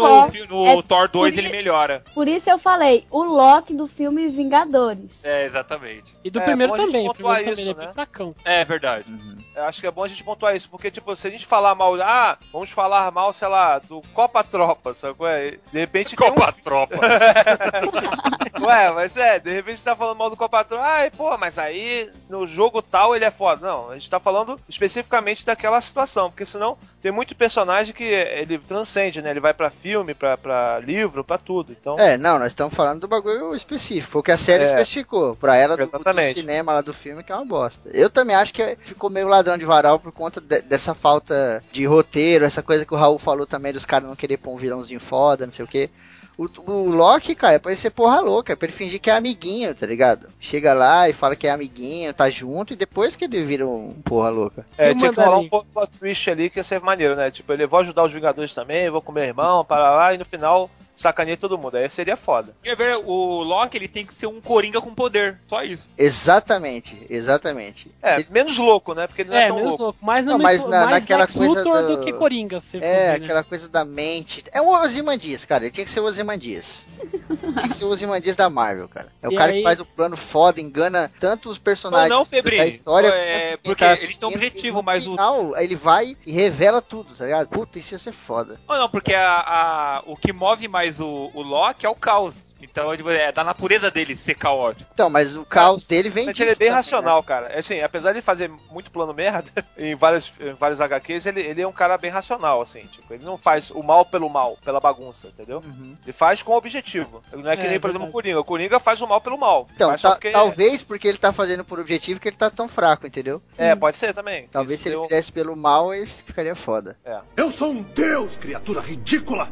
[0.47, 2.05] no, no é Thor 2 por ele i- melhora.
[2.15, 5.25] Por isso eu falei, o Loki do filme Vingadores.
[5.25, 6.15] É, exatamente.
[6.25, 7.09] E do É, primeiro bom a gente também.
[7.09, 7.93] O pontuar primeiro também isso, ele é bem né?
[7.93, 8.35] fracão.
[8.45, 9.11] É verdade.
[9.11, 9.45] Uhum.
[9.55, 11.75] Eu acho que é bom a gente pontuar isso, porque, tipo, se a gente falar
[11.75, 15.59] mal, ah, vamos falar mal, sei lá, do Copa Tropa, sabe é?
[15.73, 16.97] De repente tem um- Copa Tropa.
[18.61, 21.59] Ué, mas é, de repente você tá falando mal do Copa Tropa, ai, pô, mas
[21.59, 23.67] aí no jogo tal ele é foda.
[23.67, 28.59] Não, a gente tá falando especificamente daquela situação, porque senão tem muito personagem que ele
[28.59, 29.29] transcende, né?
[29.31, 31.71] Ele vai pra filme, pra, pra livro, pra tudo.
[31.79, 34.11] Então, É, não, nós estamos falando do bagulho específico.
[34.11, 34.67] Foi o que a série É.
[34.69, 35.37] especificou.
[35.37, 37.91] Pra ela, do, do cinema lá do filme, que é uma bosta.
[37.93, 41.85] Eu também acho que ficou meio ladrão de varal por conta de- dessa falta de
[41.85, 44.99] roteiro, essa coisa que o Raul falou também dos caras não querer pôr um vilãozinho
[44.99, 45.91] foda, não sei o que.
[46.37, 49.09] O, o Loki, cara, é pra ele ser porra louca, é pra ele fingir que
[49.09, 50.29] é amiguinho, tá ligado?
[50.41, 54.03] Chega lá e fala que é amiguinho, tá junto, e depois que ele vira um
[54.05, 54.67] porra louca.
[54.77, 57.31] é, tinha que rolar um pouco twist ali que ia ser maneiro, né?
[57.31, 60.25] Tipo, ele vou ajudar os Vingadores também, vou com meu irmão, para lá, e no
[60.25, 61.77] final sacaneia todo mundo.
[61.77, 62.55] Aí seria foda.
[62.65, 65.39] E, é verdade, o Loki ele tem que ser um coringa com poder.
[65.49, 65.89] Só isso.
[65.99, 67.91] Exatamente, exatamente.
[68.03, 69.07] É, Ele- menos louco, né?
[69.07, 69.85] Porque ele não é, É, tão menos louco.
[69.85, 69.99] louco.
[70.03, 72.61] Mas, Não, não, mas na- mais naquela coisa do- do que Coringa.
[72.61, 73.25] Se for É, ver, né?
[73.25, 74.45] aquela coisa da mente.
[74.53, 75.65] É o Ozymandias, cara.
[75.65, 76.87] Ele tinha que ser o Ozymandias.
[77.59, 79.09] tinha que ser o Ozymandias da Marvel, cara.
[79.23, 82.25] É o E cara aí- que faz o plano foda, engana tanto os personagens Não,
[82.25, 83.09] não, da história.
[83.09, 86.81] É, porque tá eles têm um objetivo, no mas o- final, ele vai e revela
[86.83, 87.49] tudo, tá ligado?
[87.49, 88.61] Puta, isso ia ser foda.
[88.69, 92.53] Não, não, porque a, a- o que move mais o, o Loki é o caos.
[92.61, 94.89] Então tipo, é da natureza dele ser caótico.
[94.95, 97.49] Então, mas o caos dele vem Mas disso ele é bem também, racional, cara.
[97.49, 101.61] É Assim, apesar de fazer muito plano merda em vários, em vários HQs, ele, ele
[101.61, 102.87] é um cara bem racional, assim.
[102.87, 105.61] Tipo, ele não faz o mal pelo mal, pela bagunça, entendeu?
[105.61, 105.67] né?
[105.67, 105.97] Uhum.
[106.05, 107.23] Ele faz com objetivo.
[107.35, 108.13] Não é que É, nem, por exemplo, o.
[108.13, 108.41] Coringa.
[108.41, 109.69] O Coringa faz o mal pelo mal.
[109.75, 112.67] Então, Faz ta- porque- talvez porque ele tá fazendo por objetivo que ele tá tão
[112.67, 113.43] fraco, entendeu?
[113.59, 114.49] É, pode ser também.
[114.51, 116.97] Talvez Isso se ele deu- fizesse pelo mal, ele ficaria foda.
[117.37, 119.51] Eu sou um deus, criatura ridícula!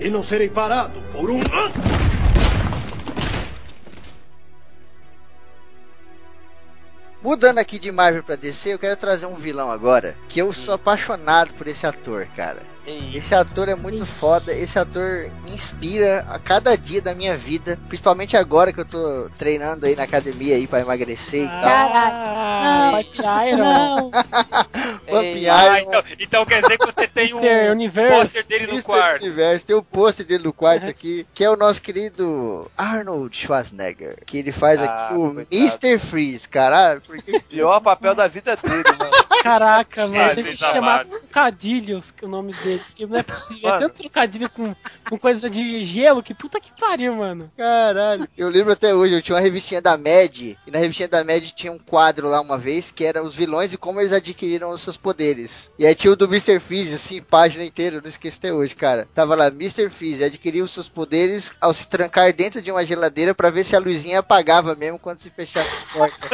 [0.00, 1.40] E não serei parado por um.
[7.22, 10.16] Mudando aqui de Marvel pra DC, eu quero trazer um vilão agora.
[10.26, 12.62] Que eu sou apaixonado por esse ator, cara.
[13.14, 14.12] Esse ator é muito Ixi.
[14.18, 14.52] foda.
[14.54, 17.78] Esse ator me inspira a cada dia da minha vida.
[17.88, 21.90] Principalmente agora que eu tô treinando aí na academia aí pra emagrecer e tal.
[22.62, 24.10] Ah, Não.
[25.10, 25.52] Vampire Iron.
[25.52, 27.70] Ah, Iron, então, então quer dizer que você tem um.
[27.72, 28.14] Universe.
[28.20, 28.82] pôster dele no Mr.
[28.84, 29.22] quarto.
[29.24, 30.90] Universo, tem o pôster dele no quarto Uhum.
[30.90, 34.16] aqui, que é o nosso querido Arnold Schwarzenegger.
[34.26, 35.46] Que ele faz Ah, aqui o coitado.
[35.50, 35.98] Mr.
[35.98, 37.00] Freeze, caralho.
[37.06, 39.10] Porque Pior papel da vida dele, mano.
[39.42, 40.20] Caraca, mano.
[40.22, 41.06] Ah, Tem que chamar.
[41.06, 42.80] Trocadilhos que é o nome dele.
[42.86, 43.68] Porque não é possível.
[43.68, 43.80] É Mano.
[43.80, 44.74] tanto trocadilho com,
[45.08, 47.50] com coisa de gelo que puta que pariu, mano.
[47.56, 48.28] Caralho.
[48.36, 51.42] Eu lembro até hoje, eu tinha uma revistinha da Mad, e na revistinha da Mad
[51.52, 54.82] tinha um quadro lá uma vez que era os vilões e como eles adquiriram os
[54.82, 55.70] seus poderes.
[55.78, 56.58] E aí tinha o do Mr.
[56.60, 59.08] Freeze, assim, página inteira, eu não esqueci até hoje, cara.
[59.14, 59.88] Tava lá, Mr.
[59.90, 63.76] Freeze adquiriu os seus poderes ao se trancar dentro de uma geladeira pra ver se
[63.76, 66.28] a luzinha apagava mesmo quando se fechasse a porta.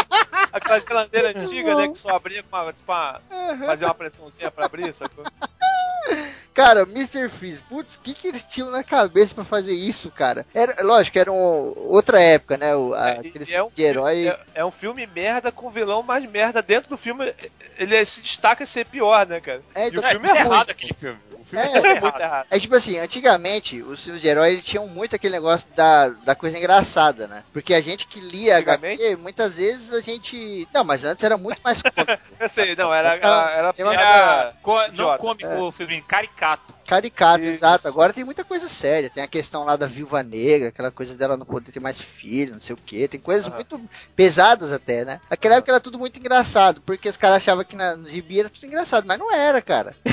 [0.52, 1.88] Aquela geladeira antiga, né?
[1.88, 3.20] Que só abria com uma, tipo, uma,
[3.66, 5.24] fazia uma pressãozinha pra abrir, sacou?
[6.60, 7.28] Cara, Mr.
[7.28, 10.44] Freeze, putz, o que, que eles tinham na cabeça pra fazer isso, cara?
[10.54, 12.74] Era, lógico, era um, outra época, né?
[12.76, 14.14] O, a, E- aquele e é, um de herói.
[14.24, 16.60] filme, é, é um filme merda com vilão mais merda.
[16.62, 17.34] Dentro do filme,
[17.78, 19.62] ele se destaca ser pior, né, cara?
[19.74, 20.52] É, E então, o É, filme muito é ruim.
[20.54, 21.18] errado aquele filme.
[21.32, 22.00] O filme É, é, É errado.
[22.02, 22.46] muito errado.
[22.50, 26.34] É tipo assim, antigamente os filmes de herói eles tinham muito aquele negócio da, da
[26.34, 27.42] coisa engraçada, né?
[27.52, 28.58] Porque a gente que lia?
[28.58, 30.68] HQ, muitas vezes a gente.
[30.74, 32.22] Não, mas antes era muito mais cômico.
[32.38, 35.72] Eu sei, não, era, Tá, era, era, tem uma- Era co- não Idiota, cômico, é.
[35.72, 36.49] Febrinho, caricato.
[36.50, 37.52] contratto Caricato, Isso.
[37.52, 37.86] exato.
[37.86, 39.08] Agora tem muita coisa séria.
[39.08, 42.54] Tem a questão lá da viúva negra, aquela coisa dela não poder ter mais filho,
[42.54, 43.06] não sei o que.
[43.06, 43.80] Tem coisas muito
[44.16, 45.20] pesadas até, né?
[45.30, 48.48] Naquela época era tudo muito engraçado, porque os caras achavam que na, no gibi era
[48.48, 49.94] tudo engraçado, mas não era, cara.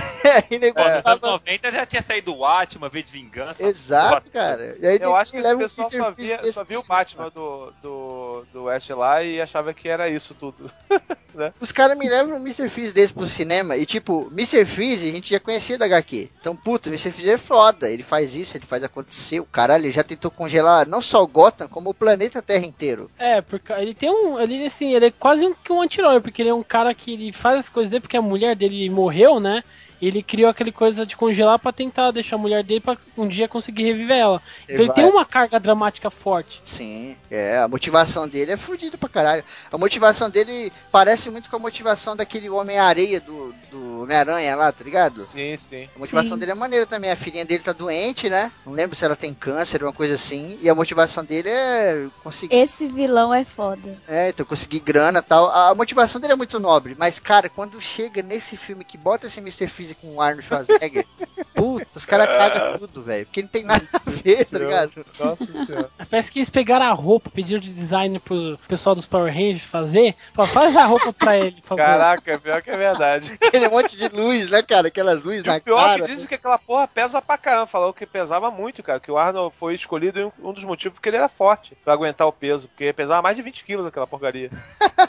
[0.52, 3.64] Aí nego Pô, nos anos falava- 90 já tinha saído o Watchmen, V de Vingança.
[3.64, 4.78] Exato, cara.
[4.80, 6.84] E aí Eu acho que um pessoal só via, só via o.
[6.84, 10.72] Batman do, do, do Ash lá e achava que era isso tudo.
[11.60, 12.68] Os caras me levam um Mr.
[12.68, 14.66] Freeze desse pro cinema e, tipo, Mr.
[14.66, 16.32] Freeze a gente já conhecia da HQ.
[16.40, 17.14] Então, puta, o Mr.
[17.14, 17.90] Freeze é foda.
[17.90, 19.40] Ele faz isso, ele faz acontecer.
[19.40, 23.10] O caralho, ele já tentou congelar não só o Gotham, como o planeta Terra inteiro.
[23.18, 24.38] É, porque ele tem um.
[24.38, 27.32] Ele, assim, ele é quase um, um anti-herói, porque ele é um cara que ele
[27.32, 29.64] faz as coisas dele porque a mulher dele morreu, né?
[30.02, 33.48] Ele criou aquele coisa de congelar pra tentar deixar a mulher dele pra um dia
[33.48, 34.42] conseguir reviver ela.
[34.60, 36.62] Você então ele vai- tem uma carga dramática forte.
[36.66, 39.44] Sim, é, a motivação dele é fodida pra caralho.
[39.72, 44.84] A motivação dele parece muito com a motivação daquele Homem-Areia do, do Homem-Aranha lá, tá
[44.84, 45.22] ligado?
[45.22, 45.90] Sim, sim.
[45.96, 46.40] A motivação Sim.
[46.40, 47.12] dele é maneira também.
[47.12, 48.52] A filhinha dele tá doente, né?
[48.66, 50.58] Não lembro se ela tem câncer, uma coisa assim.
[50.62, 52.56] E a motivação dele é conseguir.
[52.56, 53.98] Esse vilão é foda.
[54.08, 55.48] É, então conseguir grana e tal.
[55.48, 56.96] A motivação dele é muito nobre.
[56.98, 59.68] Mas, cara, quando chega nesse filme que bota esse Mr.
[59.68, 61.06] Freeze com o Arnold Schwarzenegger,
[61.56, 63.26] puta, os caras cagam tudo, velho.
[63.26, 65.06] Porque não tem nada a ver, tá ligado?
[65.20, 65.90] Nossa senhora.
[66.10, 70.16] Parece que eles pegaram a roupa, pediram de design pro pessoal dos Power Rangers fazer.
[70.34, 71.84] Falaram, faz a roupa pra ele, por favor.
[71.84, 73.38] Caraca, é pior que é verdade.
[73.42, 74.88] Aquele monte de luz, né, cara?
[74.88, 76.02] Aquelas luzes E na o pior cara.
[76.02, 77.68] que dizem que aquela porra pesa pra caramba.
[77.68, 79.00] Falou que pesava muito, cara.
[79.00, 82.28] Que o Arnold foi escolhido em um dos motivos porque ele era forte pra aguentar
[82.28, 82.68] o peso.
[82.68, 84.50] Porque pesava mais de 20 quilos aquela porcaria.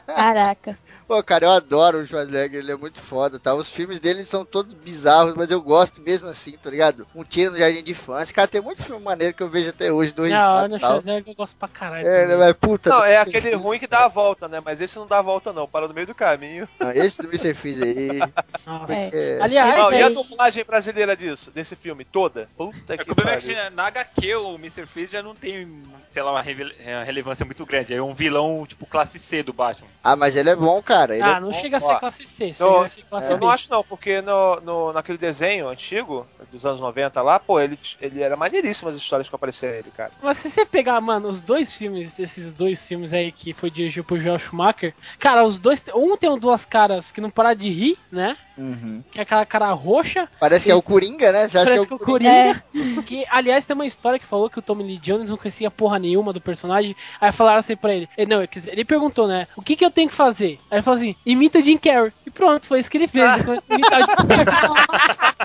[0.06, 0.78] Caraca.
[1.08, 3.54] Pô, cara, eu adoro o Schwarzenegger, ele é muito foda, tá?
[3.54, 7.06] Os filmes dele são todos bizarros, mas eu gosto mesmo assim, tá ligado?
[7.14, 8.34] Um tiro no Jardim de Infância.
[8.34, 10.76] Cara, tem muito filme maneiro que eu vejo até hoje, dois É, a risada Arnold
[10.76, 10.90] e tal.
[10.90, 12.06] Schwarzenegger eu gosto pra caralho.
[12.06, 12.36] É, também.
[12.36, 12.90] mas puta.
[12.90, 14.60] Não, é aquele ruim que dá a volta, né?
[14.62, 15.66] Mas esse não dá a volta, não.
[15.66, 16.68] Para no meio do caminho.
[16.78, 17.54] Não, esse do Mr.
[17.54, 18.18] Freeze aí.
[18.66, 18.92] Nossa.
[18.92, 19.10] É.
[19.14, 22.50] é, Aliás, Não, e a aí- dublagem brasileira disso, desse filme, toda?
[22.54, 23.56] Puta É que que o problema é pariu.
[23.56, 24.84] que na HQ o Mr.
[24.84, 25.82] Freeze já não tem,
[26.12, 27.94] sei lá, uma uma relevância muito grande.
[27.94, 29.88] É um vilão, tipo, classe C do Batman.
[30.04, 30.97] Ah, mas ele é bom, cara.
[31.14, 31.54] Ele Ah, é não bom.
[31.60, 33.44] chega a ser classe C, a ser classe Eu B.
[33.44, 37.78] não acho não, porque no, no, naquele desenho antigo, dos anos 90 lá, pô, ele,
[38.00, 40.10] ele era maneiríssimo as histórias que apareciam ele, cara.
[40.22, 44.04] Mas se você pegar, mano, os dois filmes, esses dois filmes aí que foi dirigido
[44.06, 45.82] por Joel Schumacher, cara, os dois.
[45.94, 48.36] Um tem duas caras que não param de rir, né?
[48.58, 49.04] Uhum.
[49.10, 50.28] Que é aquela cara roxa.
[50.40, 51.46] Parece que é o Coringa, né?
[51.46, 52.64] Você acha Parece que é o que o Coringa?
[52.72, 53.02] Coringa.
[53.02, 55.98] Que, aliás, tem uma história que falou que o Tommy Lee Jones não conhecia porra
[55.98, 56.96] nenhuma do personagem.
[57.20, 58.08] Aí falaram assim pra ele.
[58.18, 59.46] Ele, não, quer dizer, ele perguntou, né?
[59.56, 60.58] O que que eu tenho que fazer?
[60.70, 62.12] Aí ele falou assim: imita Jim Carrey.
[62.26, 63.32] E pronto, foi isso que ele fez.
[63.32, 65.38] Ele começou a imitar o Jim Carrey.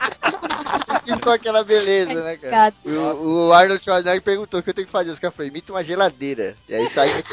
[1.05, 2.73] E ficou aquela beleza, né, cara?
[2.85, 5.11] O, o Arnold Schwarzenegger perguntou o que eu tenho que fazer.
[5.11, 6.55] Os caras falaram, imita uma geladeira.
[6.67, 7.07] E aí sai.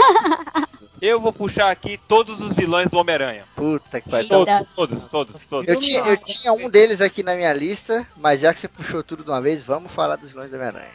[1.01, 3.45] Eu vou puxar aqui todos os vilões do Homem-Aranha.
[3.57, 4.29] Puta que pariu.
[4.29, 5.70] Todos, todos, todos, todos.
[5.75, 9.03] Eu tinha, eu tinha um deles aqui na minha lista, mas já que você puxou
[9.03, 10.91] tudo de uma vez, vamos falar dos vilões do Homem-Aranha.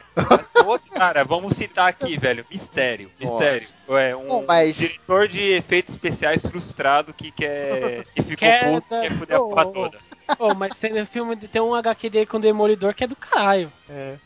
[0.66, 2.46] Outro, cara, vamos citar aqui, velho.
[2.50, 3.12] Mistério.
[3.20, 3.68] Mistério.
[3.98, 8.04] É um Bom, mas- diretor de efeitos especiais frustrado que quer.
[8.16, 9.98] que ficou Quer puto, dar- quer fuder a Ô, porra toda.
[10.40, 13.16] Pô, mas tem no filme, tem um HQ dele com o Demolidor que é do
[13.16, 13.72] caralho.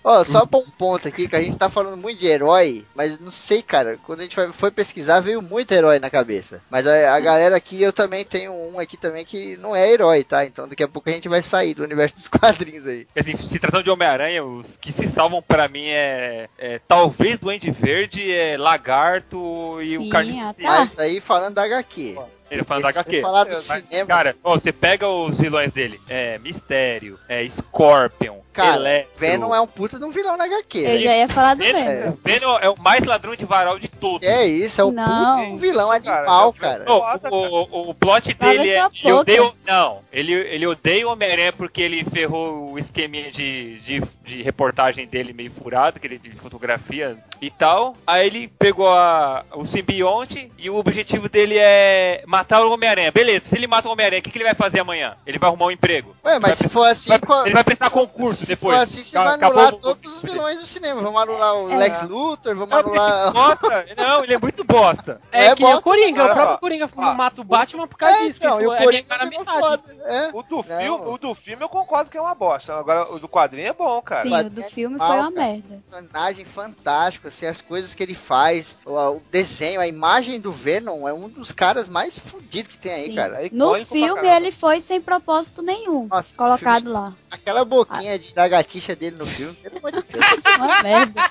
[0.04, 3.20] Ó, só pra um ponto aqui, que a gente tá falando muito de herói, mas
[3.20, 6.62] não sei, cara, quando a gente foi pesquisar, veio muito herói na cabeça.
[6.70, 10.24] Mas a, a galera aqui, eu também tenho um aqui também que não é herói,
[10.24, 10.46] tá?
[10.46, 13.08] Então daqui a pouco a gente vai sair do universo dos quadrinhos aí.
[13.16, 17.72] Assim, se tratando de Homem-Aranha, os que se salvam pra mim é, é talvez Duende
[17.72, 20.50] Verde, é Lagarto e Sim, o Carnificina.
[20.50, 20.80] ah, tá.
[20.80, 22.18] Mas aí falando da HQ.
[22.52, 23.16] Ele fala da Porque se HQ.
[23.18, 26.02] você falar do Mas, cinema, Cara, ó, você pega os vilões dele.
[26.10, 29.20] É Mistério, é Scorpion, cara, Electro.
[29.20, 30.78] Venom é um puta de um vilão na HQ.
[30.80, 31.02] Eu velho.
[31.02, 32.10] já ia falar do Venom, Venom.
[32.10, 34.28] o Venom é o mais ladrão de varal de todos.
[34.28, 35.06] É isso, é o Não.
[35.06, 36.84] puta de um vilão Isso, cara, animal, é- cara.
[36.86, 38.88] Não, Foda, o, o, o plot dele é.
[39.04, 44.04] Ele odeia, não, ele, ele odeia o Homem-Aranha porque ele ferrou o esqueminha de, de,
[44.24, 47.96] de reportagem dele meio furado, aquele de fotografia e tal.
[48.06, 53.12] Aí ele pegou a, o simbionte e o objetivo dele é matar o Homem-Aranha.
[53.12, 55.16] Beleza, se ele mata o Homem-Aranha, o que, que ele vai fazer amanhã?
[55.26, 56.16] Ele vai arrumar um emprego.
[56.24, 58.76] Ué, mas Ele se for assim, vai- qual- ele vai prestar concurso se depois.
[58.76, 61.02] for assim, você Ca- vai anular o- todos os vilões do cinema.
[61.02, 61.78] Vamos anular o É.
[61.78, 63.32] Lex Luthor, vamos Não, porque anular.
[63.32, 63.86] bosta.
[63.98, 65.22] Não, ele é muito bosta.
[65.32, 66.58] É, É que nem o bosta, Coringa, o próprio.
[66.60, 68.40] Coringa não mata o Batman por causa É, disso.
[68.40, 69.98] então, e o é Coringa é metade.
[70.06, 70.30] É.
[70.34, 72.76] O do, filme, o do filme eu concordo que é uma bosta.
[72.76, 74.22] Agora, o do quadrinho é bom, cara.
[74.24, 75.48] Sim, o do filme foi Mal, uma cara.
[75.48, 75.82] merda.
[75.90, 81.08] personagem fantástico, assim, as coisas que ele faz, o, o desenho, a imagem do Venom
[81.08, 83.16] é um dos caras mais fodidos que tem aí, Sim.
[83.16, 83.46] cara.
[83.46, 86.08] É No filme ele foi sem propósito nenhum.
[86.08, 87.14] Nossa, colocado lá.
[87.32, 90.26] Aquela boquinha de da gatixa dele no filme, pelo amor de Deus.
[90.58, 91.22] Uma merda.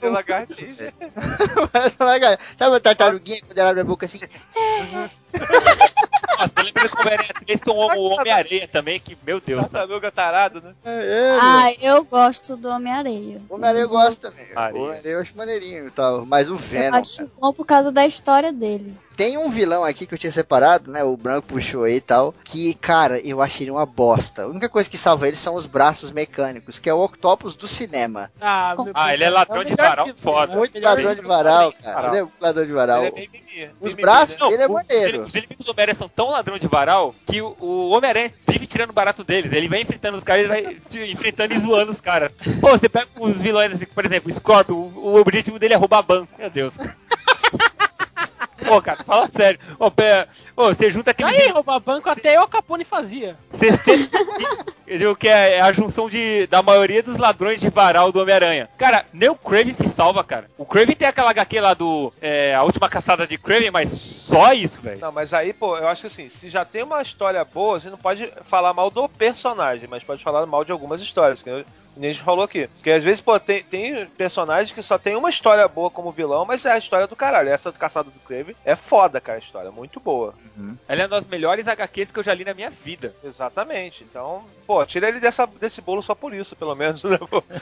[0.00, 0.92] De lagartixa.
[1.72, 2.54] Parece uma lagartixa.
[2.56, 4.20] Sabe a tartaruguinha quando ela abre a boca assim?
[6.38, 9.62] Nossa, eu lembro que o Homem-Aranha 3 tem o o Homem-Areia também, que, meu Deus.
[9.62, 10.72] Tartaruga tarado, né?
[10.84, 10.90] É,
[11.34, 13.40] é, Ah, eu gosto do Homem-Areia.
[13.48, 14.46] O Homem-Aranha eu gosto também.
[14.54, 14.80] Areia.
[14.80, 16.24] O Homem-Aranha eu acho maneirinho e tal.
[16.24, 16.96] Mas o Eu Venom.
[16.96, 18.94] acho bom por causa da história dele.
[19.16, 21.02] Tem um vilão aqui que eu tinha separado, né?
[21.02, 22.32] O branco puxou aí e tal.
[22.44, 24.44] Que, cara, eu achei ele uma bosta.
[24.44, 27.66] A única coisa que salva ele são os braços mecânicos, que é o Octopus do
[27.66, 28.30] cinema.
[28.40, 30.46] Ah, Ah, ele é ladrão o de varal vilão, foda.
[30.52, 30.56] né?
[30.58, 32.08] Muito ladrão de varal, cara.
[32.16, 32.98] Ele é ladrão de varal.
[33.02, 33.28] Ele é bem.
[33.80, 34.48] Os braços né?
[34.48, 35.22] dele é o- maneiro.
[35.24, 38.92] Os inimigos do Homem-Aranha são tão ladrão de varal que o, o Homem-Aranha vive tirando
[38.92, 39.52] barato deles.
[39.52, 40.76] Ele vai enfrentando os caras, ele vai
[41.10, 42.30] enfrentando e zoando os caras.
[42.60, 45.76] Pô, você pega os vilões assim, por exemplo, o Scorpion, o, o objetivo dele é
[45.76, 46.32] roubar banco.
[46.38, 46.74] Meu Deus.
[48.68, 49.58] Pô, cara, fala sério.
[49.78, 51.30] Ô, pé, ô, você junta aquele.
[51.30, 53.36] Aí, roubar banco até eu, Capone, fazia.
[53.52, 58.68] Você, digo que é a junção de, da maioria dos ladrões de varal do Homem-Aranha.
[58.78, 60.50] Cara, nem o Kraven se salva, cara.
[60.56, 62.12] O Kraven tem aquela HQ lá do.
[62.20, 65.00] é, a última caçada de Kraven, mas só isso, velho.
[65.00, 67.90] Não, mas aí, pô, eu acho que assim, se já tem uma história boa, você
[67.90, 72.10] não pode falar mal do personagem, mas pode falar mal de algumas histórias, que nem
[72.10, 72.68] a gente falou aqui.
[72.68, 76.44] Porque às vezes, pô, tem, tem personagens que só tem uma história boa como vilão,
[76.44, 77.48] mas é a história do caralho.
[77.48, 80.34] Essa do Caçado do Crave é foda, cara, a história, muito boa.
[80.86, 83.14] Ela é uma das melhores HQs que eu já li na minha vida.
[83.24, 84.04] Exatamente.
[84.04, 87.18] Então, pô, tira ele dessa, desse bolo só por isso, pelo menos, né?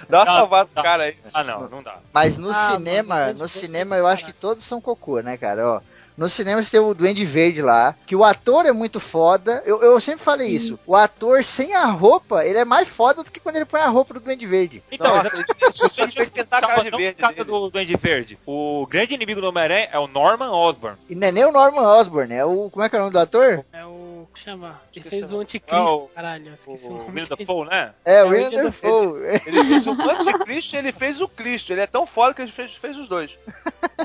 [0.09, 1.17] Dá uma Não, salvada no cara aí.
[1.33, 1.99] Ah, não, não dá.
[2.13, 5.67] Mas no Ah, cinema, mano, no cinema eu acho que todos são cocô, né, cara?
[5.69, 5.81] Ó,
[6.17, 9.63] no cinema você tem o Duende Verde lá, que o ator é muito foda.
[9.67, 10.55] Eu, eu sempre falei Sim.
[10.55, 10.79] isso.
[10.87, 13.89] O ator sem a roupa, ele é mais foda do que quando ele põe a
[13.89, 14.83] roupa do Duende Verde.
[14.91, 17.45] Então, Nossa, ele ele tinha que tentar a cara de verde.
[17.45, 18.39] do Duende Verde.
[18.47, 20.97] O grande inimigo do Homem-Aranha é o Norman Osborn.
[21.09, 22.71] E não é nem o Norman Osborn, é o.
[22.71, 23.65] Como é que é o nome do ator?
[23.73, 24.27] É o.
[24.35, 24.81] que chama?
[24.95, 25.39] Ele que fez chama?
[25.39, 26.53] o Anticristo, É o- caralho.
[26.55, 27.27] Esqueci o, O William dele.
[27.39, 27.91] Dafoe, né?
[28.05, 29.41] É, o É, William William Dafoe.
[29.47, 31.73] Ele fez o anticristo e ele fez o Cristo.
[31.73, 33.37] Ele é tão foda que ele fez, fez os dois.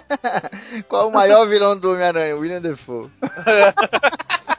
[0.87, 2.37] Qual o maior vilão do Homem-Aranha?
[2.39, 3.09] William Dafoe.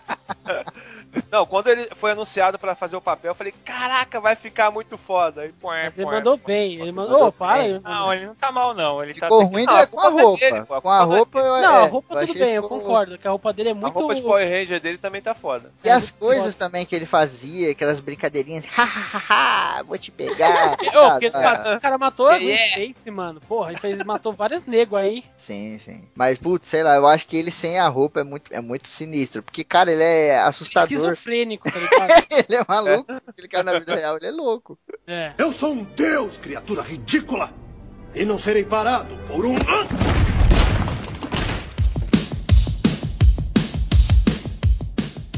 [1.32, 4.98] Não, quando ele foi anunciado pra fazer o papel, eu falei, caraca, vai ficar muito
[4.98, 5.40] foda.
[5.40, 6.16] Aí, põe, Mas ele põe.
[6.16, 6.74] mandou bem.
[6.78, 7.12] Ele mandou.
[7.14, 7.54] Mandou Ô, para.
[7.58, 7.64] bem.
[7.70, 9.02] ele mandou- Não, ele não tá mal, não.
[9.02, 10.38] Ele Ficou tá ruim Não, é a com a é roupa.
[10.44, 12.52] dele, pô, a com a é roupa eu Não, é, a roupa eu tudo bem,
[12.54, 13.16] eu concordo.
[13.16, 13.94] Que a roupa dele é A muito.
[13.98, 15.72] roupa de Power Ranger dele também tá foda.
[15.82, 16.66] E É, as coisas foda.
[16.66, 20.72] também que ele fazia, aquelas brincadeirinhas, hahaha, vou te pegar.
[20.94, 22.54] Ô, porque ele Ah, matou- o cara matou a Gwen.
[22.54, 23.40] Stacy, mano.
[23.48, 25.24] Porra, ele fez, matou vários negros aí.
[25.36, 26.04] Sim, sim.
[26.14, 28.88] Mas, putz, sei lá, eu acho que ele sem a roupa é muito, é muito
[28.88, 29.42] sinistro.
[29.42, 31.16] Porque, cara, ele é assustador.
[31.22, 32.26] Esquizofrênico, tá ligado?
[32.48, 33.12] ele é maluco.
[33.26, 34.78] Aquele cara na vida real, ele é louco.
[35.06, 35.32] É.
[35.38, 37.50] Eu sou um deus, criatura ridícula!
[38.14, 39.54] E não serei parado por um.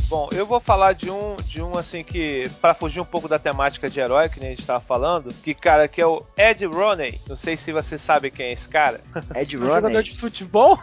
[0.09, 3.39] Bom, eu vou falar de um, de um assim que, pra fugir um pouco da
[3.39, 6.65] temática de herói, que nem a gente tava falando, que, cara, que é o Ed
[6.67, 7.21] Roney.
[7.29, 9.01] Não sei se você sabe quem é esse cara.
[9.37, 10.79] Ed jogador Roney, de futebol?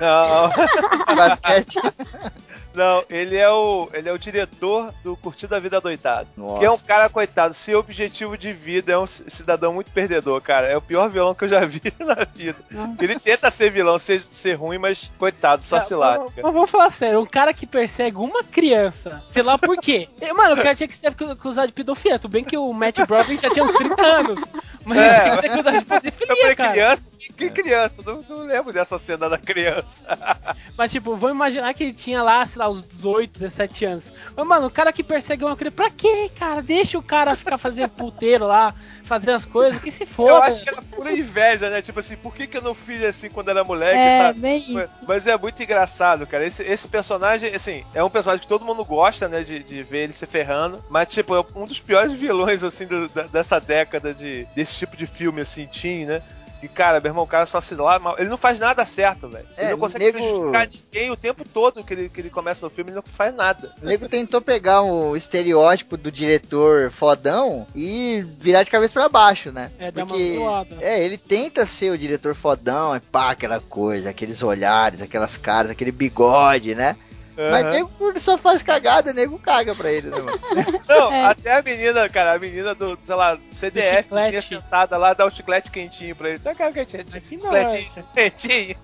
[0.00, 0.50] Não,
[1.16, 1.78] basquete.
[2.78, 6.28] não, ele é o, ele é o diretor do Curtido a Vida Doitado.
[6.36, 6.60] Nossa.
[6.60, 10.68] Que é um cara, coitado, seu objetivo de vida é um cidadão muito perdedor, cara.
[10.68, 12.56] É o pior vilão que eu já vi na vida.
[13.00, 16.40] Ele tenta ser vilão, ser, ser ruim, mas coitado, só se lasca.
[16.40, 20.08] Mas vamos falar sério, um cara que persegue uma criança, sei lá por quê.
[20.36, 22.18] Mano, o cara tinha que ser acusado de pedofilia.
[22.20, 24.40] Tudo bem que o Matt Brody já tinha uns 30 anos.
[24.88, 25.30] Mas É.
[25.30, 26.72] que ser acusado de Eu pedofilia, falei cara.
[26.72, 27.08] criança?
[27.36, 28.02] Que, criança?
[28.04, 30.02] Não, não lembro dessa cena da criança.
[30.76, 34.12] Mas, tipo, vamos imaginar que ele tinha lá, sei lá, uns 18, 17 anos.
[34.36, 36.62] Mas, mano, o cara que persegue uma criança, pra quê, cara?
[36.62, 38.74] Deixa o cara ficar fazendo puteiro lá,
[39.04, 40.30] fazer as coisas, que se foda.
[40.30, 41.82] Eu acho que era pura inveja, né?
[41.82, 44.40] Tipo assim, por que, que eu não fiz assim quando era moleque, É, sabe?
[44.40, 44.98] bem Mas- isso.
[45.06, 46.46] Mas é muito engraçado, cara.
[46.46, 49.42] Esse, esse personagem, assim, é um personagem que todo mundo gosta, né?
[49.42, 50.82] De, de ver ele se ferrando.
[50.88, 54.96] Mas, tipo, é um dos piores vilões, assim, do- da- dessa década de, desse tipo
[54.96, 56.22] de filme, assim, teen, né?
[56.60, 58.00] Que, cara, meu irmão, o cara só se lá.
[58.00, 59.46] mal- Ele não faz nada certo, velho.
[59.56, 62.66] Ele É, não consegue nego- prejudicar ninguém o tempo todo que ele, que ele começa
[62.66, 63.72] no filme, ele não faz nada.
[63.80, 69.52] O nego tentou pegar o estereótipo do diretor fodão e virar de cabeça pra baixo,
[69.52, 69.70] né?
[69.78, 70.76] É, dar uma Porque, zoada.
[70.80, 75.70] é, ele tenta ser o diretor fodão, é pá, aquela coisa, aqueles olhares, aquelas caras,
[75.70, 76.96] aquele bigode, né?
[77.38, 77.70] Mas Aham.
[77.70, 80.40] nego só faz cagada, nego caga pra ele, né, mano?
[80.88, 81.24] Não, É.
[81.26, 85.30] até a menina, cara, a menina do, sei lá, CDF, tinha sentada lá, dá o
[85.30, 86.40] chiclete quentinho pra ele.
[86.40, 88.76] Tá, cara, quentinho, chicletinho, quentinho.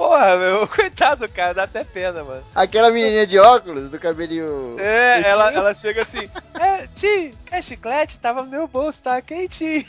[0.00, 2.42] Porra, meu, coitado do cara, dá até pena, mano.
[2.54, 4.80] Aquela menininha de óculos, do cabelinho.
[4.80, 6.26] É, ela, ela chega assim,
[6.58, 8.18] é, Ti, quer chiclete?
[8.18, 9.84] Tava no meu bolso, tá quentinho.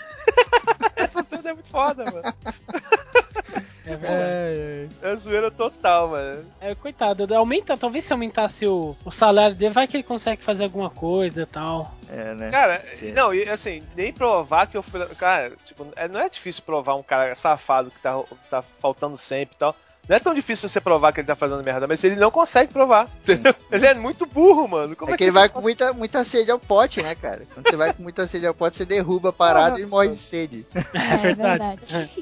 [0.98, 2.24] Essa cena é muito foda, mano.
[3.84, 4.90] É verdade.
[5.02, 6.46] É zoeira total, mano.
[6.62, 10.66] É, coitado, aumenta, talvez se aumentasse o, o salário dele, vai que ele consegue fazer
[10.66, 11.94] alguma coisa e tal.
[12.08, 12.52] É, né?
[12.52, 13.12] Cara, Sim.
[13.12, 15.04] não, e assim, nem provar que eu fui.
[15.16, 19.56] Cara, tipo, é- não é difícil provar um cara safado que tá, tá faltando sempre
[19.56, 19.76] e tal.
[20.08, 22.74] Não é tão difícil você provar que ele tá fazendo merda, mas ele não consegue
[22.74, 23.08] provar.
[23.72, 24.96] Ele é muito burro, mano.
[24.96, 27.44] Como É é, que ele você vai com muita, muita sede ao pote, né, cara?
[27.54, 30.18] Quando você vai com muita sede ao pote, você derruba a parada e morre de
[30.18, 30.66] sede.
[30.94, 31.80] É verdade.
[31.80, 32.22] verdade.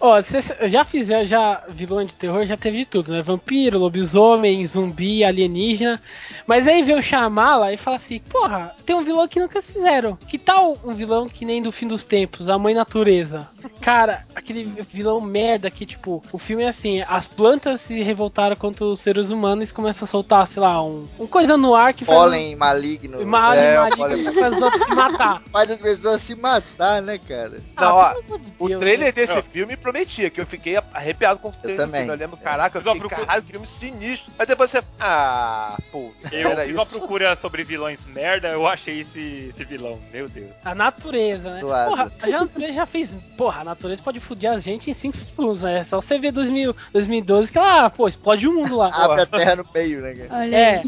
[0.00, 3.22] Ó, vocês já fizeram, já vilão de terror, já teve de tudo, né?
[3.22, 6.00] Vampiro, lobisomem, zumbi, alienígena.
[6.46, 10.16] Mas aí vem o Shyamala e fala assim, porra, tem um vilão que nunca fizeram.
[10.16, 13.46] Que tal um vilão que nem do fim dos tempos, a mãe natureza?
[13.80, 18.84] Cara, aquele vilão merda que, tipo, o filme é assim, as plantas se revoltaram contra
[18.84, 22.04] os seres humanos e começam a soltar, sei lá, um, um coisa no ar que
[22.04, 22.18] faz...
[22.18, 23.24] Pólen maligno.
[23.26, 25.42] Mal, É, maligno, pólen- que faz os outros se matar.
[25.50, 27.60] Faz as pessoas se matar, né, cara?
[27.76, 29.12] Não, ó, Ah, pelo amor de O Deus, trailer né?
[29.12, 29.42] desse Não.
[29.42, 32.00] filme prometia, que eu fiquei arrepiado com o trailer do também.
[32.02, 32.14] filme.
[32.14, 34.32] Eu lembro, caraca, eu uma fiquei, procura- caralho, filme sinistro.
[34.38, 36.98] Aí depois você, ah, pô, Eu era fiz uma isso.
[36.98, 40.50] procura sobre vilões merda, eu achei esse, esse vilão, meu Deus.
[40.64, 41.60] A natureza, né?
[41.60, 41.90] Zoado.
[41.90, 43.14] Porra, a natureza já fez.
[43.36, 45.78] Porra, a natureza pode fuder a gente em 5 segundos, né?
[45.80, 46.74] É só você ver 2000,
[47.06, 48.90] 2012 que ela, pô, explode o mundo lá.
[48.92, 50.40] Abre a terra no meio, né, cara?
[50.40, 50.82] Olha É.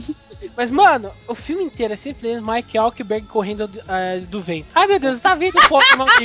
[0.56, 4.68] Mas, mano, o filme inteiro é simplesmente Mike Alckberg correndo eh, do vento.
[4.74, 6.06] Ai, meu Deus, tá vindo o Pokémon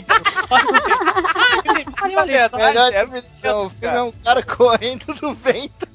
[2.92, 3.66] definição.
[3.66, 5.88] O filme é um cara correndo do vento.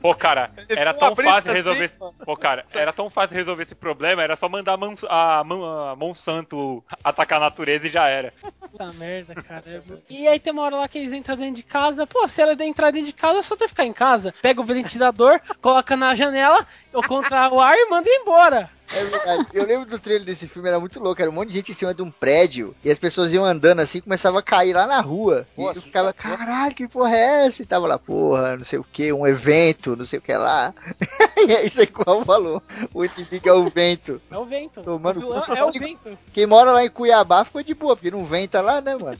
[0.00, 1.84] Pô, cara, era tão fácil resolver.
[1.84, 4.94] assim, esse- Pô, cara, era tão fácil resolver esse problema, era só mandar a, Mon-
[5.08, 8.32] a Mon- a Monsanto atacar a natureza e já era.
[8.60, 9.62] Puta merda, cara.
[10.08, 12.06] E aí tem uma hora lá que eles entram dentro de casa.
[12.06, 14.34] Pô, se ela entrar dentro de casa, é só ter que ficar em casa.
[14.40, 18.70] Pega o ventilador, coloca na janela, ou contra o ar e manda embora.
[18.92, 19.46] É verdade.
[19.54, 21.20] Eu lembro do trailer desse filme, era muito louco.
[21.20, 22.74] Era um monte de gente em cima de um prédio.
[22.84, 25.46] E as pessoas iam andando assim e começava a cair lá na rua.
[25.56, 27.62] E Pô, eu ficava, caralho, que porra é essa?
[27.62, 30.74] E tava lá, porra, não sei o que, um evento, não sei o que lá.
[31.46, 32.62] e é isso aí que o Raul falou.
[32.92, 34.20] O inimigo é o vento.
[34.30, 34.82] É o vento.
[34.82, 36.18] Tomando o é o de- vento.
[36.32, 39.18] Quem mora lá em Cuiabá ficou de boa, porque não venta lá, né, mano?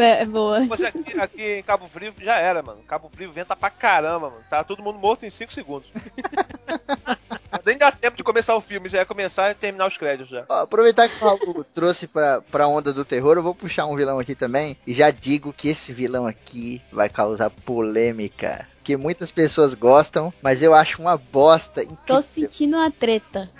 [0.00, 0.58] É, é boa.
[0.58, 2.80] Aqui, aqui em Cabo Frio já era, mano.
[2.88, 4.42] Cabo Frio venta pra caramba, mano.
[4.48, 5.88] Tá todo mundo morto em 5 segundos.
[7.64, 10.44] Nem dá tempo de começar o filme, já ia começar e terminar os créditos já.
[10.48, 13.96] Ó, aproveitar que o Raul trouxe pra, pra onda do terror, eu vou puxar um
[13.96, 14.76] vilão aqui também.
[14.86, 18.66] E já digo que esse vilão aqui vai causar polêmica.
[18.82, 22.22] Que muitas pessoas gostam, mas eu acho uma bosta Tô incrível.
[22.22, 23.50] sentindo uma treta.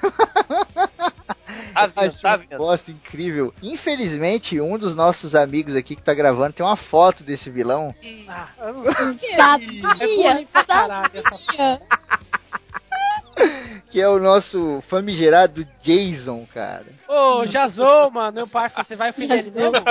[1.73, 3.53] Tá Acho tá bosta incrível.
[3.63, 7.95] Infelizmente, um dos nossos amigos aqui que tá gravando tem uma foto desse vilão.
[8.29, 8.49] Ah.
[9.35, 10.49] Sabia!
[10.55, 11.83] É Sabia!
[13.95, 16.85] Que é o nosso famigerado Jason, cara.
[17.07, 19.71] Ô, Jazou, mano, meu parceiro, você vai ofender ele Jazou.
[19.71, 19.87] mesmo?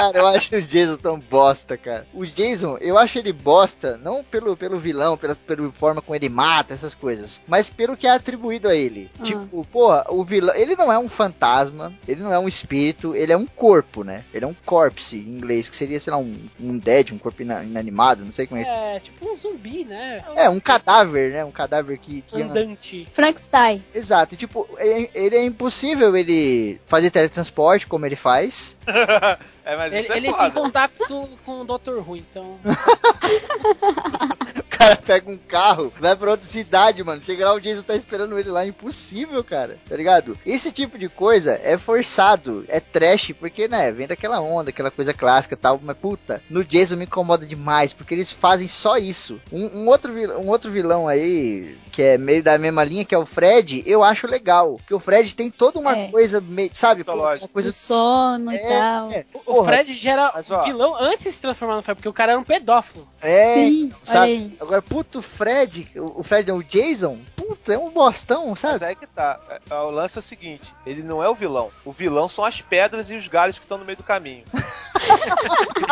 [0.00, 2.06] Cara, eu acho o Jason tão bosta, cara.
[2.14, 6.28] O Jason, eu acho ele bosta, não pelo, pelo vilão, pela, pela forma como ele
[6.28, 9.10] mata, essas coisas, mas pelo que é atribuído a ele.
[9.20, 9.22] Ah.
[9.22, 13.32] Tipo, porra, o vilão, ele não é um fantasma, ele não é um espírito, ele
[13.32, 14.24] é um corpo, né?
[14.32, 17.42] Ele é um corpse em inglês, que seria, sei lá, um, um dead, um corpo
[17.42, 18.72] ina- inanimado, não sei como é isso.
[18.72, 20.24] É, tipo um zumbi, né?
[20.34, 21.44] É, um cadáver, né?
[21.44, 22.60] Um cadáver que, que anda.
[22.60, 23.06] Andante.
[23.10, 23.84] Frankenstein.
[23.94, 28.78] Exato, e, tipo, é- ele é impossível ele fazer teletransporte como ele faz.
[29.64, 30.50] É, mas Ele, isso é ele tem foda.
[30.50, 31.98] contato com o Dr.
[32.06, 32.58] Who, então.
[34.80, 37.22] O cara pega um carro, vai pra outra cidade, mano.
[37.22, 38.64] Chega lá, o Jason tá esperando ele lá.
[38.64, 39.78] Impossível, cara.
[39.86, 40.38] Tá ligado?
[40.46, 45.12] Esse tipo de coisa é forçado, é trash, porque, né, vem daquela onda, aquela coisa
[45.12, 45.78] clássica e tal.
[45.82, 49.38] Mas, puta, no Jason me incomoda demais, porque eles fazem só isso.
[49.52, 53.18] Um, um outro, um outro vilão aí, que é meio da mesma linha, que é
[53.18, 54.76] o Fred, eu acho legal.
[54.78, 56.08] Porque o Fred tem toda uma É.
[56.08, 57.04] coisa, meio, sabe?
[57.04, 59.10] Pô, uma O coisa sono e tal.
[59.10, 60.32] é, O porra, Fred gera
[60.64, 63.06] vilão antes de se transformar no Fred, porque o cara era um pedófilo.
[63.20, 64.56] é, Sim, olha sabe?
[64.70, 68.60] Agora, puto, o Fred, o o Fred não, o Jason, puta, é um bostão, Mas
[68.60, 68.84] sabe?
[68.84, 69.40] aí que tá.
[69.48, 71.72] É, é, O lance é o seguinte: ele não é o vilão.
[71.84, 74.44] O vilão são as pedras e os galhos que estão no meio do caminho.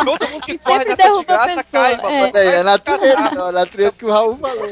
[0.05, 2.37] todo mundo que E corre nessa desgraça cai, é.
[2.37, 4.69] É, é a natureza, a natureza que o Raul falou.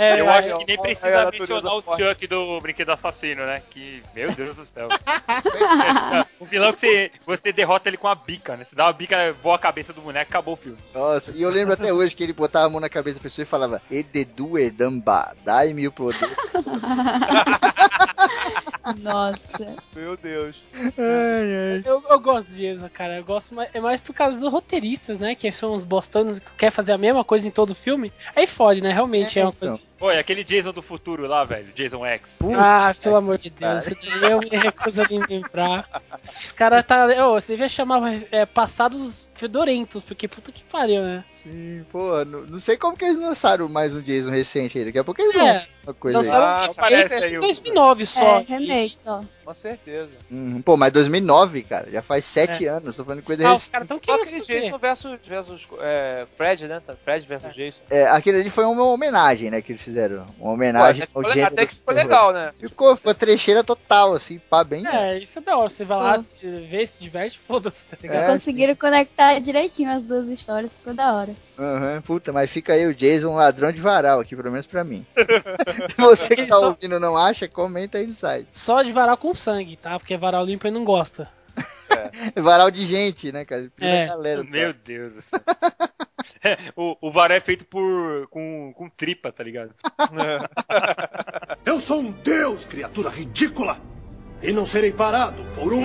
[0.00, 1.96] É, Eu é, acho que nem é precisa natureza mencionar o.
[1.96, 3.62] Chuck do Brinquedo Assassino, né?
[3.70, 4.88] Que, meu Deus do céu.
[6.40, 8.66] um vilão que você, você derrota ele com a bica, né?
[8.68, 10.78] Você dá uma bica, voa a cabeça do boneco, acabou o filme.
[10.92, 13.42] Nossa, e eu lembro até hoje que ele botava a mão na cabeça da pessoa
[13.44, 16.28] e falava Ededu Edamba, dai-me o poder.
[19.02, 19.76] Nossa.
[19.94, 20.56] Meu Deus.
[21.84, 23.18] Eu, eu gosto de Jason, cara.
[23.18, 25.34] Eu gosto mais, é mais por causa dos roteiristas, né?
[25.34, 28.12] Que são os bostanos que quer fazer a mesma coisa em todo filme.
[28.34, 28.92] Aí fode, né?
[28.92, 29.80] Realmente é, É, uma coisa.
[29.96, 30.08] Então.
[30.08, 31.72] Oi, aquele Jason do futuro lá, velho.
[31.74, 32.30] Jason X.
[32.56, 33.86] Ah, pelo amor de Deus,
[34.28, 35.88] eu me recuso a me lembrar.
[36.42, 37.06] Os caras tá.
[37.26, 41.24] Ô, você devia chamar é, passados fedorentos, porque puta que pariu, né?
[41.32, 44.84] Sim, pô, não, não sei como que eles lançaram mais um Jason recente aí.
[44.84, 46.24] Daqui a pouco eles É, lançam uma coisa aí.
[46.24, 48.38] Lançaram Ah, esse aparece em aí o- 2009 só.
[48.38, 49.22] É, remake, ó.
[49.44, 50.12] Com certeza.
[50.30, 52.96] Uhum, pô, mas 2009, cara, já faz sete anos.
[52.96, 53.72] Tô falando coisa Ah, os recente.
[53.72, 54.60] caras tão Só querendo aquele fazer.
[54.62, 56.82] Jason versus, versus é, Fred, né?
[57.04, 57.80] Fred versus Jason.
[57.90, 60.26] É, aquele ali foi uma homenagem, né, que eles fizeram.
[60.38, 62.08] Uma homenagem Pô, ao até, gênero até que ficou terror.
[62.08, 62.52] legal, né?
[62.58, 64.86] Ficou, ficou trecheira total, assim, pá, bem.
[64.86, 65.70] É, isso é da hora.
[65.70, 66.22] Você vai lá, Pô.
[66.22, 68.22] se vê, se diverte, foda-se, tá ligado?
[68.24, 71.34] É, Conseguiram conectar direitinho as duas histórias, ficou da hora.
[71.58, 75.06] Aham, puta, mas fica aí o Jason ladrão de varal aqui, pelo menos pra mim.
[75.90, 78.48] Se você que tá só- ouvindo não acha, comenta aí no site.
[78.52, 79.98] Só de varal com sangue, tá?
[79.98, 81.28] Porque varal limpo ele não gosta.
[82.34, 83.70] Varal de gente, né, cara?
[83.76, 84.06] Pela É.
[84.08, 84.42] galera.
[84.44, 84.50] tá?
[84.50, 85.12] Meu Deus
[86.24, 86.56] céu.
[86.76, 88.28] o, o é feito por.
[88.28, 89.74] com, com tripa, tá ligado?
[91.64, 93.78] Eu sou um deus, criatura ridícula!
[94.42, 95.82] E não serei parado por um.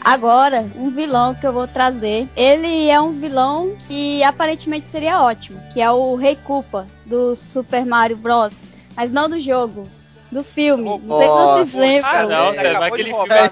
[0.00, 2.28] Agora, um vilão que eu vou trazer.
[2.34, 7.84] Ele é um vilão que aparentemente seria ótimo, que é o Rei Koopa do Super
[7.84, 8.70] Mario Bros.
[8.96, 9.86] Mas não do jogo,
[10.30, 10.84] do filme.
[10.84, 11.78] Não sei se vocês Nossa.
[11.78, 12.10] lembram.
[12.10, 13.48] Ah, não, velho, acabou aquele filme, mesmo.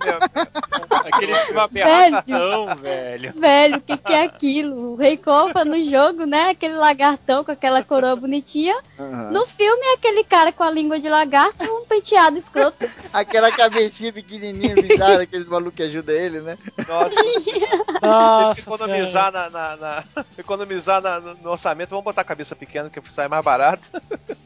[0.90, 3.32] aquele filme é aberração, velho.
[3.36, 4.92] Velho, o que, que é aquilo?
[4.92, 6.50] O Rei Koopa no jogo, né?
[6.50, 8.76] Aquele lagartão com aquela coroa bonitinha.
[9.32, 12.76] No filme é aquele cara com a língua de lagarto e um penteado escroto.
[13.12, 16.58] Aquela cabecinha pequenininha, bizarra, aqueles malucos que ajudam ele, né?
[16.86, 17.10] Nossa,
[18.02, 20.04] Nossa, Tem que economizar, na, na- na-
[20.36, 23.90] economizar na- no, no orçamento, vamos botar a cabeça pequena que sai mais barato.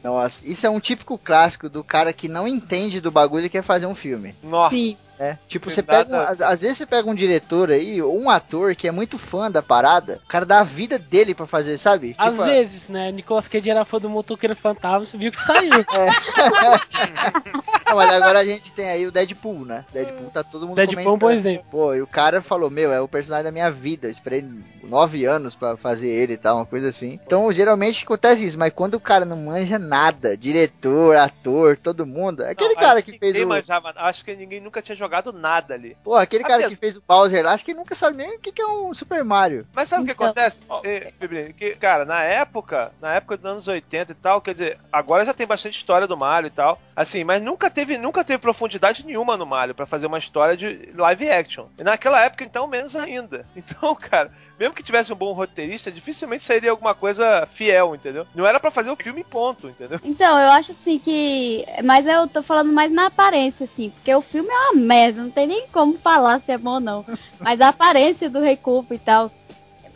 [0.03, 3.63] Nossa, isso é um típico clássico do cara que não entende do bagulho e quer
[3.63, 4.35] fazer um filme.
[4.43, 4.95] Nossa, Sim.
[5.21, 6.15] É, tipo, você pega.
[6.15, 9.17] um- às, às vezes você pega um diretor aí, ou um ator que é muito
[9.19, 12.15] fã da parada, o cara dá a vida dele pra fazer, sabe?
[12.17, 13.11] Às Tipo, vezes, né?
[13.11, 15.71] Nicolas Cage era fã do Motoqueiro Fantasma, você viu que saiu.
[17.87, 19.85] Não, mas agora a gente tem aí o Deadpool, né?
[19.91, 21.37] Deadpool tá todo mundo Deadpool é um bom comentando.
[21.37, 21.65] exemplo.
[21.69, 24.07] Pô, e o cara falou, meu, é o personagem da minha vida.
[24.07, 24.45] Eu esperei
[24.83, 27.19] nove anos pra fazer ele e tal, uma coisa assim.
[27.25, 32.43] Então, geralmente acontece isso, mas quando o cara não manja nada, diretor, ator, todo mundo,
[32.43, 33.49] é aquele Não, cara acho que fez ninguém o.
[33.49, 35.97] manjava- acho que ninguém nunca tinha jogado nada ali.
[36.03, 38.39] Pô, aquele cara Apesar- que fez o Bowser lá, acho que nunca sabe nem o
[38.39, 39.67] que que é um Super Mario.
[39.73, 40.25] Mas sabe o que Então.
[40.27, 41.53] acontece, eh, Biblinho?
[41.53, 45.33] Que, cara, na época, na época dos anos 80 e tal, quer dizer, agora já
[45.33, 49.35] tem bastante história do Mario e tal, assim, mas nunca teve, nunca teve profundidade nenhuma
[49.35, 51.67] no Mario pra fazer uma história de live action.
[51.77, 53.45] E naquela época, então, menos ainda.
[53.55, 54.31] Então, cara,
[54.61, 58.27] mesmo que tivesse um bom roteirista, dificilmente sairia alguma coisa fiel, entendeu?
[58.35, 59.99] Não era pra fazer o filme ponto, entendeu?
[60.03, 61.65] Então, eu acho assim que.
[61.83, 65.31] Mas eu tô falando mais na aparência, assim, porque o filme é uma merda, não
[65.31, 67.03] tem nem como falar se é bom ou não.
[67.39, 69.31] Mas a aparência do Koopa e tal.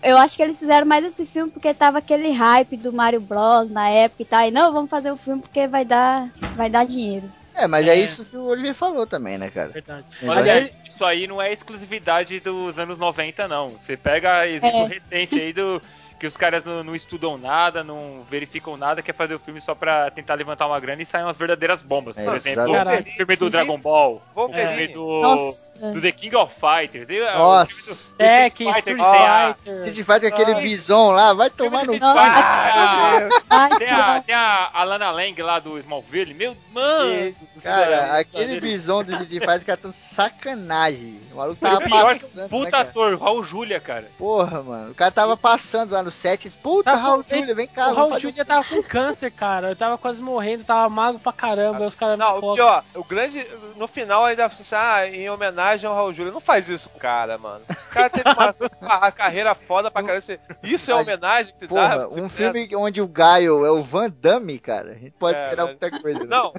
[0.01, 3.71] Eu acho que eles fizeram mais esse filme porque tava aquele hype do Mario Bros
[3.71, 4.47] na época e tal.
[4.47, 7.31] E não, vamos fazer o filme porque vai dar, vai dar dinheiro.
[7.55, 7.99] É, mas é, É.
[7.99, 9.69] isso que o Oliver falou também, né, cara?
[9.69, 10.05] Verdade.
[10.21, 13.69] Mas Aliás, isso aí não é exclusividade dos anos 90, não.
[13.69, 14.87] Você pega exemplo É.
[14.87, 15.81] recente aí do.
[16.25, 19.75] Que os caras não, não estudam nada, não verificam nada, quer fazer o filme só
[19.75, 22.17] pra tentar levantar uma grana e saem umas verdadeiras bombas.
[22.17, 23.49] É, Por exemplo, o filme do.
[23.51, 25.91] Dragon Ball, o filme do, Nossa.
[25.93, 27.07] do The King of Fighters.
[27.29, 27.91] Ah, Nossa.
[27.91, 29.73] o filme do- do É, Street que Fighter, Street tem a- Fighter.
[29.73, 30.61] Street Fighter, aquele Ah.
[30.61, 32.19] bison lá, vai tomar no Nossa.
[33.47, 36.33] Ai, Tem a, tem a Alana Lang lá do Smallville.
[36.33, 37.31] Meu, mano!
[37.53, 41.21] do céu, Cara, aquele bison do Street Fighter, cara, tão sacanagem.
[41.31, 44.09] O maluco E o tava pior passando, o puta né, ator, Raul Júlia, cara.
[44.17, 44.91] Porra, mano.
[44.91, 46.49] O cara tava passando lá no set.
[46.57, 47.89] Puta, Tá Raul com- Júlia, vem cá.
[47.91, 49.69] o Raul fazer Julia tava com câncer, cara.
[49.69, 51.79] Eu tava quase morrendo, tava magro pra caramba.
[51.79, 53.45] aí os caras Não, me o pior, o grande.
[53.75, 56.31] No final ainda assim, ah, em homenagem ao Raul Júlia.
[56.31, 57.61] Não faz isso com o cara, mano.
[57.69, 58.55] O cara teve uma,
[58.99, 60.23] uma carreira foda pra caramba.
[60.63, 62.05] Isso é homenagem que você Porra, dá?
[62.07, 64.91] Você um filme onde o Gaio é o Van Damme, cara.
[64.91, 66.19] A gente pode É, esperar mas- muita coisa.
[66.19, 66.25] né?
[66.27, 66.53] Não,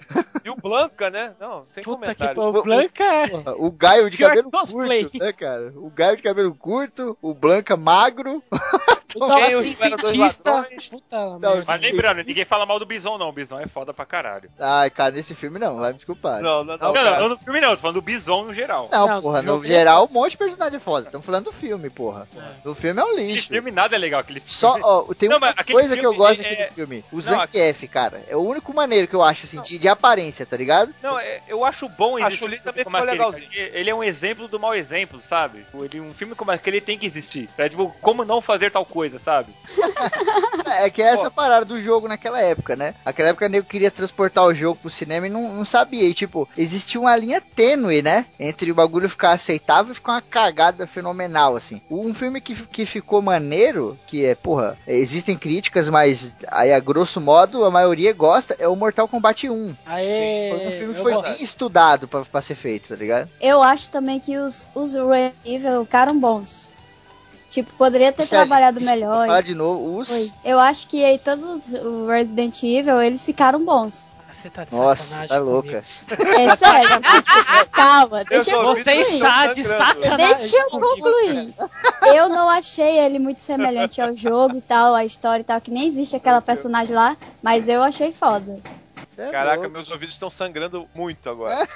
[0.45, 1.33] e o Blanca, né?
[1.41, 2.35] Não, sem Puta que comentário.
[2.35, 2.61] pariu.
[2.61, 3.27] O Blanca é.
[3.57, 5.03] O Gaio de cabelo cosplay.
[5.05, 5.73] curto, né, cara?
[5.77, 8.43] O Gaio de cabelo curto, o Blanca magro.
[9.15, 10.67] O Dala Quem os cientista.
[10.91, 11.63] Puta Não.
[11.67, 13.29] Mas lembrando, ninguém fala mal do Bison, não.
[13.29, 14.51] O Bison é foda pra caralho.
[14.59, 16.41] Ai, cara, nesse filme não, vai me desculpar.
[16.41, 17.05] Não, não, Não, não.
[17.05, 18.89] não, não no filme não, tô falando do Bison no geral.
[18.91, 21.07] Não, Não, porra, no geral, um monte de personagem foda.
[21.07, 22.27] Estamos falando do filme, porra.
[22.65, 22.69] É.
[22.69, 23.49] O filme é um Aquele lixo.
[23.49, 24.53] filme nada é legal, aquele filme.
[24.55, 27.05] Só, ó, tem Não, uma aquele coisa que eu gosto é- daquele é- filme.
[27.13, 28.23] O Zangief, cara.
[28.29, 30.93] É o único maneiro que eu acho, assim, de, de aparência, tá ligado?
[31.03, 33.71] Não, é- eu acho bom A existir Chun-Li um também como ficou aquele, legalzinho.
[33.73, 35.65] Ele é um exemplo do mau exemplo, sabe?
[35.75, 37.49] Ele, um filme como aquele tem que existir.
[37.57, 38.96] É tipo, como não fazer tal coisa.
[38.97, 39.53] Coisa, sabe?
[40.79, 42.95] É que é essa parada do jogo naquela época, né?
[43.05, 46.03] Naquela época nego queria transportar o jogo pro cinema e não, não sabia.
[46.03, 48.25] E, tipo, existia uma linha tênue, né?
[48.41, 51.81] Entre o bagulho ficar aceitável e ficar uma cagada fenomenal, assim.
[51.91, 57.21] Um filme que, que ficou maneiro, que é, porra, existem críticas, mas aí a grosso
[57.21, 59.77] modo a maioria gosta, é o Mortal Kombat 1.
[59.85, 61.33] Aê, Foi um filme que eu foi gosto.
[61.33, 63.29] bem estudado pra, pra ser feito, tá ligado?
[63.41, 66.76] Eu acho também que os, os Resident Evil ficaram bons.
[67.57, 69.27] Tipo, poderia ter Sérgio, trabalhado melhor.
[69.27, 70.09] falar de novo, os...
[70.09, 70.31] Foi.
[70.45, 74.13] Eu acho que aí todos os Resident Evil, eles ficaram bons.
[74.31, 75.79] Você tá de Nossa, tá louca.
[75.79, 75.83] É
[76.55, 77.01] sério.
[77.73, 81.55] Calma, deixa eu ouvidos Você está de sacanagem Deixa eu concluir.
[82.15, 85.71] Eu não achei ele muito semelhante ao jogo e tal, à história e tal, que
[85.71, 88.61] nem existe aquela personagem lá, mas eu achei foda.
[89.19, 89.73] É Caraca, louco.
[89.73, 91.67] meus ouvidos estão sangrando muito agora.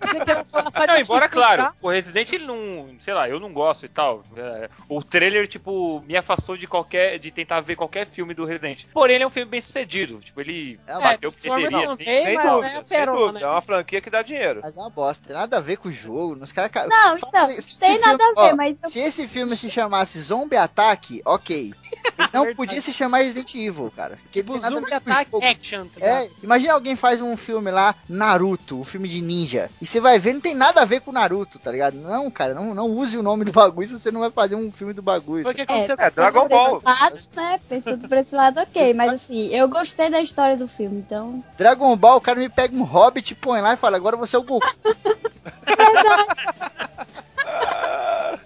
[0.00, 2.94] Você quer falar só Não, embora, claro, o Resident ele não.
[3.00, 4.22] Sei lá, eu não gosto e tal.
[4.36, 7.18] É, o trailer, tipo, me afastou de qualquer.
[7.18, 8.84] de tentar ver qualquer filme do Resident.
[8.92, 10.20] Porém, ele é um filme bem sucedido.
[10.20, 12.04] Tipo, ele É uma bateu É, bilheteria, assim.
[12.04, 13.32] tem, sem mas é dúvida, a sem dúvida.
[13.32, 13.40] né?
[13.42, 14.60] É uma franquia que dá dinheiro.
[14.62, 16.34] Mas é uma bosta, tem nada a ver com o jogo.
[16.34, 16.70] Os caras.
[16.88, 19.68] Não, então, tem esse nada filme- a ver, ó, mas eu Se esse filme se
[19.70, 21.72] chamasse Zombie Attack, ok.
[22.32, 24.16] Não podia se chamar Resident Evil, cara.
[24.22, 25.30] Porque Tipo, o Attack.
[25.44, 26.04] Action, tá?
[26.04, 30.18] É, imagina alguém faz um filme lá, Naruto, um filme de ninja, e você vai
[30.18, 31.94] ver, não tem nada a ver com Naruto, tá ligado?
[31.96, 34.70] Não, cara, não, não use o nome do bagulho se você não vai fazer um
[34.70, 35.42] filme do bagulho.
[35.42, 36.82] Foi o que É, aconteceu É, Dragon Ball.
[36.84, 37.60] lado, né?
[37.68, 38.92] Pensando por esse lado, ok.
[38.94, 41.42] Mas assim, eu gostei da história do filme, então.
[41.56, 44.38] Dragon Ball, o cara me pega um hobbit, põe lá e fala, agora você é
[44.38, 44.66] o Goku.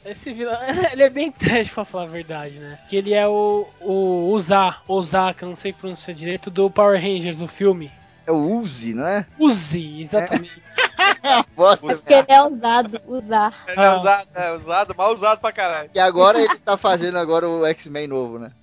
[0.07, 0.57] Esse vilão,
[0.92, 2.78] ele é bem trash pra falar a verdade, né?
[2.88, 7.48] Que ele é o, o Uzar, Ozaka, não sei pronunciar direito, do Power Rangers, o
[7.48, 7.90] filme.
[8.24, 9.26] É o Uzi, não é?
[9.38, 10.62] Uzi, exatamente.
[11.54, 11.86] Bosta.
[11.86, 13.52] Porque ele é ousado, usar.
[13.66, 15.90] Ele é usado, é usado, mal usado pra caralho.
[15.94, 18.52] E agora ele tá fazendo agora o X-Men novo, né?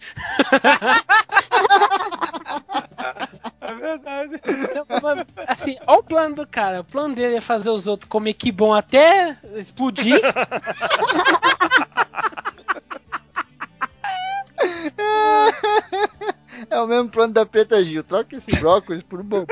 [3.64, 4.42] É verdade.
[4.46, 6.82] Então, mas, assim, olha o plano do cara.
[6.82, 10.22] O plano dele é fazer os outros comer que bom até explodir.
[16.70, 18.04] É o mesmo plano da Preta Gil.
[18.04, 19.46] Troca esse brócolis por um bom.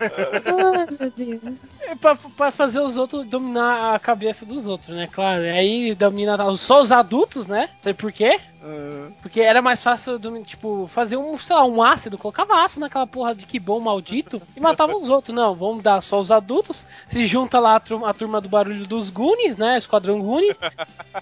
[0.00, 1.60] Ai, meu Deus.
[1.82, 5.08] É pra, pra fazer os outros dominar a cabeça dos outros, né?
[5.12, 5.42] Claro.
[5.42, 7.70] Aí domina só os adultos, né?
[7.82, 8.40] Sabe por quê?
[8.62, 12.80] Ah, Porque era mais fácil, domi- tipo, fazer um, sei lá, um ácido, colocava ácido
[12.80, 15.34] naquela porra de que bom maldito e matava os outros.
[15.34, 18.86] Não, vamos dar só os adultos, se junta lá a turma, a turma do barulho
[18.86, 19.76] dos Goonies, né?
[19.78, 20.56] Esquadrão Goonie,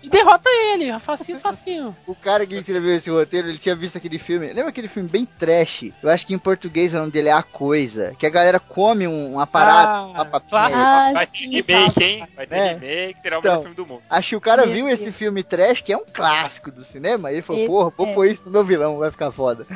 [0.03, 1.97] e derrota ele, facinho, facinho.
[2.07, 4.47] O cara que escreveu esse roteiro, ele tinha visto aquele filme.
[4.49, 5.93] Lembra aquele filme bem trash?
[6.03, 8.15] Eu acho que em português o nome dele é A Coisa.
[8.19, 10.51] Que a galera come um, uma parada, Ah, uma papinha.
[10.51, 10.81] clássico.
[10.83, 12.27] Ah, Vai ter remake, hein?
[12.37, 12.73] Vai ter É.
[12.75, 13.51] remake, será o Então.
[13.53, 14.03] melhor filme do mundo.
[14.09, 15.01] Acho que o cara Meu viu Deus.
[15.01, 18.15] esse filme trash, que é um clássico do cinema, e ele falou, porra, vou é.
[18.15, 19.67] pôr isso no meu vilão, vai ficar foda.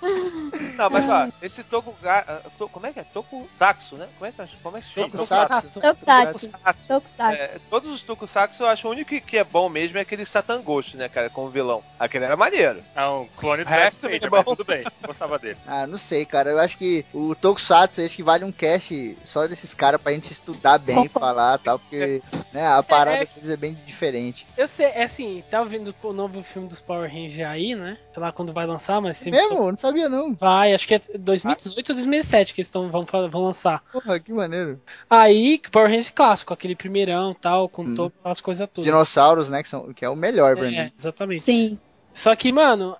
[0.80, 1.94] Não, mas ó, esse Toku.
[2.04, 3.04] ah, to- Como é que é?
[3.04, 4.08] Toku Saxo, né?
[4.18, 5.08] Como é que, como é que se chama?
[5.10, 5.80] Tokusatsu.
[5.80, 6.50] Tokusatsu.
[6.64, 7.60] É, Tokusatsu.
[7.68, 10.62] todos os Tokusatsu eu acho o único que, que é bom mesmo é aquele Satan
[10.62, 11.82] Ghost, né, cara, como vilão.
[11.98, 12.82] Aquele era maneiro.
[12.94, 14.84] É um clone do O resto Darth é Vader, mas tudo bem.
[15.06, 15.58] Gostava dele.
[15.66, 16.50] Ah, não sei, cara.
[16.50, 20.30] Eu acho que o Tokusatsu, acho que vale um cast só desses caras pra gente
[20.32, 22.22] estudar bem, falar e tal, porque
[22.52, 23.26] né, a parada É.
[23.26, 24.46] deles é bem diferente.
[24.56, 27.98] Eu sei, é assim, tá ouvindo o novo filme dos Power Rangers aí, né?
[28.12, 29.40] Sei lá quando vai lançar, mas sempre.
[29.40, 29.68] Mesmo?
[29.70, 30.34] Não sabia não.
[30.34, 33.82] Vai, acho que é 2018 ou 2017 que eles tão, vão, vão lançar.
[33.92, 34.80] Porra, que maneiro.
[35.08, 37.94] Aí, que Power Rangers clássico, aquele primeirão tal, com Hum.
[37.94, 38.84] todas as coisas todas.
[38.84, 40.92] Dinossauros, né, que, são, que é o melhor pra É, mim.
[40.98, 41.42] exatamente.
[41.42, 41.78] Sim.
[42.12, 42.96] Só que, mano,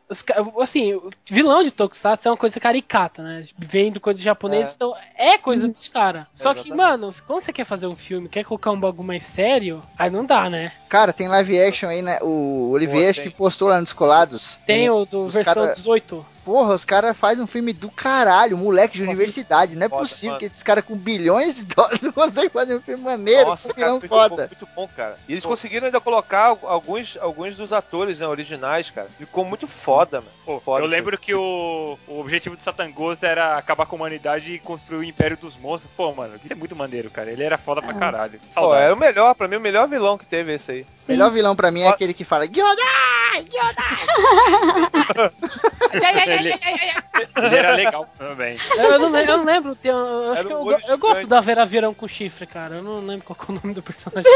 [0.60, 3.44] assim, o vilão de Tokusatsu é uma coisa caricata, né?
[3.58, 4.72] Vem do coisa de japonês, É.
[4.76, 6.26] então é coisa dos caras.
[6.32, 6.76] Só que, Exatamente.
[6.76, 10.24] mano, quando você quer fazer um filme, quer colocar um bagulho mais sério, aí não
[10.24, 10.70] dá, né?
[10.88, 12.20] Cara, tem live action aí, né?
[12.22, 14.60] O Olivier Pô, acho que postou lá nos colados.
[14.64, 16.24] Tem o do Os versão cara- 18.
[16.50, 19.76] Porra, os caras fazem um filme do caralho, moleque de universidade.
[19.76, 20.40] Não é Foda, possível mano.
[20.40, 23.74] que esses caras com bilhões de dólares não conseguem fazer um filme maneiro, Nossa, um
[23.74, 24.34] cara, muito foda.
[24.34, 25.16] bom, muito bom, cara.
[25.28, 29.06] E eles conseguiram ainda colocar alguns, alguns dos atores né, originais, cara.
[29.16, 30.32] Ficou muito foda, mano.
[30.44, 33.98] Pô, Foda, eu lembro que o, o objetivo do Satan Ghost era acabar com a
[33.98, 35.92] humanidade e construir o Império dos Monstros.
[35.96, 37.30] Pô, mano, isso é muito maneiro, cara.
[37.30, 37.98] Ele era foda pra Ah.
[37.98, 38.40] caralho.
[38.52, 40.82] Pô, era o melhor, pra mim, o melhor vilão que teve esse aí.
[40.82, 43.44] O melhor vilão pra mim é aquele que fala Gyodai!
[43.48, 45.30] Gyodai!
[46.40, 46.58] Ele-
[47.36, 48.56] Ele era legal também.
[48.76, 51.92] Eu não, eu não lembro, eu, acho Era que eu, eu gosto da Vera Verão
[51.94, 52.76] com chifre, cara.
[52.76, 54.30] Eu não lembro qual é o nome do personagem.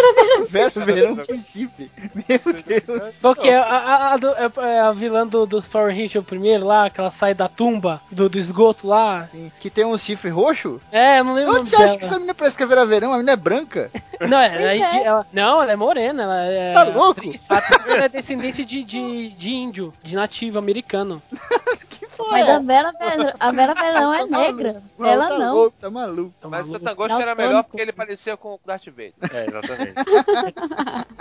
[0.49, 1.91] Verso verão com chifre.
[2.15, 3.19] Meu Deus.
[3.21, 3.57] Qual que é?
[3.57, 7.01] A, a, a, é- é a vilã do, dos Power Rangers, o primeiro lá, que
[7.01, 9.29] ela sai da tumba, do, do esgoto lá.
[9.33, 10.81] Sim, Que tem um chifre roxo?
[10.93, 11.99] É, eu não lembro Onde você acha dela.
[11.99, 13.13] que essa menina parece que é Vera Verão?
[13.13, 13.91] A menina é branca.
[14.21, 14.91] Não, é, aí é.
[14.93, 16.23] de- ela, não, ela é morena.
[16.23, 17.21] Ela é, Você tá louco?
[17.49, 21.23] A atriz é descendente de, de, de índio, de nativo americano.
[21.85, 22.59] que porra Mas é a?
[22.61, 24.83] Vera, Ver- a Vera Verão é Tá negra.
[24.99, 25.55] Não, Ela tá não.
[25.55, 26.35] Louco, tá maluco.
[26.41, 26.85] Tá Mas o maluco?
[26.89, 29.13] Satangosto era melhor porque ele parecia com o Darth Vader.
[29.33, 29.95] É, exatamente.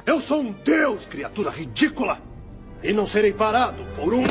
[0.06, 2.19] Eu sou um deus, criatura ridícula!
[2.81, 4.23] E não serei parado por um.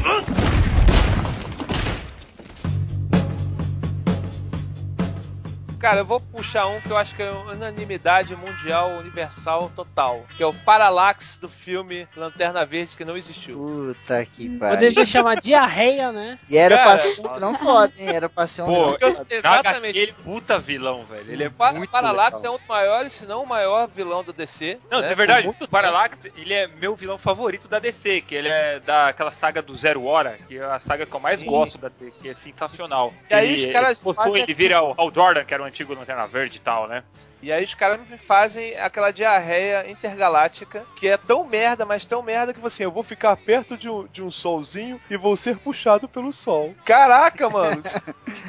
[5.83, 10.25] Cara, eu vou puxar um que eu acho que é unanimidade mundial, universal, total.
[10.37, 13.57] Que é o Parallax do filme Lanterna Verde, que não existiu.
[13.59, 14.77] Puta que pariu.
[14.77, 16.39] Poderia chamar diarreia, né?
[16.49, 18.15] E era Cara, pra ser um vilão foda, hein?
[18.15, 19.99] Era pra ser um Pô, eu- exatamente.
[19.99, 21.33] Ele é puta vilão, velho.
[21.33, 22.53] Ele é O Pa- muito Parallax legal.
[22.53, 24.79] é um dos maiores, se não o maior vilão do DC.
[24.89, 25.09] Não, né?
[25.09, 28.79] de verdade, muito o Parallax, ele é meu vilão favorito da DC, que ele é
[28.79, 31.47] daquela saga do Zero Hora, que é a saga que eu mais Sim.
[31.47, 33.13] gosto da DC, que é sensacional.
[33.29, 35.72] E aí ele, os caras ele possui, ele vira o Hal Jordan, que era o
[35.73, 37.03] antigo Lanterna Verde e tal, né?
[37.43, 42.23] E aí os caras me fazem aquela diarreia intergaláctica, que é tão merda, mas tão
[42.23, 45.57] merda que assim, eu vou ficar perto de um, de um solzinho e vou ser
[45.57, 46.75] puxado pelo sol.
[46.85, 47.83] Caraca, mano.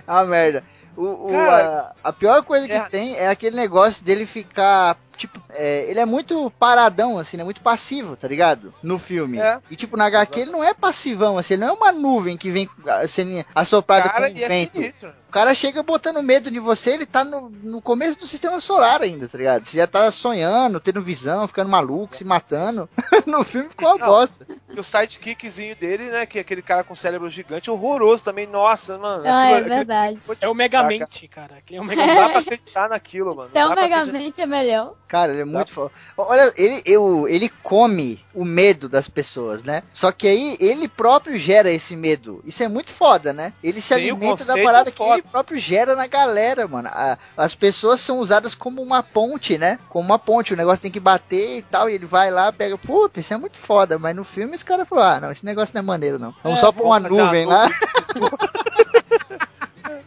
[0.05, 0.63] É uma merda.
[0.95, 2.89] O, o- Cara, a, a pior coisa que merda.
[2.89, 4.97] tem é aquele negócio dele ficar.
[5.17, 7.43] Tipo, é, ele é muito paradão, assim, né?
[7.43, 8.73] Muito passivo, tá ligado?
[8.81, 9.37] No filme.
[9.39, 9.59] É.
[9.69, 12.49] E, tipo, na HQ ele não é passivão, assim, ele não é uma nuvem que
[12.51, 12.69] vem
[13.07, 14.71] sendo assoprada cara, com e é vento.
[14.77, 15.13] sinistro.
[15.29, 19.01] O cara chega botando medo de você, ele tá no, no começo do sistema solar
[19.01, 19.65] ainda, tá ligado?
[19.65, 22.87] Você já tá sonhando, tendo visão, ficando maluco, se matando.
[23.25, 24.05] no filme ficou uma Não.
[24.05, 24.45] bosta.
[24.69, 28.45] E o sidekickzinho dele, né, que é aquele cara com cérebro gigante, horroroso também.
[28.45, 29.23] Nossa, mano.
[29.25, 30.19] Ah, aquilo- é aquele- verdade.
[30.39, 31.57] É o Megamente, cara.
[31.67, 32.15] É o Não Megamente.
[32.21, 33.49] dá pra acreditar naquilo, mano.
[33.49, 34.05] Até Não o acreditar.
[34.05, 34.93] Megamente é melhor.
[35.07, 35.91] Cara, ele é muito foda.
[36.17, 39.83] Olha, ele, eu, ele come o medo das pessoas, né?
[39.93, 42.41] Só que aí ele próprio gera esse medo.
[42.43, 43.53] Isso é muito foda, né?
[43.63, 45.13] Ele se Sim, alimenta da parada que foda.
[45.13, 46.89] ele próprio gera na galera, mano.
[46.91, 49.77] A- as pessoas são usadas como uma ponte, né?
[49.87, 50.53] Como uma ponte.
[50.53, 51.87] O negócio tem que bater e tal.
[51.87, 52.75] E ele vai lá, pega.
[52.75, 53.99] Puta, isso é muito foda.
[53.99, 56.33] Mas no filme os caras falaram: ah, não, esse negócio não é maneiro, não.
[56.43, 57.69] Vamos É, só pôr fazer uma nuvem lá.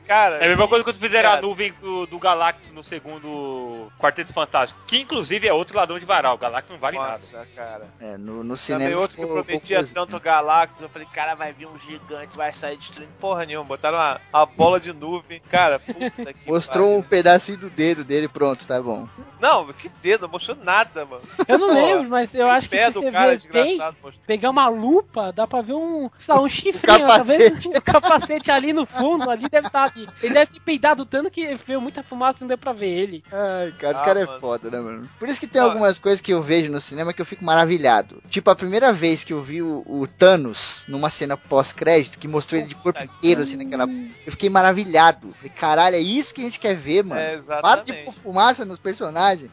[0.07, 1.43] Cara, É a mesma coisa quando fizeram a Cara.
[1.47, 6.35] nuvem do, do Galactus no segundo Quarteto Fantástico, que inclusive é outro ladrão de varal.
[6.35, 7.11] O Galactus não vale nada.
[7.11, 7.87] nossa, cara.
[8.01, 9.01] É, no, no Também cinema.
[9.01, 9.95] outro que prometia cocôzinho.
[10.07, 13.65] tanto Galactus, eu falei, cara, vai vir um gigante, vai sair destruindo porra nenhuma.
[13.65, 18.29] Botaram uma, uma bola de nuvem, cara, puta que Mostrou um pedacinho do dedo dele,
[18.29, 19.09] pronto, tá bom.
[19.41, 21.23] Não, que dedo, não mostrou nada, mano.
[21.49, 23.65] Eu não Pô, lembro, mas eu acho que pé se do você cara ver bem,
[23.67, 24.25] desgraçado mostrou.
[24.27, 27.39] pegar uma lupa, dá pra ver um, sei lá, um chifrinho, capacete.
[27.39, 29.96] talvez um capacete ali no fundo, ali deve estar ali.
[30.23, 33.25] Ele deve ter peidado tanto que veio muita fumaça e não deu pra ver ele.
[33.33, 35.09] Ai, cara, esse Ah, cara é foda, né, mano?
[35.19, 37.45] Por isso que tem Não, algumas coisas que eu vejo no cinema que eu fico
[37.45, 38.23] maravilhado.
[38.29, 42.59] Tipo, a primeira vez que eu vi o, o Thanos numa cena pós-crédito, que mostrou
[42.61, 43.87] ele de corpo inteiro, assim, naquela.
[44.25, 45.33] Eu fiquei maravilhado.
[45.37, 47.21] Falei, caralho, é isso que a gente quer ver, mano.
[47.21, 48.05] É, Para de exatamente.
[48.05, 49.51] pôr fumaça nos personagens.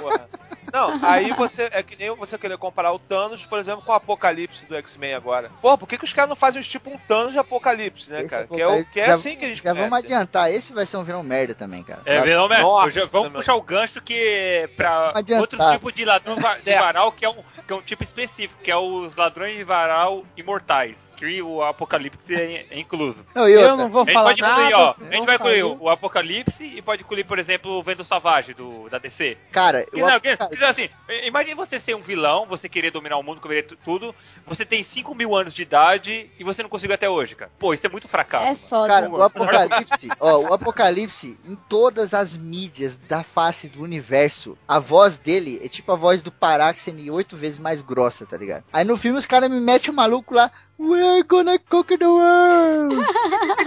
[0.00, 0.28] porra.
[0.74, 3.94] Não, aí você é que nem você querer comparar o Thanos, por exemplo, com o
[3.94, 5.50] Apocalipse do X-Men agora.
[5.62, 8.18] Pô, por que, que os caras não fazem um tipo um Thanos de Apocalipse, né,
[8.20, 8.46] Esse cara?
[8.48, 10.06] Que é, o, que é já- assim que a gente Já vamos conhece.
[10.12, 12.02] adiantar, esse vai ser um vilão merda também, cara.
[12.04, 12.64] É, vilão mesmo.
[12.64, 13.40] Nossa, vamos meu.
[13.40, 17.34] puxar o gancho que é pra outro tipo de ladrão de varal, que é, um,
[17.66, 22.34] que é um tipo específico, que é os ladrões de varal imortais, que o Apocalipse
[22.34, 23.24] é, é incluso.
[23.34, 24.78] Não, e Eu não vou A gente falar pode incluir, nada.
[24.78, 28.54] ó, a gente vai incluir o Apocalipse e pode incluir, por exemplo, o Vento Savage
[28.54, 29.36] do, da DC.
[29.52, 30.88] cara, Que o não, que- Apocalipse- que, assim,
[31.24, 34.14] imagine você ser um vilão, você querer dominar o mundo, querer tu- tudo,
[34.46, 37.50] você tem 5 mil anos de idade e você não conseguiu até hoje, cara.
[37.58, 38.44] Pô, isso é muito fracasso.
[38.44, 38.56] É mano.
[38.58, 38.88] foda.
[38.88, 44.78] Cara, o Apocalipse, ó, o Apocalipse, em todas as mídias da face do universo, a
[44.78, 48.64] voz dele é tipo a voz do Paráxene oito vezes mais grossa, tá ligado?
[48.72, 52.94] Aí no filme os caras me metem o maluco lá, We're gonna cook the world!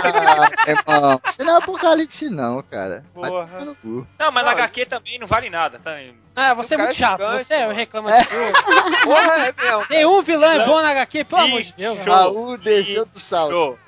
[0.03, 3.03] ah, irmão, isso não é Apocalipse não, cara.
[3.13, 3.29] Porra.
[3.47, 4.07] tomar no cu.
[4.19, 5.97] Não, mas na Não, HQ também não vale nada, tá?
[6.35, 7.19] Ah, você é muito chato.
[7.21, 7.73] gigante, Você mano.
[7.73, 9.01] reclama de tudo.
[9.03, 9.85] Porra, é mesmo.
[9.89, 11.73] Nenhum vilão é bom na HQ, pelo amor de.
[11.73, 11.97] Deus.
[11.99, 13.79] Raul desceu do salto.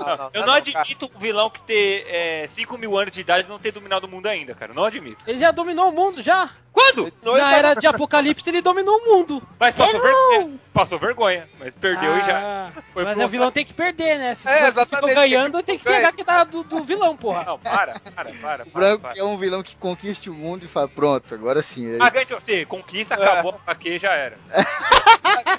[0.00, 0.80] Não, não, Eu não cara.
[0.80, 4.10] admito um vilão que ter 5 mil anos de idade e não ter dominado o
[4.10, 4.72] mundo ainda, cara.
[4.72, 5.22] Não admito.
[5.26, 6.48] Ele já dominou o mundo, já.
[6.80, 7.12] Quando?
[7.22, 9.42] Não, Na era de Apocalipse ele dominou o mundo.
[9.58, 10.54] Mas passou, vergonha.
[10.72, 11.48] passou vergonha.
[11.58, 12.38] Mas perdeu e já.
[12.76, 14.34] Ah, Foi Mas o vilão tem que perder, né?
[14.34, 17.16] Se É, você exatamente, ficou ganhando, tem tem que pegar que tá do, do vilão,
[17.16, 17.44] porra.
[17.44, 18.64] Não, para, para, para.
[18.64, 19.18] O branco para.
[19.18, 21.84] é um vilão que conquiste o mundo e fala, pronto, agora sim.
[21.86, 24.38] Ele- Ah, ganha você, conquista, acabou, aqui já era.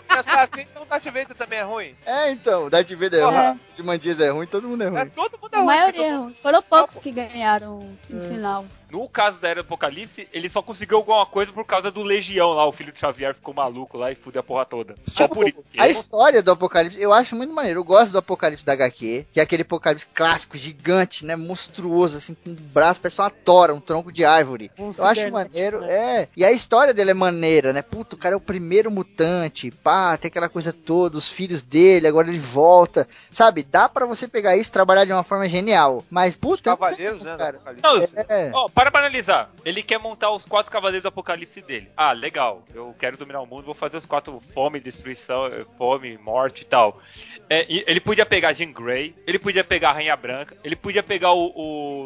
[0.08, 1.96] Pensar assim, então o Darth Vader também é ruim.
[2.06, 3.48] É, então, o Darth Vader é É.
[3.50, 3.60] ruim.
[3.68, 5.10] Se Mandias é ruim, todo mundo é É, ruim.
[5.10, 5.68] todo mundo é A ruim.
[5.68, 6.34] maioria é ruim.
[6.36, 8.66] Foram poucos que ganharam no final.
[8.92, 12.52] No caso da Era do Apocalipse, ele só conseguiu alguma coisa por causa do Legião
[12.52, 12.68] lá.
[12.68, 14.96] O filho de Xavier ficou maluco lá e fudeu a porra toda.
[15.08, 15.64] Só por isso.
[15.78, 17.80] A história do Apocalipse, eu acho muito maneiro.
[17.80, 21.38] Eu gosto do Apocalipse da HQ, que é aquele Apocalipse clássico, gigante, né?
[21.38, 24.70] Monstruoso, assim, com um braço, parece uma tora, um tronco de árvore.
[24.78, 25.94] Um Eu acho maneiro, né?
[25.94, 26.28] é.
[26.36, 27.82] E a história dele é maneira, né?
[27.82, 32.08] Puta, o cara é o primeiro mutante, pá, tem aquela coisa toda, os filhos dele,
[32.08, 33.08] agora ele volta.
[33.32, 36.04] Sabe, dá pra você pegar isso e trabalhar de uma forma genial.
[36.10, 37.32] Mas, puta, cavaleiros, né?
[37.32, 37.58] do cara.
[37.58, 38.14] Apocalipse.
[38.16, 38.52] Não, É.
[38.54, 39.52] Ó, para pra analisar.
[39.64, 41.88] Ele quer montar os quatro cavaleiros do apocalipse dele.
[41.96, 42.64] Ah, legal.
[42.74, 45.44] Eu quero dominar o mundo, vou fazer os quatro fome, destruição,
[45.78, 47.00] fome, morte e tal.
[47.48, 51.32] É, ele podia pegar Jean Grey, ele podia pegar a Rainha Branca, ele podia pegar
[51.32, 51.52] o,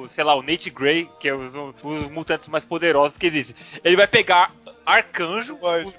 [0.02, 3.56] o, sei lá, o Nate Grey, que é os, os mutantes mais poderosos que existem.
[3.81, 4.52] Ele vai pegar
[4.86, 5.94] Arcanjo, os, os,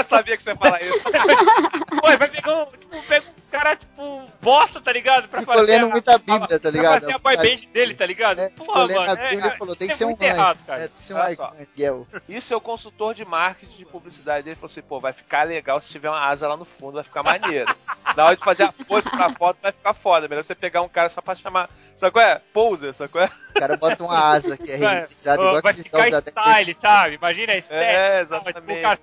[0.00, 1.00] os, Sabia que você ia falar isso.
[2.00, 5.28] Pô, ele vai pegar um, tipo, pega um cara, tipo, bosta, tá ligado?
[5.28, 7.00] Pra fazer lendo a- muita Bíblia, tá pra ligado?
[7.00, 8.40] fazer a boy band dele, tá ligado?
[8.40, 10.58] É, Porra, lendo mano, a Bíblia é, e falou, tem que é ser um errado,
[10.66, 10.82] cara.
[10.82, 11.44] É, tem que ser um Olha só.
[11.44, 12.06] arcanjo.
[12.28, 14.56] Isso é o consultor de marketing de publicidade dele.
[14.56, 17.22] Falou assim, pô, vai ficar legal se tiver uma asa lá no fundo, vai ficar
[17.22, 17.74] maneiro.
[18.14, 20.28] Na hora de fazer a pose pra foto, vai ficar foda.
[20.28, 21.70] Melhor você pegar um cara só pra chamar.
[21.96, 22.40] Sabe qual é?
[22.52, 23.30] Poser, sabe qual é?
[23.50, 24.76] O cara bota uma asa que é
[25.40, 27.14] ó, igual vai que eles ficar usam style, sabe?
[27.14, 27.84] Imagina a estética.
[27.84, 28.78] É, tipo, exatamente.
[28.78, 29.00] o cara-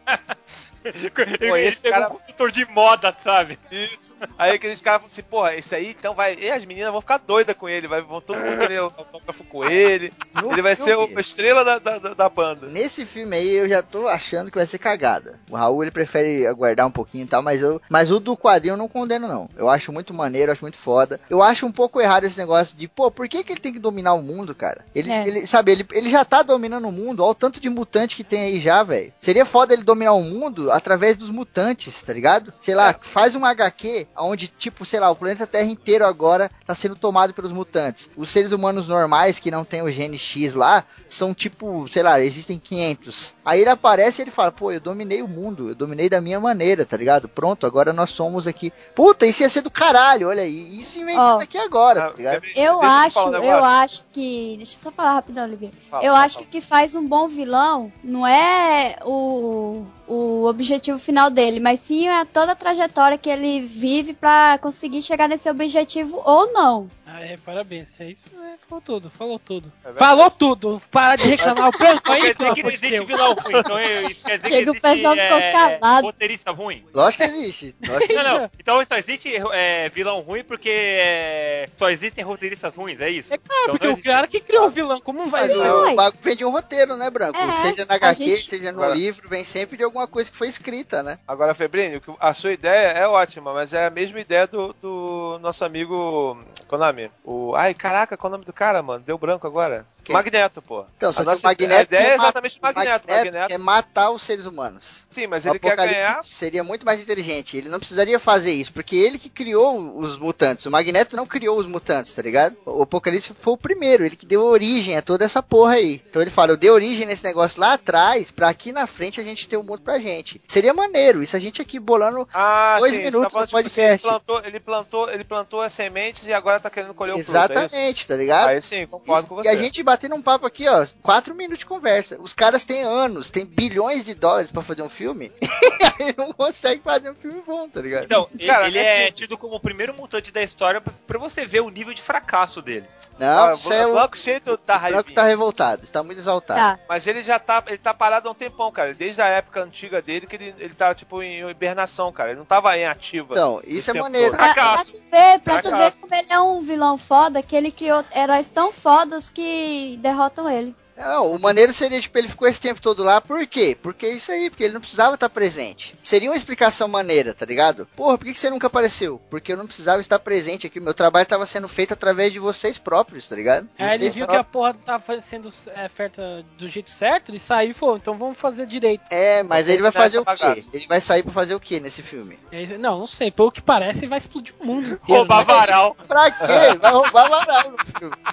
[1.47, 3.57] Pô, ele esse cara- um consultor de moda, sabe?
[3.71, 4.11] Isso.
[4.37, 6.35] Aí aqueles caras falam assim, porra, esse aí então vai.
[6.35, 9.63] E as meninas vão ficar doidas com ele, vai, vão todo mundo querer autógrafo com
[9.63, 10.11] ele.
[10.41, 12.67] No Ele vai ser a estrela da, da, da- da banda.
[12.67, 15.39] Nesse filme aí eu já tô achando que vai ser cagada.
[15.49, 18.73] O Raul ele prefere aguardar um pouquinho e tal, mas eu, mas o do quadrinho
[18.73, 19.49] eu não condeno não.
[19.55, 21.19] Eu acho muito maneiro, acho muito foda.
[21.29, 23.79] Eu acho um pouco errado esse negócio de, pô, por que, que ele tem que
[23.79, 24.85] dominar o mundo, cara?
[24.93, 25.27] Ele, É.
[25.27, 28.23] ele sabe, ele, ele já tá dominando o mundo, olha o tanto de mutante que
[28.23, 29.13] tem aí já, velho.
[29.19, 32.53] Seria foda ele dominar o mundo através dos mutantes, tá ligado?
[32.59, 36.73] Sei lá, faz uma HQ onde tipo, sei lá, o planeta Terra inteiro agora tá
[36.75, 38.09] sendo tomado pelos mutantes.
[38.17, 42.19] Os seres humanos normais que não tem o gene X lá são tipo, sei lá,
[42.19, 43.33] existem 500.
[43.45, 46.39] Aí ele aparece e ele fala, pô, eu dominei o mundo, eu dominei da minha
[46.39, 47.27] maneira, tá ligado?
[47.27, 48.71] Pronto, agora nós somos aqui.
[48.95, 50.79] Puta, isso ia ser do caralho, olha aí.
[50.79, 51.43] Isso inventando Ó.
[51.43, 52.43] aqui agora, Ah, tá ligado?
[52.55, 53.65] Eu deixa acho, um eu negócio.
[53.65, 54.55] acho que.
[54.57, 55.71] Deixa eu só falar rapidão, Olivia.
[55.89, 56.47] Fala, eu fala, acho que fala.
[56.47, 60.62] o que faz um bom vilão não é o, o objetivo
[60.99, 65.49] final dele, mas sim é toda a trajetória que ele vive pra conseguir chegar nesse
[65.49, 66.89] objetivo ou não.
[67.05, 67.87] Ah, é, parabéns.
[67.99, 69.71] É isso, é, falou tudo, falou tudo.
[69.85, 70.81] É falou tudo!
[70.89, 73.07] Para de reclamar o branco aí, Quer pelo dizer que não amor de existe Deus.
[73.07, 76.07] vilão ruim, então é- isso quer dizer Chega, que o pessoal existe ficou é, calado.
[76.07, 76.85] roteirista ruim.
[76.93, 77.75] Lógico que existe.
[77.85, 78.39] Lógico que Não, existe.
[78.41, 78.49] não.
[78.59, 83.31] Então só existe é, vilão ruim porque é, só existem roteiristas ruins, é isso?
[83.33, 84.07] É claro, Então porque o existe.
[84.09, 87.09] cara que criou o vilão, como vai Mas o bagulho vem de um roteiro, né,
[87.11, 87.37] Branco?
[87.37, 90.37] É, seja na a HQ, gente- seja no livro, vem sempre de alguma coisa que
[90.37, 91.19] foi escrita, né?
[91.27, 94.73] Agora, Febrini, o que- a sua ideia é ótima, mas é a mesma ideia do,
[94.81, 96.37] do nosso amigo.
[96.71, 97.53] É o.
[97.55, 99.03] Ai, caraca, qual é o nome do cara, mano?
[99.05, 99.85] Deu branco agora.
[100.03, 100.11] Quem?
[100.13, 100.83] Magneto, pô.
[100.97, 102.89] Então, A só que nossa Magneto ideia é quer ma- exatamente o Magneto.
[102.89, 103.47] Magneto Magneto.
[103.47, 105.05] quer matar os seres humanos.
[105.11, 106.23] Sim, mas O ele quer ganhar.
[106.23, 107.55] seria muito mais inteligente.
[107.55, 110.65] Ele não precisaria fazer isso, porque ele que criou os mutantes.
[110.65, 112.57] O Magneto não criou os mutantes, tá ligado?
[112.65, 116.01] O Apocalipse foi o primeiro, ele que deu origem a toda essa porra aí.
[116.09, 119.23] Então ele fala, eu dei origem nesse negócio lá atrás, pra aqui na frente a
[119.23, 120.41] gente ter um mundo pra gente.
[120.47, 123.47] Seria maneiro, isso a gente aqui bolando Ah, Dois sim, você minutos tá falando, no
[123.47, 124.07] tipo, assim, ele podcast.
[124.07, 127.29] plantou, ele plantou, ele plantou as sementes e agora tá querendo colher o fruto.
[127.31, 128.49] é exatamente, tá ligado?
[128.49, 129.49] Aí sim, concordo com E você.
[129.49, 132.17] a gente batendo um papo aqui, ó, quatro minutos de conversa.
[132.21, 136.31] Os caras têm anos, têm bilhões de dólares pra fazer um filme, e aí não
[136.33, 138.03] consegue fazer um filme bom, tá ligado?
[138.03, 140.93] Então, ele- Cara, ele é é assim- tido como o primeiro mutante da história pra,
[141.07, 142.85] pra você ver o nível de fracasso dele.
[143.17, 145.15] Não, Ah, isso é o, Blanco cheio tá o Branco raivinha.
[145.15, 146.59] tá revoltado, está muito exaltado.
[146.59, 146.79] Tá.
[146.89, 148.93] Mas ele já tá, ele tá parado há um tempão, cara.
[148.93, 152.31] Desde a época antiga dele que ele, ele tá, tipo, em hibernação, cara.
[152.31, 153.29] Ele não tava em ativa.
[153.31, 154.35] Então, isso é maneiro.
[154.35, 157.71] Pra, pra tu ver, pra tu ver como ele é um vilão foda, que ele
[157.71, 160.75] criou heróis tão fodas que derrotam ele.
[160.95, 163.75] Não, o maneiro seria, tipo, ele ficou esse tempo todo lá, por quê?
[163.81, 165.93] Porque isso aí, porque ele não precisava estar presente.
[166.03, 167.87] Seria uma explicação maneira, tá ligado?
[167.95, 169.19] Porra, por que que você nunca apareceu?
[169.29, 172.77] Porque eu não precisava estar presente aqui, meu trabalho estava sendo feito através de vocês
[172.77, 173.67] próprios, tá ligado?
[173.79, 174.51] Aí ele Vocês viu que a próprios.
[174.51, 178.65] porra tava sendo é, feita do jeito certo, ele saiu e falou, então vamos fazer
[178.65, 179.03] direito.
[179.09, 180.63] É, mas ele vai fazer o quê?
[180.73, 182.37] Ele vai sair pra fazer o quê nesse filme?
[182.51, 185.01] E aí, não, não sei, pelo que parece, vai explodir o mundo inteiro.
[185.07, 185.45] Roubar né?
[185.45, 185.95] varal.
[186.07, 186.77] Pra quê?
[186.79, 188.15] Vai roubar varal no filme.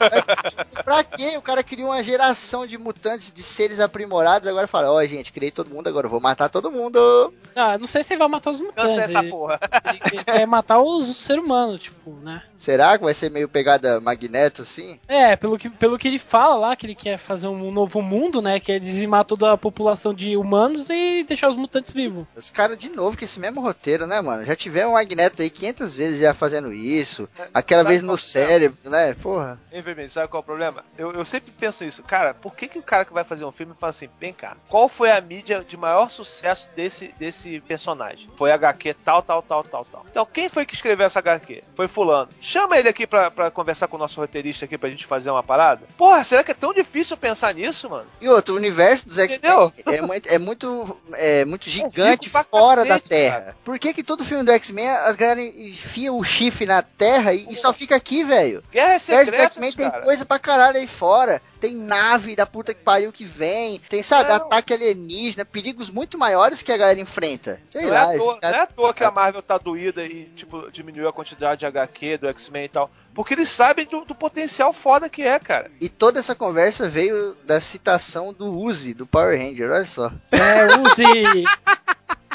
[0.00, 1.36] Mas pra quê?
[1.38, 5.50] O cara criou uma geração de mutantes, de seres aprimorados, agora fala, ó, gente, criei
[5.50, 7.32] todo mundo, agora eu vou matar todo mundo.
[7.54, 8.94] Ah, não sei se ele vai matar os mutantes.
[8.96, 9.58] Cansa essa ele, porra.
[9.88, 12.42] ele- ele vai matar os seres humanos, tipo, né?
[12.56, 14.98] Será que vai ser meio pegada magneto, assim?
[15.06, 18.40] É, pelo que, pelo que ele fala lá, que ele quer fazer um novo mundo,
[18.42, 18.58] né?
[18.58, 22.26] Que é dizimar toda a população de humanos e deixar os mutantes vivos.
[22.34, 24.44] Os caras, de novo, com esse mesmo roteiro, né, mano?
[24.44, 27.28] Já tivemos um magneto aí 500 vezes já fazendo isso.
[27.52, 28.24] Aquela Sabe vez no que é?
[28.24, 29.14] cérebro, né?
[29.14, 29.58] Porra.
[29.72, 30.84] Hein, Vermelho, sabe qual é o problema?
[30.98, 32.02] Eu, eu sempre penso isso.
[32.02, 34.56] Cara, por que, que o cara que vai fazer um filme fala assim, vem cá,
[34.68, 38.28] qual foi a mídia de maior sucesso desse, desse personagem?
[38.36, 40.06] Foi HQ tal, tal, tal, tal, tal.
[40.10, 41.62] Então, quem foi que escreveu essa HQ?
[41.76, 42.28] Foi fulano.
[42.40, 45.42] Chama ele aqui pra, pra conversar com o nosso roteirista aqui pra gente fazer uma
[45.42, 45.86] parada.
[45.96, 48.06] Porra, será que é tão difícil pensar nisso, mano?
[48.20, 52.44] E outro, o universo dos X-Men é muito, é muito, é muito gigante rico pra
[52.44, 53.40] fora da cacete, Terra.
[53.40, 53.56] cara.
[53.64, 57.46] Por que que todo filme do X-Men as galera enfiam o chifre na Terra e,
[57.48, 58.62] e só fica aqui, velho?
[58.70, 61.40] Guerra do Secreta, X-Men tem coisa pra caralho aí fora.
[61.64, 63.78] Tem nave da puta que pariu que vem.
[63.88, 64.36] Tem, sabe, Não.
[64.36, 67.58] ataque alienígena, perigos muito maiores que a galera enfrenta.
[67.70, 69.56] Sei Não é, lá, esses toa, caras- não é à toa que a Marvel tá
[69.56, 72.90] doída e, tipo, diminuiu a quantidade de HQ do X-Men e tal.
[73.14, 75.70] Porque eles sabem do, do potencial foda que é, cara.
[75.80, 80.12] E toda essa conversa veio da citação do Uzi, do Power Ranger, olha só.
[80.32, 81.44] É, use!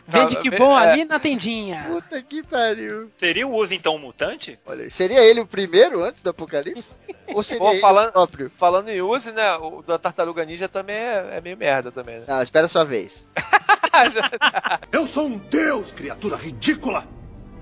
[0.10, 0.92] Vende que bom É.
[0.92, 1.86] ali na tendinha.
[1.88, 3.10] Puta que pariu.
[3.18, 4.60] Seria o Uzi então um mutante?
[4.66, 6.94] Olha, seria ele o primeiro antes do apocalipse?
[7.34, 8.52] Ou seria Pô, ele falando- o próprio?
[8.58, 9.56] Falando em Uzi, né?
[9.58, 12.26] O da Tartaruga Ninja também é, é meio merda também, né?
[12.28, 13.28] Não, espera a sua vez.
[14.92, 17.06] Eu sou um deus, criatura ridícula!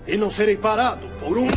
[0.05, 1.47] E não serei parado por um.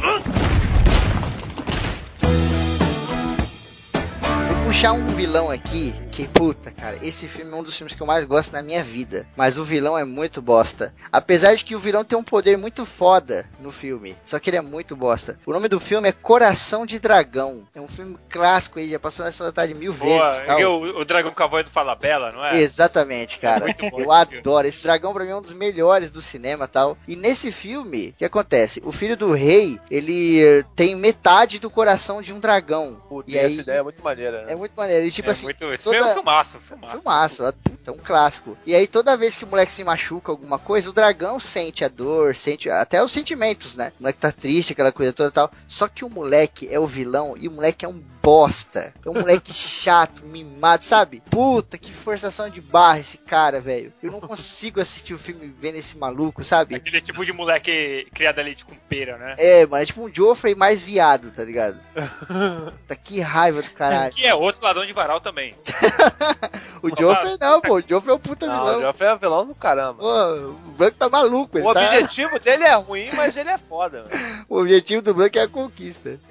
[4.49, 8.03] Vou puxar um vilão aqui que, puta, cara, esse filme é um dos filmes que
[8.03, 9.27] eu mais gosto na minha vida.
[9.37, 10.95] Mas o vilão é muito bosta.
[11.13, 14.17] Apesar de que o vilão tem um poder muito foda no filme.
[14.25, 15.39] Só que ele é muito bosta.
[15.47, 17.67] O nome do filme é Coração de Dragão.
[17.75, 20.19] É um filme clássico aí, já passou nessa tarde mil vezes.
[20.19, 20.61] Boa, tal.
[20.61, 22.61] e o, o dragão com a voz do Falabella, não é?
[22.61, 23.65] Exatamente, cara.
[23.67, 24.67] Muito bom Eu adoro.
[24.67, 26.97] Esse dragão pra mim é um dos melhores do cinema tal.
[27.09, 28.83] E nesse filme, o que acontece?
[28.85, 33.01] O filho do rei, ele tem metade do coração de um dragão.
[33.09, 34.43] Puta, E essa aí- ideia é muito maneira.
[34.45, 34.53] né?
[34.53, 35.07] É muito maneiro.
[35.07, 35.85] E tipo é assim, muito, esse
[36.15, 36.93] toda- é filmaço, filmaço.
[36.97, 38.57] filmaço, ó, puta, um clássico.
[38.67, 41.89] E aí toda vez que o moleque se machuca alguma coisa, o dragão sente a
[41.89, 43.93] dor, sente até os sentimentos, né?
[43.99, 45.51] O moleque tá triste, aquela coisa toda e tal.
[45.69, 48.93] Só que o moleque é o vilão e o moleque é um bosta.
[49.05, 51.23] É um moleque chato, mimado, sabe?
[51.31, 53.93] Puta, que forçação de barra esse cara, velho.
[54.03, 56.75] Eu não consigo assistir o filme vendo esse maluco, sabe?
[56.75, 59.35] Aquele tipo de moleque criado ali de com pera, né?
[59.39, 61.81] É, mano, é tipo um Joffrey mais viado, tá ligado?
[62.27, 64.13] Puta, que raiva do caralho.
[64.15, 65.55] Que é outro ladrão de varal também.
[66.83, 67.75] O Joffrey não, pô.
[67.75, 68.81] O Joffrey é o puta Não, o vilão.
[68.81, 69.99] Joffrey é vilão do caramba.
[69.99, 71.83] Pô, o Branco tá maluco, ele O tá...
[71.83, 74.05] objetivo dele é ruim, mas ele é foda.
[74.05, 74.11] mano.
[74.49, 76.19] O objetivo do Blank é a conquista.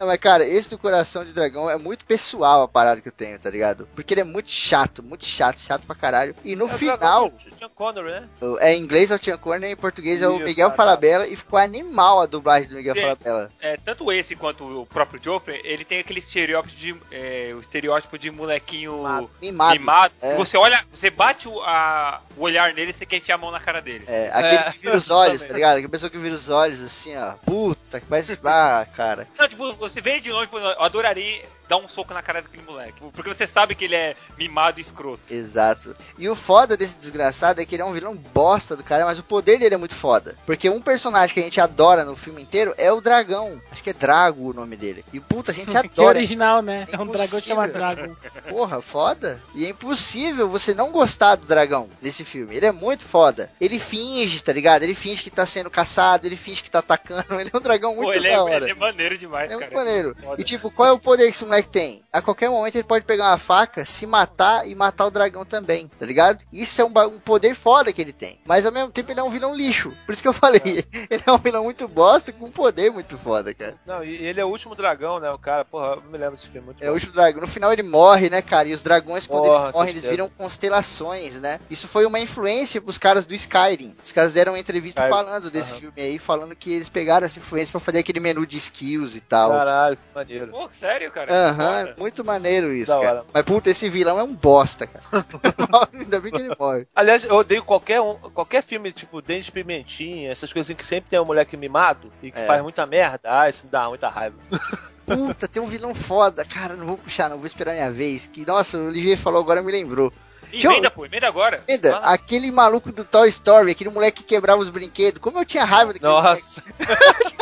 [0.00, 3.12] Não, mas, cara, esse do Coração de Dragão é muito pessoal a parada que eu
[3.12, 3.88] tenho, tá ligado?
[3.94, 6.34] Porque ele é muito chato, muito chato, chato pra caralho.
[6.44, 8.28] E no É o final, Sean Connery, né?
[8.60, 10.76] é em inglês é o Sean Connery, em português é o Isso, Miguel ah, tá.
[10.76, 13.02] Falabella, e ficou animal a dublagem do Miguel Sim.
[13.02, 13.50] Falabella.
[13.60, 18.18] É, tanto esse quanto o próprio Joffrey, ele tem aquele estereótipo de, é, o estereótipo
[18.18, 19.78] de molequinho Mimado.
[19.78, 20.14] Mimado.
[20.20, 20.36] É.
[20.36, 23.50] Você olha, você bate o, a- o olhar nele e você quer enfiar a mão
[23.50, 24.04] na cara dele.
[24.06, 25.48] É, aquele É, que vira os olhos, também.
[25.48, 25.76] tá ligado?
[25.76, 27.32] Aquela pessoa que vira os olhos assim, ó.
[27.44, 28.38] Puta, que parece.
[28.44, 29.28] Ah, cara.
[29.38, 33.00] Não, tipo, você vê de longe, eu adoraria dar um soco na cara daquele moleque.
[33.14, 35.20] Porque você sabe que ele é mimado e escroto.
[35.32, 35.94] Exato.
[36.18, 39.18] E o foda desse desgraçado é que ele é um vilão bosta do cara, mas
[39.20, 40.36] o poder dele é muito foda.
[40.44, 43.62] Porque um personagem que a gente adora no filme inteiro é o dragão.
[43.70, 45.04] Acho que é Drago o nome dele.
[45.12, 46.18] E puta, a gente Que adora.
[46.18, 46.86] original, né?
[46.90, 47.68] É É um dragão que chama.
[47.68, 48.14] Dragon.
[48.48, 49.40] Porra, foda.
[49.54, 52.56] E é impossível você não gostar do dragão nesse filme.
[52.56, 53.50] Ele é muito foda.
[53.60, 54.82] Ele finge, tá ligado?
[54.82, 57.20] Ele finge que tá sendo caçado, ele finge que tá atacando.
[57.40, 58.56] Ele é um dragão muito Pô, ele, da é, hora.
[58.64, 59.60] ele é maneiro demais, É cara.
[59.60, 60.16] muito maneiro.
[60.20, 60.40] Foda.
[60.40, 62.02] E tipo, qual é o poder que esse moleque tem?
[62.12, 65.88] A qualquer momento ele pode pegar uma faca, se matar e matar o dragão também,
[65.98, 66.44] tá ligado?
[66.52, 68.40] Isso é um, um poder foda que ele tem.
[68.44, 69.92] Mas ao mesmo tempo ele é um vilão lixo.
[70.06, 70.60] Por isso que eu falei,
[71.10, 73.76] ele é um vilão muito bosta com um poder muito foda, cara.
[73.86, 75.30] Não, e ele é o último dragão, né?
[75.30, 76.94] O cara, porra, eu me lembro desse filme muito É o bom.
[76.94, 77.40] último dragão.
[77.40, 78.68] No final ele morre, né, cara?
[78.68, 80.28] E os dragões, quando Porra, eles morrem, eles viram
[80.70, 81.60] constelações, né?
[81.70, 83.96] Isso foi uma influência pros caras do Skyrim.
[84.04, 85.16] Os caras deram uma entrevista Skyrim.
[85.24, 85.80] falando desse Aham.
[85.80, 89.20] filme aí, falando que eles pegaram essa influência pra fazer aquele menu de skills e
[89.20, 89.50] tal.
[89.50, 90.48] Caralho, que maneiro.
[90.48, 91.49] Pô, sério, cara?
[91.50, 93.18] Aham, é muito maneiro isso, Da cara.
[93.20, 93.24] hora.
[93.32, 95.04] Mas puta, esse vilão é um bosta, cara.
[95.92, 96.86] Ainda bem que ele morre.
[96.94, 100.84] Aliás, eu odeio qualquer, um, qualquer filme, tipo, Dente de Pimentinha, essas coisas assim que
[100.84, 102.46] sempre tem um moleque mimado e que É.
[102.46, 103.20] faz muita merda.
[103.24, 104.36] Ah, isso me dá muita raiva.
[105.06, 106.44] Puta, tem um vilão foda.
[106.44, 108.26] Cara, não vou puxar, não vou esperar minha vez.
[108.28, 110.12] Que, nossa, o Olivier falou agora, me lembrou.
[110.52, 111.62] Emenda, pô, emenda agora.
[111.68, 112.06] Ainda, Fala.
[112.12, 115.20] aquele maluco do Toy Story, aquele moleque que quebrava os brinquedos.
[115.20, 116.10] Como eu tinha raiva daquele.
[116.12, 116.62] Nossa.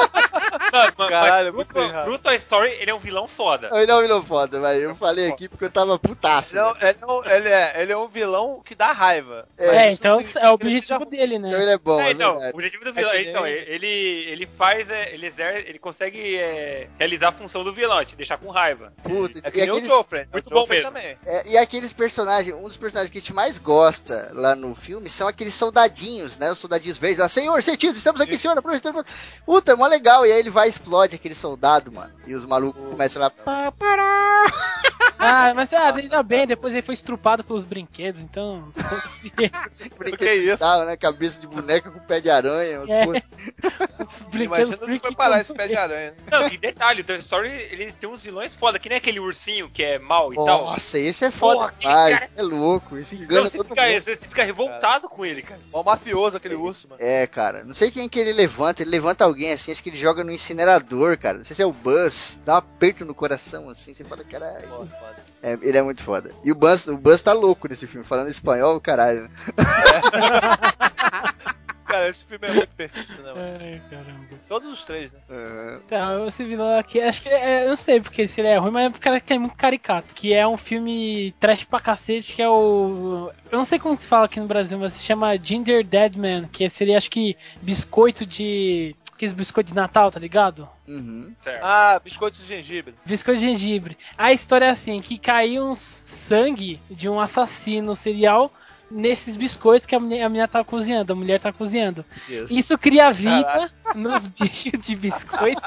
[0.73, 3.71] Mano, Caralho, mas muito pro, pro Toy Story, ele é um vilão foda.
[3.73, 6.55] Ele é um vilão foda, mas eu falei aqui porque eu tava putaço.
[6.57, 6.91] Não, né?
[6.91, 9.49] ele, não- ele é, ele é um vilão que dá raiva.
[9.57, 11.49] É, É, então não é o objetivo dele, né?
[11.49, 12.53] Então ele é bom, É, é, então, verdade.
[12.53, 16.89] o objetivo do vilão, É então, ele, ele faz, é, ele, exer, ele consegue é,
[16.99, 18.93] realizar a função do vilão, te deixar com raiva.
[19.03, 20.23] Puta, É e aqueles, o Joffrey.
[20.23, 20.29] né?
[20.33, 20.85] Muito o bom mesmo.
[20.91, 21.17] Também.
[21.27, 25.09] é, e aqueles personagens, um dos personagens que a gente mais gosta lá no filme
[25.09, 26.51] são aqueles soldadinhos, né?
[26.51, 27.21] Os soldadinhos verdes.
[27.21, 29.05] Ah, senhor, sentido, estamos aqui, senhor, aproveitando.
[29.47, 30.27] Puta, é mó legal.
[30.27, 32.13] E aí ele vai e explode aquele soldado, mano.
[32.27, 33.31] E os malucos começam lá.
[33.31, 34.47] Pá, pará.
[35.21, 38.73] Ah, mas ah, ainda bem, depois ele foi estrupado pelos brinquedos, então.
[39.99, 40.59] Brinquedo que é isso?
[40.59, 40.97] tal, né?
[40.97, 42.83] Cabeça de boneca com pé de aranha.
[42.89, 43.05] É.
[44.05, 46.15] Os Imagina brinquedos onde foi parar esse pé de aranha.
[46.31, 49.69] Não, e detalhe, o Toy Story, ele tem uns vilões foda, que nem aquele ursinho
[49.69, 50.67] que é mal e tal.
[50.67, 52.19] Nossa, esse é foda Porra, demais.
[52.21, 52.88] cara- É louco.
[52.97, 54.01] Esse Não, engana você todo fica, mundo.
[54.01, 55.61] você fica revoltado com ele, cara.
[55.73, 57.03] Mó mafioso aquele urso, mano.
[57.03, 57.65] É, cara.
[57.65, 58.83] Não sei quem que ele levanta.
[58.83, 61.39] Ele levanta alguém assim, acho que ele joga no incinerador, cara.
[61.39, 62.39] Não sei se é o Buzz.
[62.45, 63.93] Dá um aperto no coração assim.
[63.93, 64.69] Você fala, caralho.
[64.69, 65.17] Foda, foda.
[65.43, 66.33] É, ele é muito foda.
[66.45, 69.23] E o Buzz, o Buzz tá louco nesse filme, falando espanhol, caralho.
[69.23, 69.31] né?
[71.89, 73.59] Cara, esse filme é muito perfeito, né, mano?
[73.61, 74.27] Ai, caramba.
[74.47, 75.19] Todos os três, né?
[75.31, 75.81] Aham.
[75.87, 78.71] Então, esse vilão aqui, acho que é, eu não sei porque se ele é ruim,
[78.71, 80.15] mas é porque que é muito caricato.
[80.15, 83.33] Que é um filme trash pra cacete, que é o.
[83.51, 86.69] Eu não sei como se fala aqui no Brasil, mas se chama Ginger Deadman, que
[86.69, 88.95] seria acho que biscoito de.
[89.15, 90.69] Aqueles biscoitos de Natal, tá ligado?
[90.87, 91.35] Uhum.
[91.43, 91.65] Certo.
[91.65, 92.95] Ah, biscoito de gengibre.
[93.05, 93.99] Biscoito de gengibre.
[94.17, 98.53] A história é assim, que caiu um sangue de um assassino serial
[98.91, 102.05] nesses biscoitos que a mulher, a mulher tá cozinhando, a mulher tá cozinhando.
[102.27, 102.51] Deus.
[102.51, 105.63] Isso cria vida nos bichos de biscoito.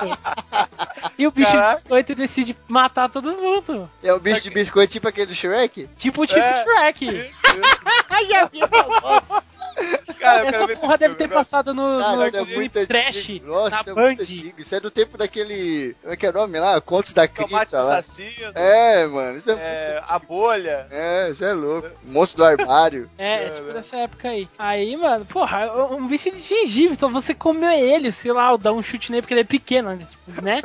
[1.18, 1.68] e o bicho Caraca.
[1.70, 3.90] de biscoito decide matar todo mundo.
[4.04, 5.88] É o bicho de biscoito tipo aquele do Shrek?
[5.98, 6.64] Tipo o tipo É.
[6.64, 7.06] Shrek.
[7.06, 8.62] Isso, isso.
[10.20, 11.30] Cara, Essa porra deve filme, ter velho.
[11.34, 13.48] passado no, Cara, no é filme muito trash antigo.
[13.48, 14.02] Nossa, na isso é Band.
[14.04, 14.62] muito antigo.
[14.62, 15.96] Isso é do tempo daquele.
[16.02, 16.80] Como é que é o nome lá?
[16.80, 17.98] Contos da Tomate Cripta lá.
[17.98, 18.52] assassino.
[18.54, 20.88] É, mano, isso é, é, muito a bolha.
[20.92, 21.90] É, isso é louco.
[22.04, 23.10] Monstro do armário.
[23.18, 23.74] É, É, tipo né?
[23.74, 24.48] dessa época aí.
[24.60, 28.84] Aí, mano, porra, um bicho de gengibre, só você comeu ele, sei lá, dá um
[28.84, 30.06] chute nele porque ele é pequeno, né?
[30.10, 30.62] Tipo, né?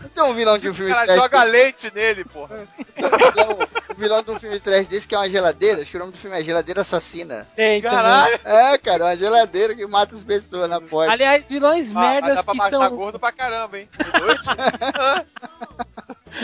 [0.00, 1.16] Não tem um vilão de um O filme cara trash.
[1.20, 2.66] joga leite nele, porra.
[2.96, 5.80] tem um vilão, vilão de um filme trash desse que é uma geladeira.
[5.80, 7.46] Acho que o nome do filme é Geladeira Assassina.
[7.54, 7.96] Tem, também.
[7.96, 8.40] Caralho.
[8.44, 11.12] É, cara, uma geladeira que mata as pessoas na porta.
[11.12, 12.96] Aliás, vilões Ah, merdas dá pra que matar são.
[12.96, 13.88] gordo pra caramba, hein?
[13.92, 14.48] De noite?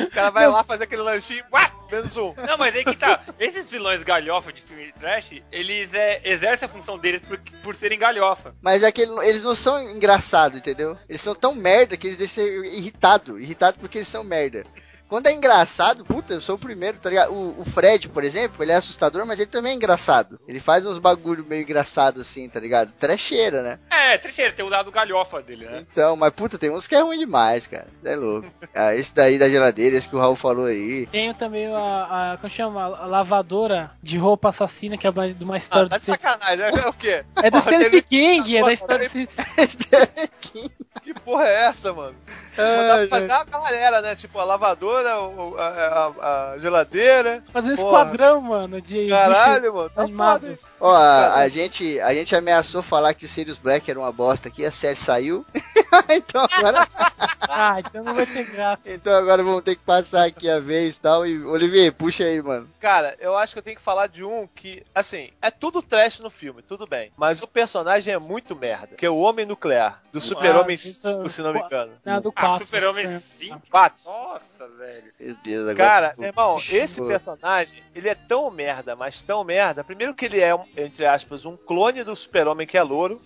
[0.06, 2.34] o cara vai lá fazer aquele lanchinho, uá, menos um.
[2.46, 3.20] Não, mas aí que tá.
[3.38, 7.98] Esses vilões galhofa de filme trash, eles é, exercem a função deles por, por serem
[7.98, 8.54] galhofa.
[8.62, 10.96] Mas é que ele- eles não são engraçados, entendeu?
[11.08, 13.38] Eles são tão merda que eles deixam irritado.
[13.38, 14.64] Irritado porque eles são merda.
[15.12, 17.34] Quando é engraçado, puta, eu sou o primeiro, tá ligado?
[17.34, 20.40] O, o Fred, por exemplo, ele é assustador, mas ele também é engraçado.
[20.48, 22.94] Ele faz uns bagulho meio engraçado assim, tá ligado?
[22.94, 23.78] Trecheira, né?
[23.90, 25.84] É, trecheiro, tem o lado galhofa dele, né?
[25.90, 27.88] Então, mas puta, tem uns que é ruim demais, cara.
[28.02, 28.50] É louco.
[28.74, 31.04] Ah, esse daí da geladeira, esse que o Raul falou aí.
[31.12, 32.36] Tenho também a, a.
[32.38, 32.82] Como chama?
[32.82, 36.64] A lavadora de roupa assassina, que é de uma Ah, história tá do de sacanagem,
[36.64, 37.22] é o quê?
[37.42, 40.72] É do Stephen King, é da história aquele- do
[41.02, 42.14] Que porra é essa, mano?
[42.56, 44.14] Dá pra fazer uma galera, né?
[44.14, 47.42] Tipo, a lavadora, o- a, a- a geladeira.
[47.52, 48.02] Fazendo Porra.
[48.02, 50.60] esquadrão, mano, de Caralho, bichos mano, tá animados.
[50.80, 54.48] Ó, a, a gente, a gente ameaçou falar que o Sirius Black era uma bosta
[54.48, 55.44] aqui, a série saiu.
[56.10, 56.86] então agora.
[57.48, 58.90] Ah, então não vai ter graça.
[58.90, 61.26] Então agora vamos ter que passar aqui a vez e tal.
[61.26, 62.68] E, Olivier, puxa aí, mano.
[62.80, 66.20] Cara, eu acho que eu tenho que falar de um que, assim, é tudo trash
[66.20, 67.12] no filme, tudo bem.
[67.16, 68.96] Mas o personagem é muito merda.
[68.96, 71.92] Que é o Homem Nuclear, do Super-Homem Ah, 5, se não me engano.
[72.04, 72.64] Não, do Ah, 4.
[72.66, 73.62] Super-Homem 5?
[73.70, 74.02] Quatro.
[74.04, 75.04] Nossa, velho.
[75.20, 75.88] Meu Deus, agora.
[75.88, 79.84] Cara, irmão, esse personagem, ele é tão merda, mas tão merda.
[79.84, 83.20] Primeiro que ele é, entre aspas, um clone do super-homem que é louro.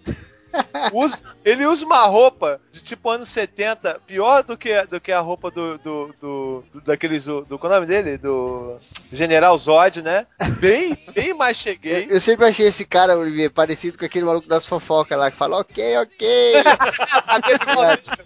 [0.93, 5.21] Usa- ele usa uma roupa de tipo anos 70, pior do que, do que a
[5.21, 8.19] roupa do, do, do, do daqueles, do, do, qual é o nome dele?
[8.19, 8.77] Do
[9.13, 10.27] General Zod, né?
[10.61, 12.05] Bem, bem mais cheguei.
[12.05, 15.37] Eu, eu sempre achei esse cara, Olivier, parecido com aquele maluco das fofocas lá que
[15.37, 16.53] fala, ok, ok.
[17.27, 18.17] cabelo igualzinho.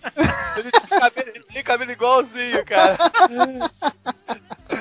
[0.56, 2.98] Ele tem cabelo, ele tem cabelo igualzinho, cara.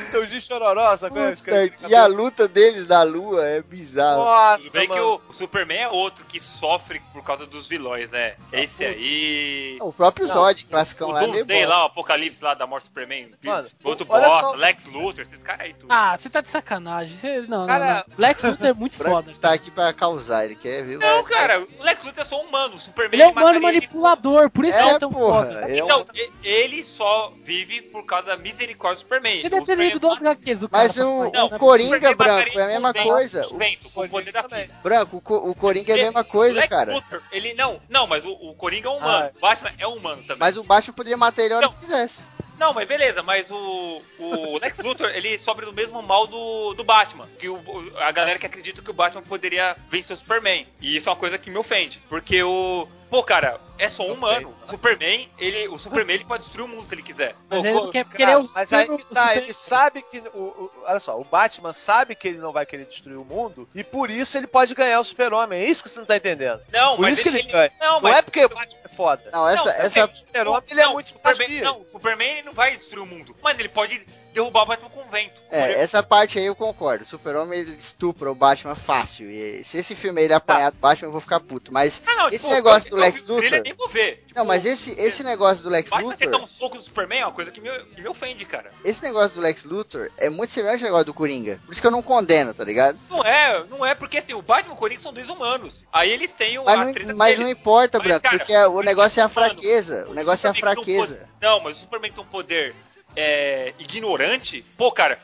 [0.09, 4.23] Então, de chororó, têm e a luta deles na lua é bizarro.
[4.23, 5.21] Nossa, Tudo bem que mano.
[5.27, 8.35] o, o Superman é outro que sofre por causa dos vilões, né?
[8.51, 9.77] Esse aí.
[9.81, 12.65] O próprio Não, Zod, classicão O lá, é meio Doomsday lá, o Apocalipse lá da
[12.67, 13.31] morte Superman.
[13.43, 15.87] Mano, outro bosta, só- Lex Luthor, esses caras aí tudo.
[15.91, 17.15] Ah, você tá de sacanagem.
[17.15, 18.15] Você, não, Cara- não, não.
[18.17, 19.29] Lex Luthor é muito foda.
[19.29, 20.99] está aqui pra causar, ele quer, viu?
[20.99, 22.75] Não, cara, o Lex Luthor é só humano.
[22.75, 24.99] O Superman Ele é um mataria mano ele- manipulador, por isso que ele É, é
[24.99, 25.45] tão porra.
[25.45, 25.59] foda.
[25.61, 26.05] É um- Então,
[26.43, 29.41] ele só vive por causa da misericórdia do Superman.
[29.41, 31.07] Você O deve ter lido estudou as HQs do Mas cara.
[31.07, 33.47] o, Não, o Coringa branco é a mesma coisa.
[33.47, 34.45] O poder da.
[34.83, 37.03] Branco, o, Co- o Coringa é a mesma o coisa, cara.
[37.19, 39.25] Luthor, ele não, não, mas o, o Coringa é humano.
[39.33, 39.37] Ah.
[39.37, 40.37] O Batman é humano também.
[40.39, 41.73] Mas o Batman poderia matar ele a hora Não.
[41.73, 42.21] que quisesse.
[42.57, 46.83] Não, mas beleza, mas o, o Lex Luthor, ele sofre do mesmo mal do, do
[46.83, 47.25] Batman.
[47.39, 47.61] Que o-
[47.97, 50.67] a galera que acredita que o Batman poderia vencer o Superman.
[50.81, 52.03] E isso é uma coisa que me ofende.
[52.09, 52.85] Porque o.
[53.09, 54.53] Pô, cara, é só um humano.
[54.63, 57.35] O Superman, ele, o Superman ele pode destruir o mundo se ele quiser.
[57.49, 59.53] Mas Pô, ele co- não quer ele é Cara, o mas aí que tá, ele
[59.53, 60.19] sabe que.
[60.33, 63.67] O, o- olha só, o Batman sabe que ele não vai querer destruir o mundo
[63.73, 65.59] e por isso ele pode ganhar o Super-Homem.
[65.61, 66.61] É isso que você não tá entendendo.
[66.71, 67.71] Não, Por mas isso que ele ele, ganha.
[67.79, 69.23] Não, Não mas é porque o Batman é foda.
[69.33, 69.65] Não, essa.
[69.65, 70.05] Não, essa.
[70.05, 71.61] O Super-Homem ele é muito Superman.
[71.61, 73.35] Não, o Superman ele não vai destruir o mundo.
[73.41, 75.41] Mas ele pode derrubar o Batman com vento.
[75.49, 77.03] Com É, ele- essa parte aí eu concordo.
[77.03, 79.29] O Super-Homem ele estupra o Batman fácil.
[79.29, 81.73] E se esse filme ele apanhar do Batman, eu vou ficar puto.
[81.73, 84.23] Mas Ah, não, esse tipo, negócio eu- do eu Lex o Luthor- nem vou ver.
[84.27, 86.41] Tipo, Não, mas esse, esse negócio do Lex Batman Luthor.
[86.43, 88.71] um soco do Superman é uma coisa que me, que me ofende, cara.
[88.85, 91.59] Esse negócio do Lex Luthor é muito semelhante ao negócio do Coringa.
[91.65, 92.97] Por isso que eu não condeno, tá ligado?
[93.09, 95.83] Não é, não é, porque assim, o Batman e o Coringa são dois humanos.
[95.91, 99.23] Aí eles têm o, Mas não, mas não importa, Branco, porque o por negócio é
[99.23, 100.07] a fraqueza.
[100.09, 101.27] O negócio é a fraqueza.
[101.41, 102.75] Não, mas o Superman tem um poder
[103.19, 104.63] é, ignorante.
[104.77, 105.19] Pô, cara,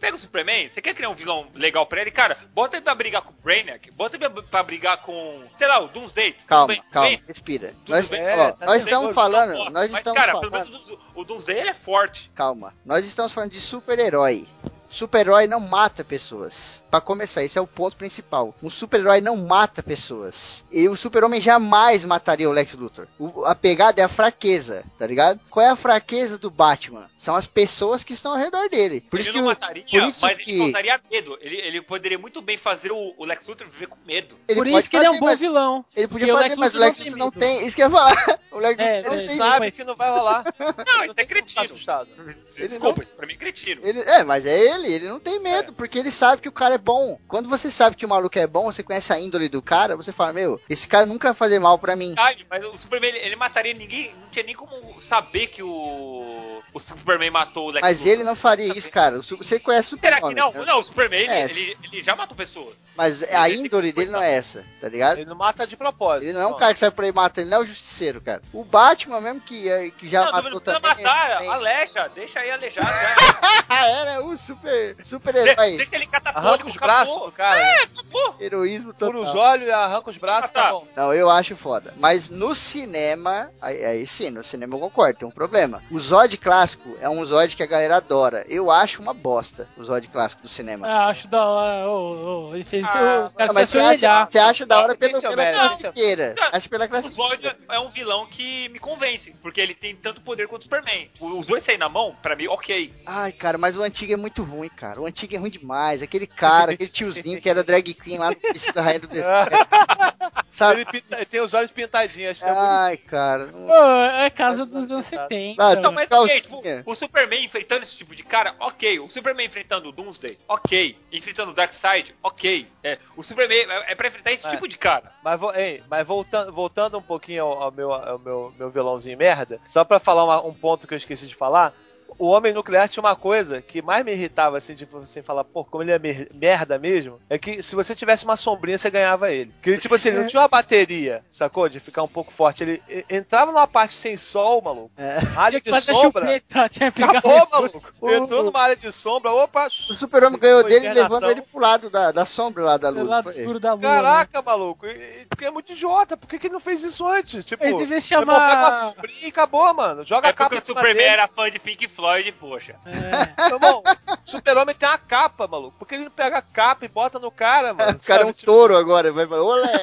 [0.00, 2.94] pega o Superman, você quer criar um vilão legal pra ele, cara, bota ele pra
[2.94, 6.34] brigar com o Brainiac, bota ele pra, brigar com, sei lá, o Doomsday.
[6.46, 7.74] Calma, bem, calma, bem, respira.
[7.84, 10.50] Tudo Nós, bem, ó, é, tá nós estamos falando, nós mas, estamos cara, falando.
[10.50, 12.30] pelo menos o, o Doomsday ele é forte.
[12.34, 14.48] Calma, nós estamos falando de super-herói.
[14.92, 16.84] Super-herói não mata pessoas.
[16.90, 18.54] Pra começar, esse é o ponto principal.
[18.62, 20.64] Um super-herói não mata pessoas.
[20.70, 23.06] E o super-homem jamais mataria o Lex Luthor.
[23.18, 25.40] O- a pegada é a fraqueza, tá ligado?
[25.48, 27.08] Qual é a fraqueza do Batman?
[27.16, 29.00] São as pessoas que estão ao redor dele.
[29.00, 31.38] Por ele isso não que o- mataria, por isso mas que ele causaria medo.
[31.40, 34.36] Ele, ele poderia muito bem fazer o, o Lex Luthor viver com medo.
[34.46, 35.84] ele Por isso que ele é um fazer, bom vilão.
[35.96, 37.38] Ele podia fazer, Lex mas o Lex Luthor não medo.
[37.38, 37.66] tem.
[37.66, 38.40] Isso que eu ia falar.
[38.52, 39.36] O Lex É, Luthor não ele tem.
[39.38, 39.52] sabe.
[39.52, 40.44] Sabe que não vai rolar.
[40.86, 41.64] Não, isso é ficar cretino.
[41.64, 42.08] assustado.
[42.54, 43.80] Desculpa, isso pra mim é cretino.
[43.82, 46.74] Ele, é, mas é ele, ele não tem medo, porque ele sabe que o cara
[46.74, 47.18] é bom.
[47.28, 50.12] Quando você sabe que o maluco é bom, você conhece a índole do cara, você
[50.12, 52.14] fala, meu, esse cara nunca vai fazer mal pra mim.
[52.18, 56.62] Ai, mas o Superman, ele, ele mataria ninguém, não tinha nem como saber que o,
[56.72, 58.12] o Superman matou o Lex Mas Luthor.
[58.12, 59.18] ele não faria isso, cara.
[59.18, 60.52] O Você conhece o Será que não?
[60.52, 60.64] né?
[60.66, 61.44] Não, o Superman, ele, É.
[61.44, 62.78] ele, ele já matou pessoas.
[62.94, 65.16] Mas a índole dele não é essa, tá ligado?
[65.18, 66.24] Ele não mata de propósito.
[66.24, 68.20] Ele não é um cara que sai por aí matando, ele não é o justiceiro,
[68.20, 68.42] cara.
[68.52, 71.04] O Batman mesmo que, é- que já não, matou não precisa também.
[71.04, 71.48] matar, também.
[71.50, 72.84] aleja, deixa aí alejar.
[73.70, 74.36] era o
[74.72, 75.76] super, super herói.
[75.76, 77.60] deixa ele Arranca os braços do cara.
[77.60, 78.36] É, acabou.
[78.40, 79.42] Heroísmo Fura os total.
[79.42, 80.86] olhos e arranca os braços, tá bom.
[80.96, 81.92] Não, eu acho foda.
[81.96, 85.82] Mas no cinema, aí, aí sim, no cinema eu concordo, tem um problema.
[85.90, 88.44] O Zod clássico é um Zod que a galera adora.
[88.48, 90.86] Eu acho uma bosta o Zod clássico do cinema.
[90.86, 91.88] Ah, acho da hora.
[91.88, 92.96] Ô, ô, ele fez isso.
[92.96, 95.36] Ah, o cara Não, mas se você acha, você acha da hora pelo, é pela
[95.36, 95.64] mérito.
[95.66, 96.34] classiqueira.
[96.36, 96.48] Não.
[96.52, 97.56] Acho pela O Zod classiqueira.
[97.70, 101.08] é um vilão que me convence, porque ele tem tanto poder quanto o Superman.
[101.20, 102.92] Os dois saem na mão, pra mim, ok.
[103.06, 105.00] Ai, cara, mas o antigo é muito ruim, cara.
[105.00, 106.02] O antigo é ruim demais.
[106.02, 109.52] Aquele cara, aquele tiozinho que era drag queen lá no da Rainha do Deserto.
[110.52, 110.86] Sabe?
[110.92, 113.46] Ele, tem os olhos pintadinhos, acho que é Ai, cara.
[113.46, 115.62] não- Pô, é casa dos anos 70.
[115.62, 116.38] Ah, Não, mas calcinha.
[116.38, 119.00] ok, tipo, o Superman enfrentando esse tipo de cara, ok.
[119.00, 120.96] O Superman enfrentando o Doomsday, ok.
[121.10, 122.68] Enfrentando o Darkseid, ok.
[122.84, 124.50] É, o Superman é, é pra enfrentar esse É.
[124.50, 125.12] tipo de cara.
[125.24, 129.58] Mas, ei, mas voltando, voltando um pouquinho ao, ao meu, ao meu, meu vilãozinho merda,
[129.66, 131.72] só pra falar uma- um ponto que eu esqueci de falar.
[132.18, 135.64] O Homem Nuclear tinha uma coisa que mais me irritava, assim, tipo, assim, falar, pô,
[135.64, 139.30] como ele é mer- merda mesmo, é que se você tivesse uma sombrinha, você ganhava
[139.30, 139.52] ele.
[139.62, 141.68] Que ele, tipo assim, ele não tinha uma bateria, sacou?
[141.68, 142.62] De ficar um pouco forte.
[142.62, 144.90] Ele entrava numa parte sem sol, maluco.
[144.96, 145.18] É.
[145.36, 146.22] Área Tinha que de sombra.
[146.26, 147.92] chupeta, tinha Acabou, maluco.
[148.00, 149.66] O- Entrou numa área de sombra, opa.
[149.90, 153.08] O super-homem ganhou dele levando ele pro lado da, da sombra lá da do lua.
[153.08, 153.82] lado escuro da lua.
[153.82, 153.88] né?
[153.88, 154.90] Caraca, maluco, e-
[155.22, 157.44] e- porque é muito idiota, por que, que ele não fez isso antes?
[157.44, 160.04] Tipo, Esse vez você chama- pô, pega uma sombrinha e acabou, mano.
[160.04, 161.08] Joga É a capa porque o Superman dele.
[161.08, 162.01] era fã de Pink Floyd,
[162.38, 162.76] poxa.
[162.86, 163.48] É.
[163.48, 163.82] Meu irmão,
[164.24, 165.76] Super-Homem tem uma capa, maluco.
[165.78, 167.92] Por que ele não pega a capa e bota no cara, mano?
[167.98, 169.72] O cara é um tipo, touro agora, vai falar, olé!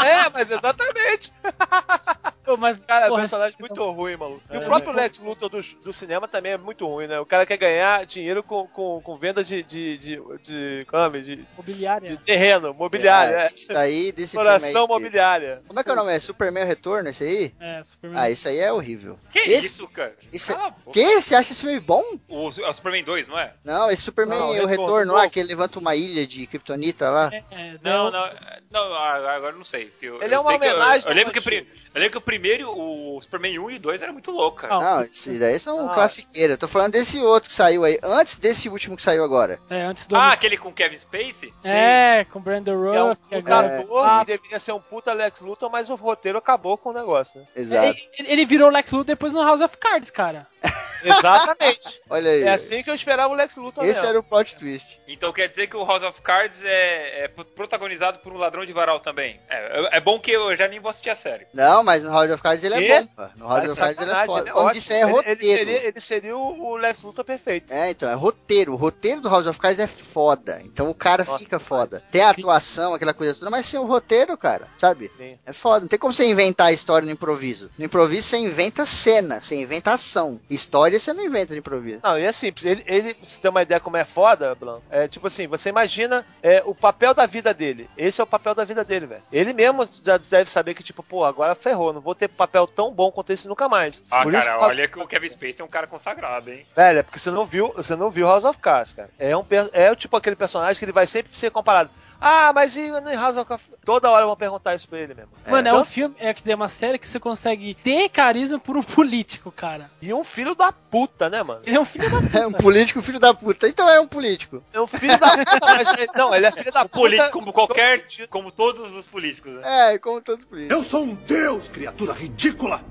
[0.00, 1.32] É, mas exatamente.
[2.42, 4.40] Pô, mas, Cara, é um porra, personagem esse- muito ruim, maluco.
[4.50, 4.92] E É, o próprio?
[4.92, 7.20] Lex Luthor do, do cinema também é muito ruim, né?
[7.20, 9.62] O cara quer ganhar dinheiro com, com, com venda de.
[9.62, 9.98] de.
[9.98, 10.22] de.
[10.42, 12.08] de, como, de, Mobiliária.
[12.08, 13.34] de terreno, mobiliário.
[13.36, 14.88] É, É, Isso aí desse Exploração aí.
[14.88, 15.62] mobiliária.
[15.68, 16.12] Como é que é o nome?
[16.12, 17.54] É Superman Retorno, esse aí?
[17.60, 18.20] É, Superman.
[18.20, 19.18] Ah, isso aí é horrível.
[19.30, 20.16] Que Esse- isso, cara?
[20.32, 20.74] esse- Cala.
[20.92, 21.20] Que?
[21.22, 22.02] Você acha esse filme bom?
[22.28, 23.52] O, é o Superman 2, não é?
[23.64, 27.08] Não, esse Superman, Não, o Retorno, Retorno lá, que ele levanta uma ilha de Kryptonita
[27.10, 27.30] lá.
[27.32, 28.28] É, é, Não, não,
[28.70, 29.92] não, não, agora não sei.
[30.00, 31.64] Eu, Ele eu é uma sei que eu- homenagem Eu, lembro que, eu
[31.94, 34.78] lembro que o primeiro, o Superman 1 e 2 era muito louco, cara.
[34.78, 35.02] Não.
[35.02, 35.92] Esses daí são Ah.
[35.94, 36.52] classiqueiros.
[36.54, 39.58] Eu tô falando desse outro que saiu aí, antes desse último que saiu agora.
[39.68, 40.16] É, antes do.
[40.16, 41.52] Ah, aquele com Kevin Spacey?
[41.64, 43.22] é, com Brandon É um Ruff.
[43.34, 46.90] agora- ator Ah, que deveria ser um puta Lex Luthor, mas o roteiro acabou com
[46.90, 47.46] o negócio?
[47.54, 47.98] Exato.
[48.18, 50.46] ele, ele virou Lex Luthor depois no House of Cards, cara.
[51.02, 52.00] Exatamente.
[52.10, 52.42] Olha aí.
[52.42, 54.08] É assim que eu esperava o Lex Luthor Esse mesmo.
[54.08, 55.00] era o plot twist.
[55.08, 58.72] Então quer dizer que o House of Cards é, é protagonizado por um ladrão de
[58.72, 59.40] varal também.
[59.48, 61.46] É, é bom que eu já nem vou assistir a série.
[61.54, 63.00] Não, mas no House of Cards ele é E?
[63.02, 63.30] bom, pá.
[63.36, 64.40] No House de of Cards ele é foda.
[64.40, 64.78] ele é Quando ótimo.
[64.78, 65.40] isso é roteiro.
[65.40, 67.72] Ele, seria, ele seria o o Lex Luthor perfeito.
[67.72, 68.72] É, então, é roteiro.
[68.74, 70.60] O roteiro do House of Cards é foda.
[70.64, 72.02] Então o cara Nossa, fica foda.
[72.10, 75.10] Tem a atuação, aquela coisa toda, mas sem o roteiro, cara, sabe?
[75.16, 75.38] Sim.
[75.46, 75.80] É foda.
[75.80, 77.70] Não tem como você inventar a história no improviso.
[77.78, 80.38] No improviso você inventa cena, você inventa ação.
[80.50, 82.00] História você não inventa no improviso.
[82.02, 82.64] Não, e é simples.
[82.66, 86.26] Ele, ele se tem uma ideia como é foda, Blanco, é tipo assim, você imagina
[86.42, 87.88] é, o papel da vida dele.
[87.96, 89.22] Esse é o papel da vida dele, velho.
[89.32, 92.92] Ele mesmo já deve saber que, tipo, pô, agora ferrou, não vou ter papel tão
[92.92, 94.02] bom quanto esse nunca mais.
[94.10, 96.64] Ah, Por cara, que- olha que o Kevin Spacey é um cara consagrado, hein?
[96.74, 99.10] Velho, é porque você não viu, você não viu House of Cards, cara.
[99.18, 101.90] É um é o tipo aquele personagem que ele vai sempre ser comparado.
[102.20, 103.48] Ah, mas e no House of?
[103.84, 105.30] Toda hora vão perguntar isso pra ele mesmo.
[105.48, 108.58] Mano, é, Então- um filme, é quer dizer, uma série que você consegue ter carisma
[108.58, 109.90] por um político, cara.
[110.02, 111.62] E um filho da puta, né, mano?
[111.64, 112.38] Ele é um filho da puta.
[112.38, 113.66] É um político filho da puta.
[113.68, 114.62] Então é um político.
[114.72, 116.98] É um filho da puta, mas não, ele é filho da puta.
[116.98, 119.94] Político como qualquer, como todos os políticos, né?
[119.94, 120.72] É, como todo político.
[120.74, 122.82] Eu sou um deus, criatura ridícula!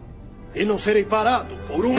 [0.55, 1.93] E não serei parado por um.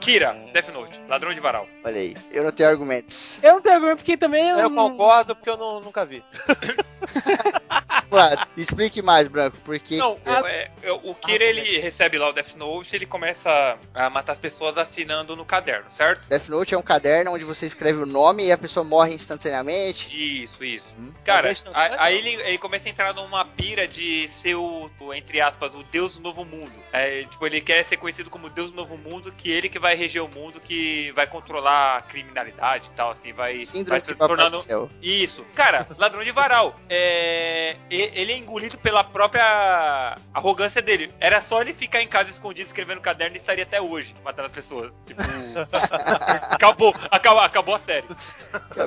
[0.00, 1.68] Kira, Death Note, ladrão de varal.
[1.84, 3.40] Olha aí, eu não tenho argumentos.
[3.42, 6.22] Eu não tenho argumento porque também eu, Eu concordo porque eu não- nunca vi.
[8.56, 9.96] Explique mais, Branco, porque.
[9.96, 13.06] Não, é, o, é, é, o Kira ele recebe lá o Death Note e ele
[13.06, 16.22] começa a matar as pessoas assinando no caderno, certo?
[16.28, 20.08] Death Note é um caderno onde você escreve o nome e a pessoa morre instantaneamente.
[20.42, 20.94] Isso, isso.
[20.98, 21.12] Hum.
[21.24, 21.54] Cara, é
[21.98, 25.82] aí ele, ele começa a entrar numa pira de ser o, o, entre aspas, o
[25.84, 26.72] Deus do Novo Mundo.
[26.92, 29.94] É, tipo, ele quer ser conhecido como Deus do Novo Mundo, que ele que vai
[29.94, 34.60] reger o mundo, que vai controlar a criminalidade e tal, assim, vai, Síndrome vai tornando...
[35.02, 35.44] Isso.
[35.54, 36.78] Cara, ladrão de varal.
[36.88, 41.12] É, ele é engolido pela própria arrogância dele.
[41.20, 44.52] Era só ele ficar em casa escondido escrevendo caderno e estaria até hoje matando as
[44.54, 44.92] pessoas.
[45.06, 45.22] Tipo,
[46.50, 48.06] acabou, acabou, acabou a série.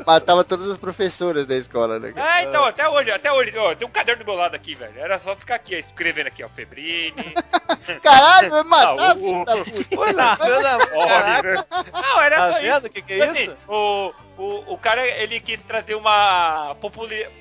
[0.05, 2.11] Matava todas as professoras da escola, né?
[2.11, 2.33] cara?
[2.33, 4.93] Ah, então, até hoje, até hoje, ó, tem um caderno do meu lado aqui, velho.
[4.97, 7.33] Era só ficar aqui, ó, escrevendo aqui, ó, Febrini.
[8.01, 9.97] Caralho, vai matar, Ah, o- da puta.
[9.97, 11.67] Olha lá, caraca,
[12.03, 12.87] Não, era tá só vendo isso.
[12.87, 13.57] o que, que é Assim, isso?
[13.67, 16.75] o, o, o cara, ele quis trazer uma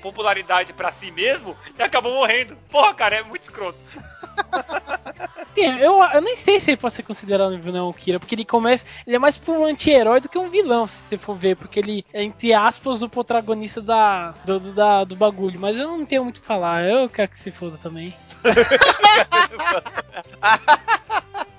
[0.01, 2.55] popularidade pra si mesmo e acabou morrendo.
[2.71, 3.77] Porra, cara, é muito escroto.
[5.53, 8.33] Sim, eu, eu nem sei se ele pode ser considerado um vilão o Kira, porque
[8.33, 8.87] ele começa.
[9.05, 11.79] Ele é mais pra um anti-herói do que um vilão, se você for ver, porque
[11.79, 15.59] ele é, entre aspas, o protagonista da, do, do- da, do bagulho.
[15.59, 18.15] Mas eu não tenho muito o que falar, eu quero que se foda também.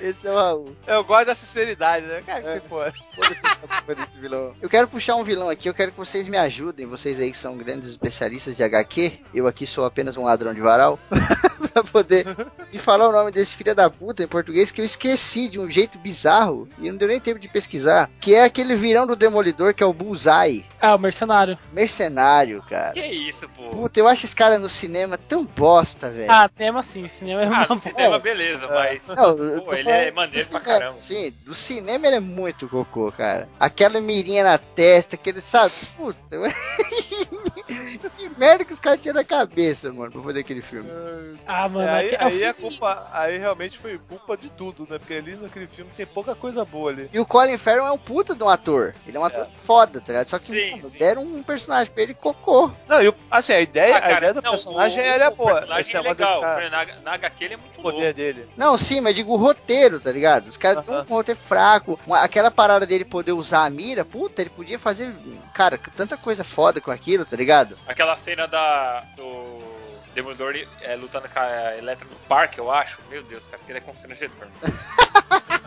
[0.00, 0.76] Esse é o Raul.
[0.86, 2.22] Eu gosto da sinceridade, né?
[2.24, 2.54] Cara, que É.
[2.54, 2.92] se for.
[3.14, 4.54] Porra desse vilão.
[4.60, 7.36] Eu quero puxar um vilão aqui, eu quero que vocês me ajudem, vocês aí que
[7.36, 10.98] são grandes especialistas de HQ, eu aqui sou apenas um ladrão de varal,
[11.72, 12.24] pra poder
[12.72, 15.70] me falar o nome desse filho da puta em português que eu esqueci de um
[15.70, 19.74] jeito bizarro e não deu nem tempo de pesquisar, que é aquele virão do Demolidor
[19.74, 21.58] que é o Bullseye, Ah, o mercenário.
[21.72, 22.92] mercenário, cara.
[22.92, 23.68] Que isso, pô.
[23.70, 26.30] Puta, eu acho esse cara no cinema tão bosta, velho.
[26.30, 27.78] Ah, tema sim, cinema é uma Ah, no boa.
[27.80, 29.02] cinema, beleza, mas.
[29.08, 30.98] Não, Pô, ele é maneiro do pra caramba.
[30.98, 33.48] Sim, do cinema ele é muito cocô, cara.
[33.58, 35.72] Aquela mirinha na testa, aquele, sabe?
[35.96, 36.24] Puta,
[38.16, 40.90] que merda que os caras tinham na cabeça, mano, pra fazer aquele filme.
[41.46, 43.08] Ah, mano, É, aí, é o aí é filme- culpa.
[43.12, 44.98] Aí realmente foi culpa de tudo, né?
[44.98, 47.08] Porque ali naquele filme tem pouca coisa boa ali.
[47.12, 48.94] E o Colin Farrell é um puta de um ator.
[49.06, 50.26] Ele é um ator foda, tá ligado?
[50.28, 50.98] Só que Sim, mano, sim.
[50.98, 52.70] deram um personagem pra ele cocô.
[52.88, 55.18] Não, e o- assim, a ideia, Ah, a cara, ideia do não, personagem o, é,
[55.18, 55.52] é o boa.
[55.54, 56.34] personagem Esse é legal.
[56.36, 57.96] ficar- Na, na HQ ele é muito o louco.
[57.98, 58.48] poder dele.
[58.56, 60.48] Não, sim, mas digo o roteiro, tá ligado?
[60.48, 61.06] Os caras têm Aham.
[61.08, 61.98] um roteiro fraco.
[62.06, 65.12] Uma- aquela parada dele poder usar a mira, puta, ele podia fazer,
[65.54, 67.76] cara, tanta coisa foda com aquilo, tá ligado?
[67.86, 69.04] Aquela cena da.
[69.16, 69.69] do.
[70.14, 72.98] Demolidor é, lutando com a Electra no parque, eu acho.
[73.08, 74.48] Meu Deus, cara, aquilo é constrangedor.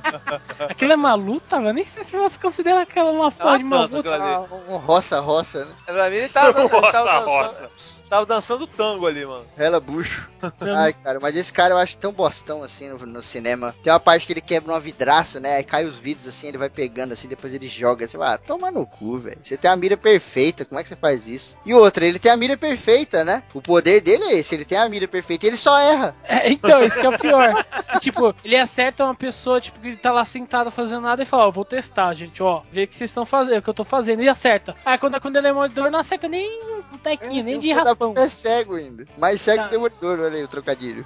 [0.70, 1.74] Aquilo é uma luta, velho?
[1.74, 4.16] Nem sei se você considera aquela uma porra de uma dança, luta.
[4.16, 5.74] Ah, um roça-roça, né?
[5.86, 7.70] Pra mim ele tava, ele tava, Nossa, dançando,
[8.10, 9.46] tava dançando tango ali, mano.
[9.56, 10.30] Rela bucho.
[10.76, 13.74] Ai, cara, mas esse cara eu acho tão bostão assim no, no cinema.
[13.84, 15.56] Tem uma parte que ele quebra uma vidraça, né?
[15.56, 18.06] Aí cai os vidros assim, ele vai pegando assim, depois ele joga.
[18.08, 19.40] Vai, ah, toma no cu, velho.
[19.42, 21.58] Você tem a mira perfeita, como é que você faz isso?
[21.66, 23.44] E outra, ele tem a mira perfeita, né?
[23.54, 26.16] O poder dele é esse, ele tem a mira perfeita e ele só erra.
[26.24, 27.66] É, então, esse que é o pior.
[28.00, 31.52] tipo, ele acerta uma pessoa, tipo, que tá lá sentada fazendo nada e fala, ó,
[31.52, 34.22] vou testar, gente, ó, ver o que vocês estão fazendo, o que eu tô fazendo,
[34.22, 34.76] e acerta.
[34.86, 36.50] Aí quando, quando é demolidor, não acerta nem
[36.92, 38.14] um tequinho, nem o de raspão.
[38.18, 39.06] É cego ainda.
[39.18, 39.70] Mais cego Tá.
[39.70, 41.06] que o demolidor, olha aí o trocadilho.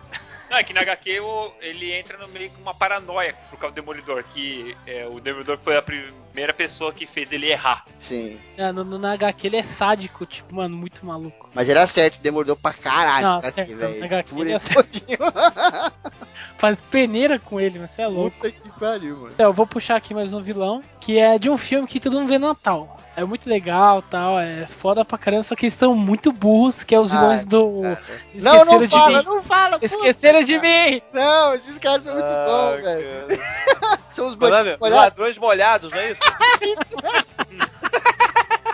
[0.49, 1.19] Não, é que na HQ
[1.61, 5.57] ele entra no meio com uma paranoia por causa do Demolidor, que é, o Demolidor
[5.57, 6.13] foi a primeira
[6.53, 7.85] pessoa que fez ele errar.
[7.99, 8.37] Sim.
[8.57, 11.49] É, no, no, na HQ ele é sádico, tipo, mano, muito maluco.
[11.53, 13.25] Mas era certo, demorou pra caralho.
[13.25, 13.99] Não, assim, certo, velho.
[13.99, 15.17] na HQ Fura ele é ele.
[16.57, 18.35] Faz peneira com ele, mas você é louco.
[18.37, 19.31] Puta que pariu, mano.
[19.33, 22.17] Então, eu vou puxar aqui mais um vilão, que é de um filme que todo
[22.19, 22.97] mundo vê no Natal.
[23.15, 26.93] É muito legal tal, é foda pra caramba, só que eles estão muito burros, que
[26.93, 27.81] é os vilões Ai, do.
[27.81, 27.97] Não,
[28.35, 29.25] Esqueceram não de fala, mim.
[29.25, 29.71] não fala.
[29.79, 30.67] puta, Esqueceram de cara.
[30.91, 31.01] mim!
[31.11, 33.27] Não, esses caras são muito Ah, bons, velho.
[33.27, 33.97] cara.
[34.13, 34.77] São os bandidos.
[34.89, 36.21] Ladrões molhados, não é isso?
[36.61, 36.97] Isso.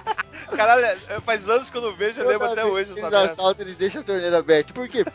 [0.55, 3.75] Caralho, é- faz anos que eu não vejo, eu lembro até hoje Eles assaltam, eles
[3.75, 4.73] deixam a torneira aberta.
[4.73, 5.03] Por quê?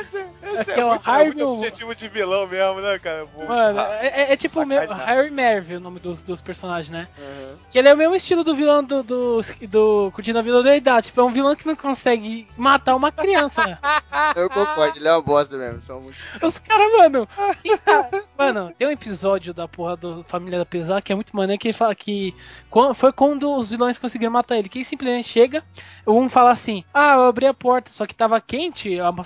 [0.00, 0.24] Esse,
[0.54, 3.26] esse Aqui é, é o muito, é Harvey- muito objetivo de vilão mesmo, né, cara?
[3.26, 4.80] Pô, Mano, ah, é, é- é tipo o meu.
[4.94, 7.06] Harry Mervyn, o nome dos, dos personagens, né?
[7.18, 7.56] uhum.
[7.70, 10.74] Que ele é o mesmo estilo do vilão do, do, do Curtindo a Vida da
[10.74, 11.08] Idade.
[11.08, 13.66] Tipo, é um vilão que não consegue matar uma criança.
[13.66, 13.78] né?
[14.36, 15.82] Eu concordo, ele é uma bosta mesmo.
[15.82, 16.16] São muito...
[16.42, 17.28] Os caras, mano.
[17.84, 21.60] tá- Mano, tem um episódio da porra do Família da Pesar que é muito maneiro
[21.60, 22.34] que ele fala que
[22.94, 24.68] foi quando os vilões conseguiram matar ele.
[24.68, 25.64] Que simplesmente chega,
[26.06, 29.24] um fala assim: Ah, eu abri a porta, só que tava quente a, ma-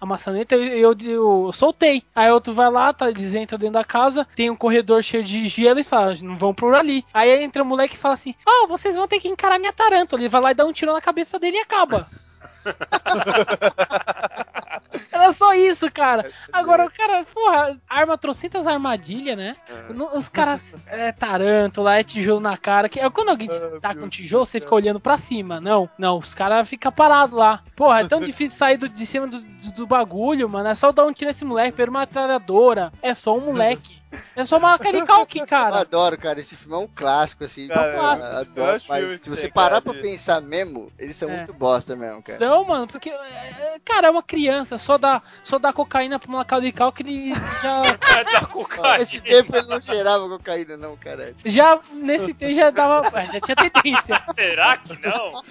[0.00, 2.02] a- maçaneta e eu, eu, soltei.
[2.14, 5.48] Aí outro vai lá, tá, eles entram dentro da casa, tem um corredor cheio de
[5.48, 7.04] gelo e fala: Não vão por ali.
[7.12, 10.20] Aí entra o moleque e fala assim: Ah, vocês vão ter que encarar minha tarântula.
[10.20, 12.06] Ele vai lá e dá um tiro na cabeça dele e acaba.
[15.12, 16.30] Era só isso, cara.
[16.52, 19.56] Agora, o cara, porra, arma trocentas armadilhas, né?
[19.90, 22.88] No- Os caras é tarântula, é tijolo na cara.
[22.88, 25.60] Que, é quando alguém te Ah, tá com tijolo, você fica olhando pra cima.
[25.60, 27.60] Não, não, os caras ficam parados lá.
[27.76, 30.68] Porra, é tão difícil sair do- de cima do, do- do bagulho, mano.
[30.68, 32.92] É só dar um tiro nesse moleque, pela uma metralhadora.
[33.02, 33.99] É só um moleque.
[34.34, 35.78] É só uma caricalque, Eu cara.
[35.80, 36.40] adoro, cara.
[36.40, 37.68] Esse filme é um clássico, assim.
[37.68, 38.26] Cara, eu clássico.
[38.28, 41.36] adoro, Dois filmes mas se você tem, parar cara, pra pensar mesmo, eles são É.
[41.36, 42.38] muito bosta mesmo, cara.
[42.38, 46.44] São, mano, porque, é, cara, é uma criança, só dá, só dá cocaína pra uma
[46.44, 47.32] calical que ele
[47.62, 47.82] já,
[48.40, 48.98] da cocaína.
[48.98, 51.34] Nesse tempo ele não cheirava cocaína, não, cara.
[51.44, 54.20] já nesse tempo já dava, já tinha tendência.
[54.36, 55.40] Será que não?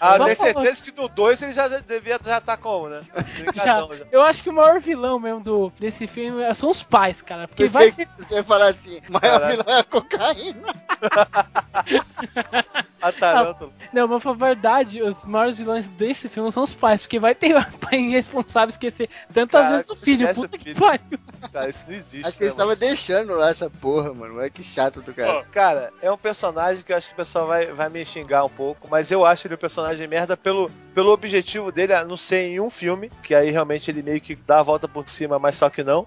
[0.00, 3.00] Ah, Só tenho certeza que no 2 ele já devia já tá como, né?
[3.54, 3.88] Já, já.
[4.10, 7.46] eu acho que o maior vilão mesmo do, desse filme são os pais, cara.
[7.48, 9.56] Porque vai você falar assim, o maior Caralho.
[9.56, 10.74] vilão é a cocaína.
[13.04, 13.70] A tarântula.
[13.92, 17.54] Não, mas pra verdade, os maiores vilões desse filme são os pais, porque vai ter
[17.78, 20.34] pai irresponsável esquecer tantas Caraca, vezes o filho.
[20.34, 20.80] Puta o que filho.
[20.80, 21.18] pariu.
[21.52, 22.26] Cara, isso não existe.
[22.26, 22.80] Acho que né, estava mano?
[22.80, 24.38] deixando lá essa porra, mano.
[24.38, 25.42] Olha que chato do cara.
[25.42, 28.44] Pô, Cara, é um personagem que eu acho que o pessoal vai, vai me xingar
[28.44, 32.16] um pouco, mas eu acho ele um personagem merda pelo, pelo objetivo dele, a não
[32.16, 35.38] ser em um filme, que aí realmente ele meio que dá a volta por cima,
[35.38, 36.06] mas só que não.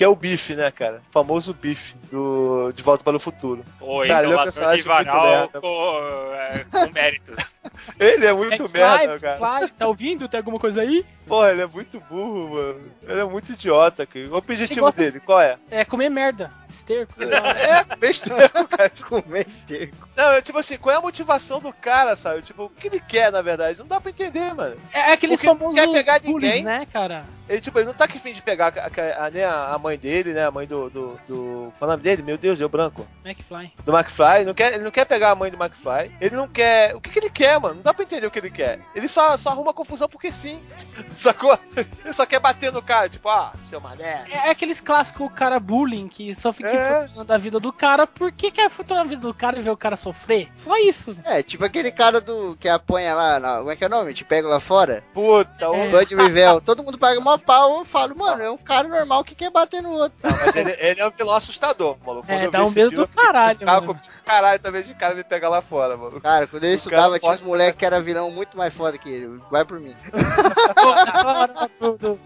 [0.00, 1.02] Que é o Biff, né, cara?
[1.10, 3.62] O famoso Biff do De Volta para o Futuro.
[3.78, 5.60] Ou Cara, ele é um personagem muito merda.
[5.60, 7.36] com, é, com méritos.
[7.98, 9.38] Ele é muito McFly, merda, cara.
[9.58, 10.28] McFly, tá ouvindo?
[10.28, 11.04] Tem alguma coisa aí?
[11.26, 12.80] Porra, ele é muito burro, mano.
[13.06, 14.28] Ele é muito idiota, cara.
[14.28, 15.56] O objetivo gosta- dele, qual é?
[15.70, 16.50] É comer merda.
[16.68, 17.12] Esterco.
[17.20, 18.90] É, besteira, cara.
[19.08, 20.08] Comer esterco.
[20.16, 22.42] Não, é tipo assim, qual é a motivação do cara, sabe?
[22.42, 23.78] Tipo, o que ele quer, na verdade?
[23.78, 24.76] Não dá pra entender, mano.
[24.92, 26.64] É aqueles Porque famosos quer pegar bullies, ninguém.
[26.64, 27.24] né, cara?
[27.48, 30.32] Ele, tipo, ele não tá aqui fim de pegar a, a, a- a mãe dele,
[30.32, 30.46] né?
[30.46, 30.88] A mãe do.
[30.90, 32.22] do, do qual é o nome dele?
[32.22, 33.06] Meu Deus, deu branco.
[33.24, 33.72] McFly.
[33.84, 34.36] Do McFly.
[34.36, 36.14] Ele não quer, ele não quer pegar a mãe do McFly.
[36.20, 36.94] Ele não quer.
[36.94, 37.76] O que, que ele quer, mano?
[37.76, 38.80] Não dá pra entender o que ele quer.
[38.94, 40.60] Ele só, só arruma confusão porque sim.
[41.10, 41.58] Sacou?
[41.76, 44.24] Ele só quer bater no cara, tipo, ah, seu mané.
[44.30, 46.82] É aqueles clássicos cara bullying que só fica É.
[47.04, 48.06] influenciando a vida do cara.
[48.06, 50.48] Por que quer futurar a vida do cara e ver o cara sofrer?
[50.56, 51.16] Só isso.
[51.24, 54.14] É, tipo aquele cara do que apanha lá, na, como é que é o nome?
[54.14, 55.02] Te pega lá fora?
[55.14, 55.74] Puta, o.
[55.74, 55.88] É.
[55.90, 56.60] Bud Rivel.
[56.60, 59.69] Todo mundo paga uma pau, eu falo, mano, é um cara normal que quer bater
[59.80, 60.18] no outro.
[60.22, 62.26] Não, mas ele, ele é um vilão assustador, maluco.
[62.26, 63.94] Quando É, dá um esse medo do caralho, mano.
[63.94, 66.20] com caralho também de cara me pegar lá fora, mano.
[66.20, 68.96] Cara, quando eu O estudava, cara tinha uns moleques que era vilão muito mais foda
[68.98, 69.40] que ele.
[69.50, 69.94] Vai por mim.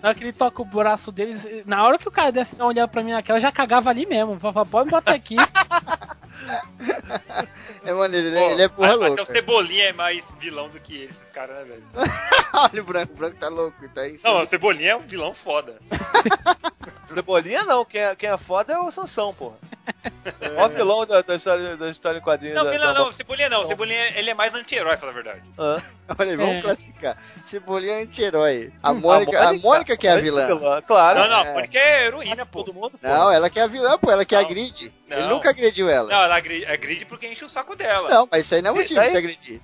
[0.03, 2.67] Na hora que ele toca o braço deles, na hora que o cara desse uma
[2.67, 4.39] olhada pra mim naquela, já cagava ali mesmo.
[4.39, 5.37] Falava, pode me botar aqui.
[7.85, 9.13] É maneiro, ele, Pô, ele é porra louca.
[9.15, 11.85] Até o Cebolinha é mais vilão do que esses caras, né, velho?
[12.53, 14.19] Olha o branco, o branco tá louco, tá aí.
[14.23, 15.77] Não, o Cebolinha é um vilão foda.
[17.07, 17.34] Cebolinha
[17.65, 19.57] não, quem é, quem é foda é o Sansão, porra.
[20.41, 22.57] O maior vilão da, da história, da história em quadrinhos.
[22.57, 23.67] Não, da, vilão da- não, Cebolinha não.
[23.67, 25.43] Cebolinha ele é mais anti-herói, pra falar a verdade.
[25.59, 25.83] Hã?
[26.19, 26.61] Olha aí, vamos É.
[26.63, 27.17] classificar.
[27.45, 28.73] Cebolinha é anti-herói.
[28.83, 30.83] A Hum, Mônica, a Mônica que é a vilã.
[30.87, 31.19] Claro.
[31.21, 31.53] Não, não, é.
[31.55, 32.63] porque é heroína, pô.
[32.65, 33.07] Todo mundo, pô.
[33.07, 34.43] Não, ela que é a vilã, pô, ela que Não.
[34.43, 34.93] agride.
[35.11, 35.29] Ele Não.
[35.31, 36.09] nunca agrediu ela.
[36.09, 38.09] Não, ela agride, agride porque enche o saco dela.
[38.09, 39.61] Não, mas isso aí não é motivo pra você agredir.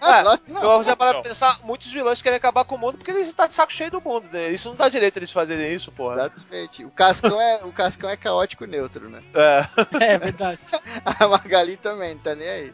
[0.00, 0.72] Ah, se não.
[0.76, 1.22] eu já Não.
[1.22, 4.00] pensar, muitos vilões querem acabar com o mundo porque eles estão de saco cheio do
[4.00, 4.48] mundo, né?
[4.50, 6.14] Isso não dá direito eles fazerem isso, porra.
[6.16, 6.84] Exatamente.
[6.84, 9.22] O Cascão é, o Cascão é caótico neutro, né?
[9.32, 9.64] É.
[10.04, 10.58] É verdade.
[11.04, 12.72] A Magali também, não tá nem aí.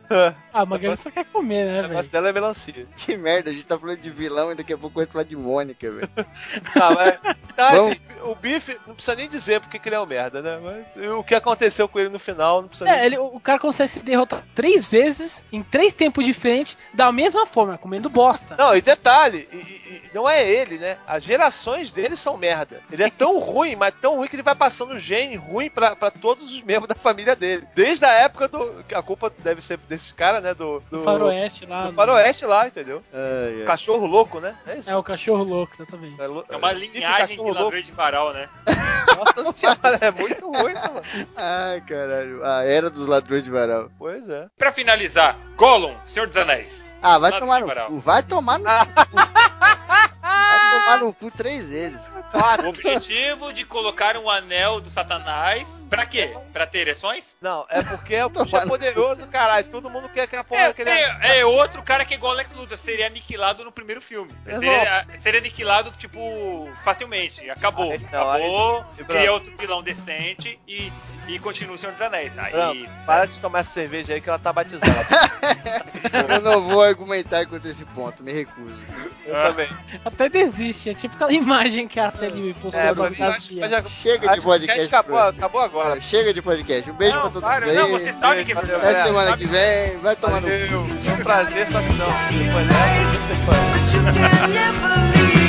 [0.53, 1.89] Ah, Magali só quer comer, né, O velho?
[1.89, 2.87] negócio dela é melancia.
[2.97, 5.37] Que merda, a gente tá falando de vilão e daqui a pouco vai falar de
[5.37, 6.09] Mônica, velho.
[6.75, 7.93] Tá, mas, tá, Vamos.
[7.93, 10.59] assim, o Biff não precisa nem dizer porque que ele é um merda, né?
[10.97, 13.41] Mas o que aconteceu com ele no final não precisa É, nem ele, o o
[13.41, 18.55] cara consegue se derrotar três vezes em três tempos diferentes da mesma forma, comendo bosta.
[18.57, 20.99] Não, e detalhe, e- e não é ele, né?
[21.07, 22.81] As gerações dele são merda.
[22.91, 26.11] Ele é tão ruim, mas tão ruim que ele vai passando gene ruim pra, pra
[26.11, 27.67] todos os membros da família dele.
[27.75, 28.85] Desde a época do.
[28.95, 30.55] A culpa deve ser desse cara, né?
[30.55, 30.81] Do.
[30.91, 31.87] Do, Do faroeste lá.
[31.87, 33.03] do faroeste lá, entendeu?
[33.13, 33.65] Ai, ai.
[33.67, 34.57] Cachorro louco, né?
[34.67, 34.91] É isso.
[34.91, 36.17] É o cachorro louco, exatamente.
[36.21, 38.49] lo- É uma Bife linhagem de ladrões de varal, né?
[39.17, 41.03] Nossa senhora, é muito ruim, né, mano.
[41.37, 42.45] Ai, caralho.
[42.45, 43.91] A era dos ladrões de varal.
[43.99, 44.47] Pois é.
[44.57, 46.91] Pra finalizar, Gollum, Senhor dos Anéis.
[47.03, 47.61] Ah, vai Ladrão tomar
[47.91, 48.01] no.
[48.01, 48.65] Vai tomar no
[50.85, 52.01] tomar no cu três vezes.
[52.65, 55.67] O objetivo de colocar um anel do Satanás.
[55.91, 56.37] Pra quê?
[56.53, 57.25] Pra ter ereções?
[57.41, 59.67] Não, é porque é o bicho é poderoso, caralho.
[59.69, 60.91] Todo mundo quer que a porra É, daquele.
[60.91, 64.31] é, é outro cara que é igual o Lex Luthor, seria aniquilado no primeiro filme.
[64.45, 67.49] Seria, seria aniquilado, tipo, facilmente.
[67.51, 67.91] Acabou.
[67.91, 69.33] Aí não, aí- Acabou, e cria Bruno?
[69.33, 70.93] outro vilão decente e,
[71.27, 72.39] e continua o Senhor dos Anéis.
[72.39, 73.07] Aí, Não, sucesso.
[73.07, 75.07] para de tomar essa cerveja aí que ela tá batizada.
[76.31, 78.79] Eu não vou argumentar contra esse ponto, me recuso.
[79.27, 79.49] Eu Ah.
[79.49, 79.69] também.
[80.05, 80.29] Até
[80.71, 84.41] É tipo aquela imagem que a Celine postou É, da pra mim, já- Chega de
[84.41, 84.87] podcast.
[84.87, 86.01] acabou, acabou agora.
[86.01, 86.91] Chega de podcast.
[86.91, 89.45] Um beijo Não, pra todo para, mundo não, você sabe que Valeu, Até semana Sabe-
[89.45, 89.99] que vem.
[89.99, 90.53] Vai tomar no cu.
[90.53, 90.85] Valeu.
[91.01, 92.07] Foi um prazer, só que não.
[92.39, 93.21] Depois dessa,
[95.25, 95.40] depois.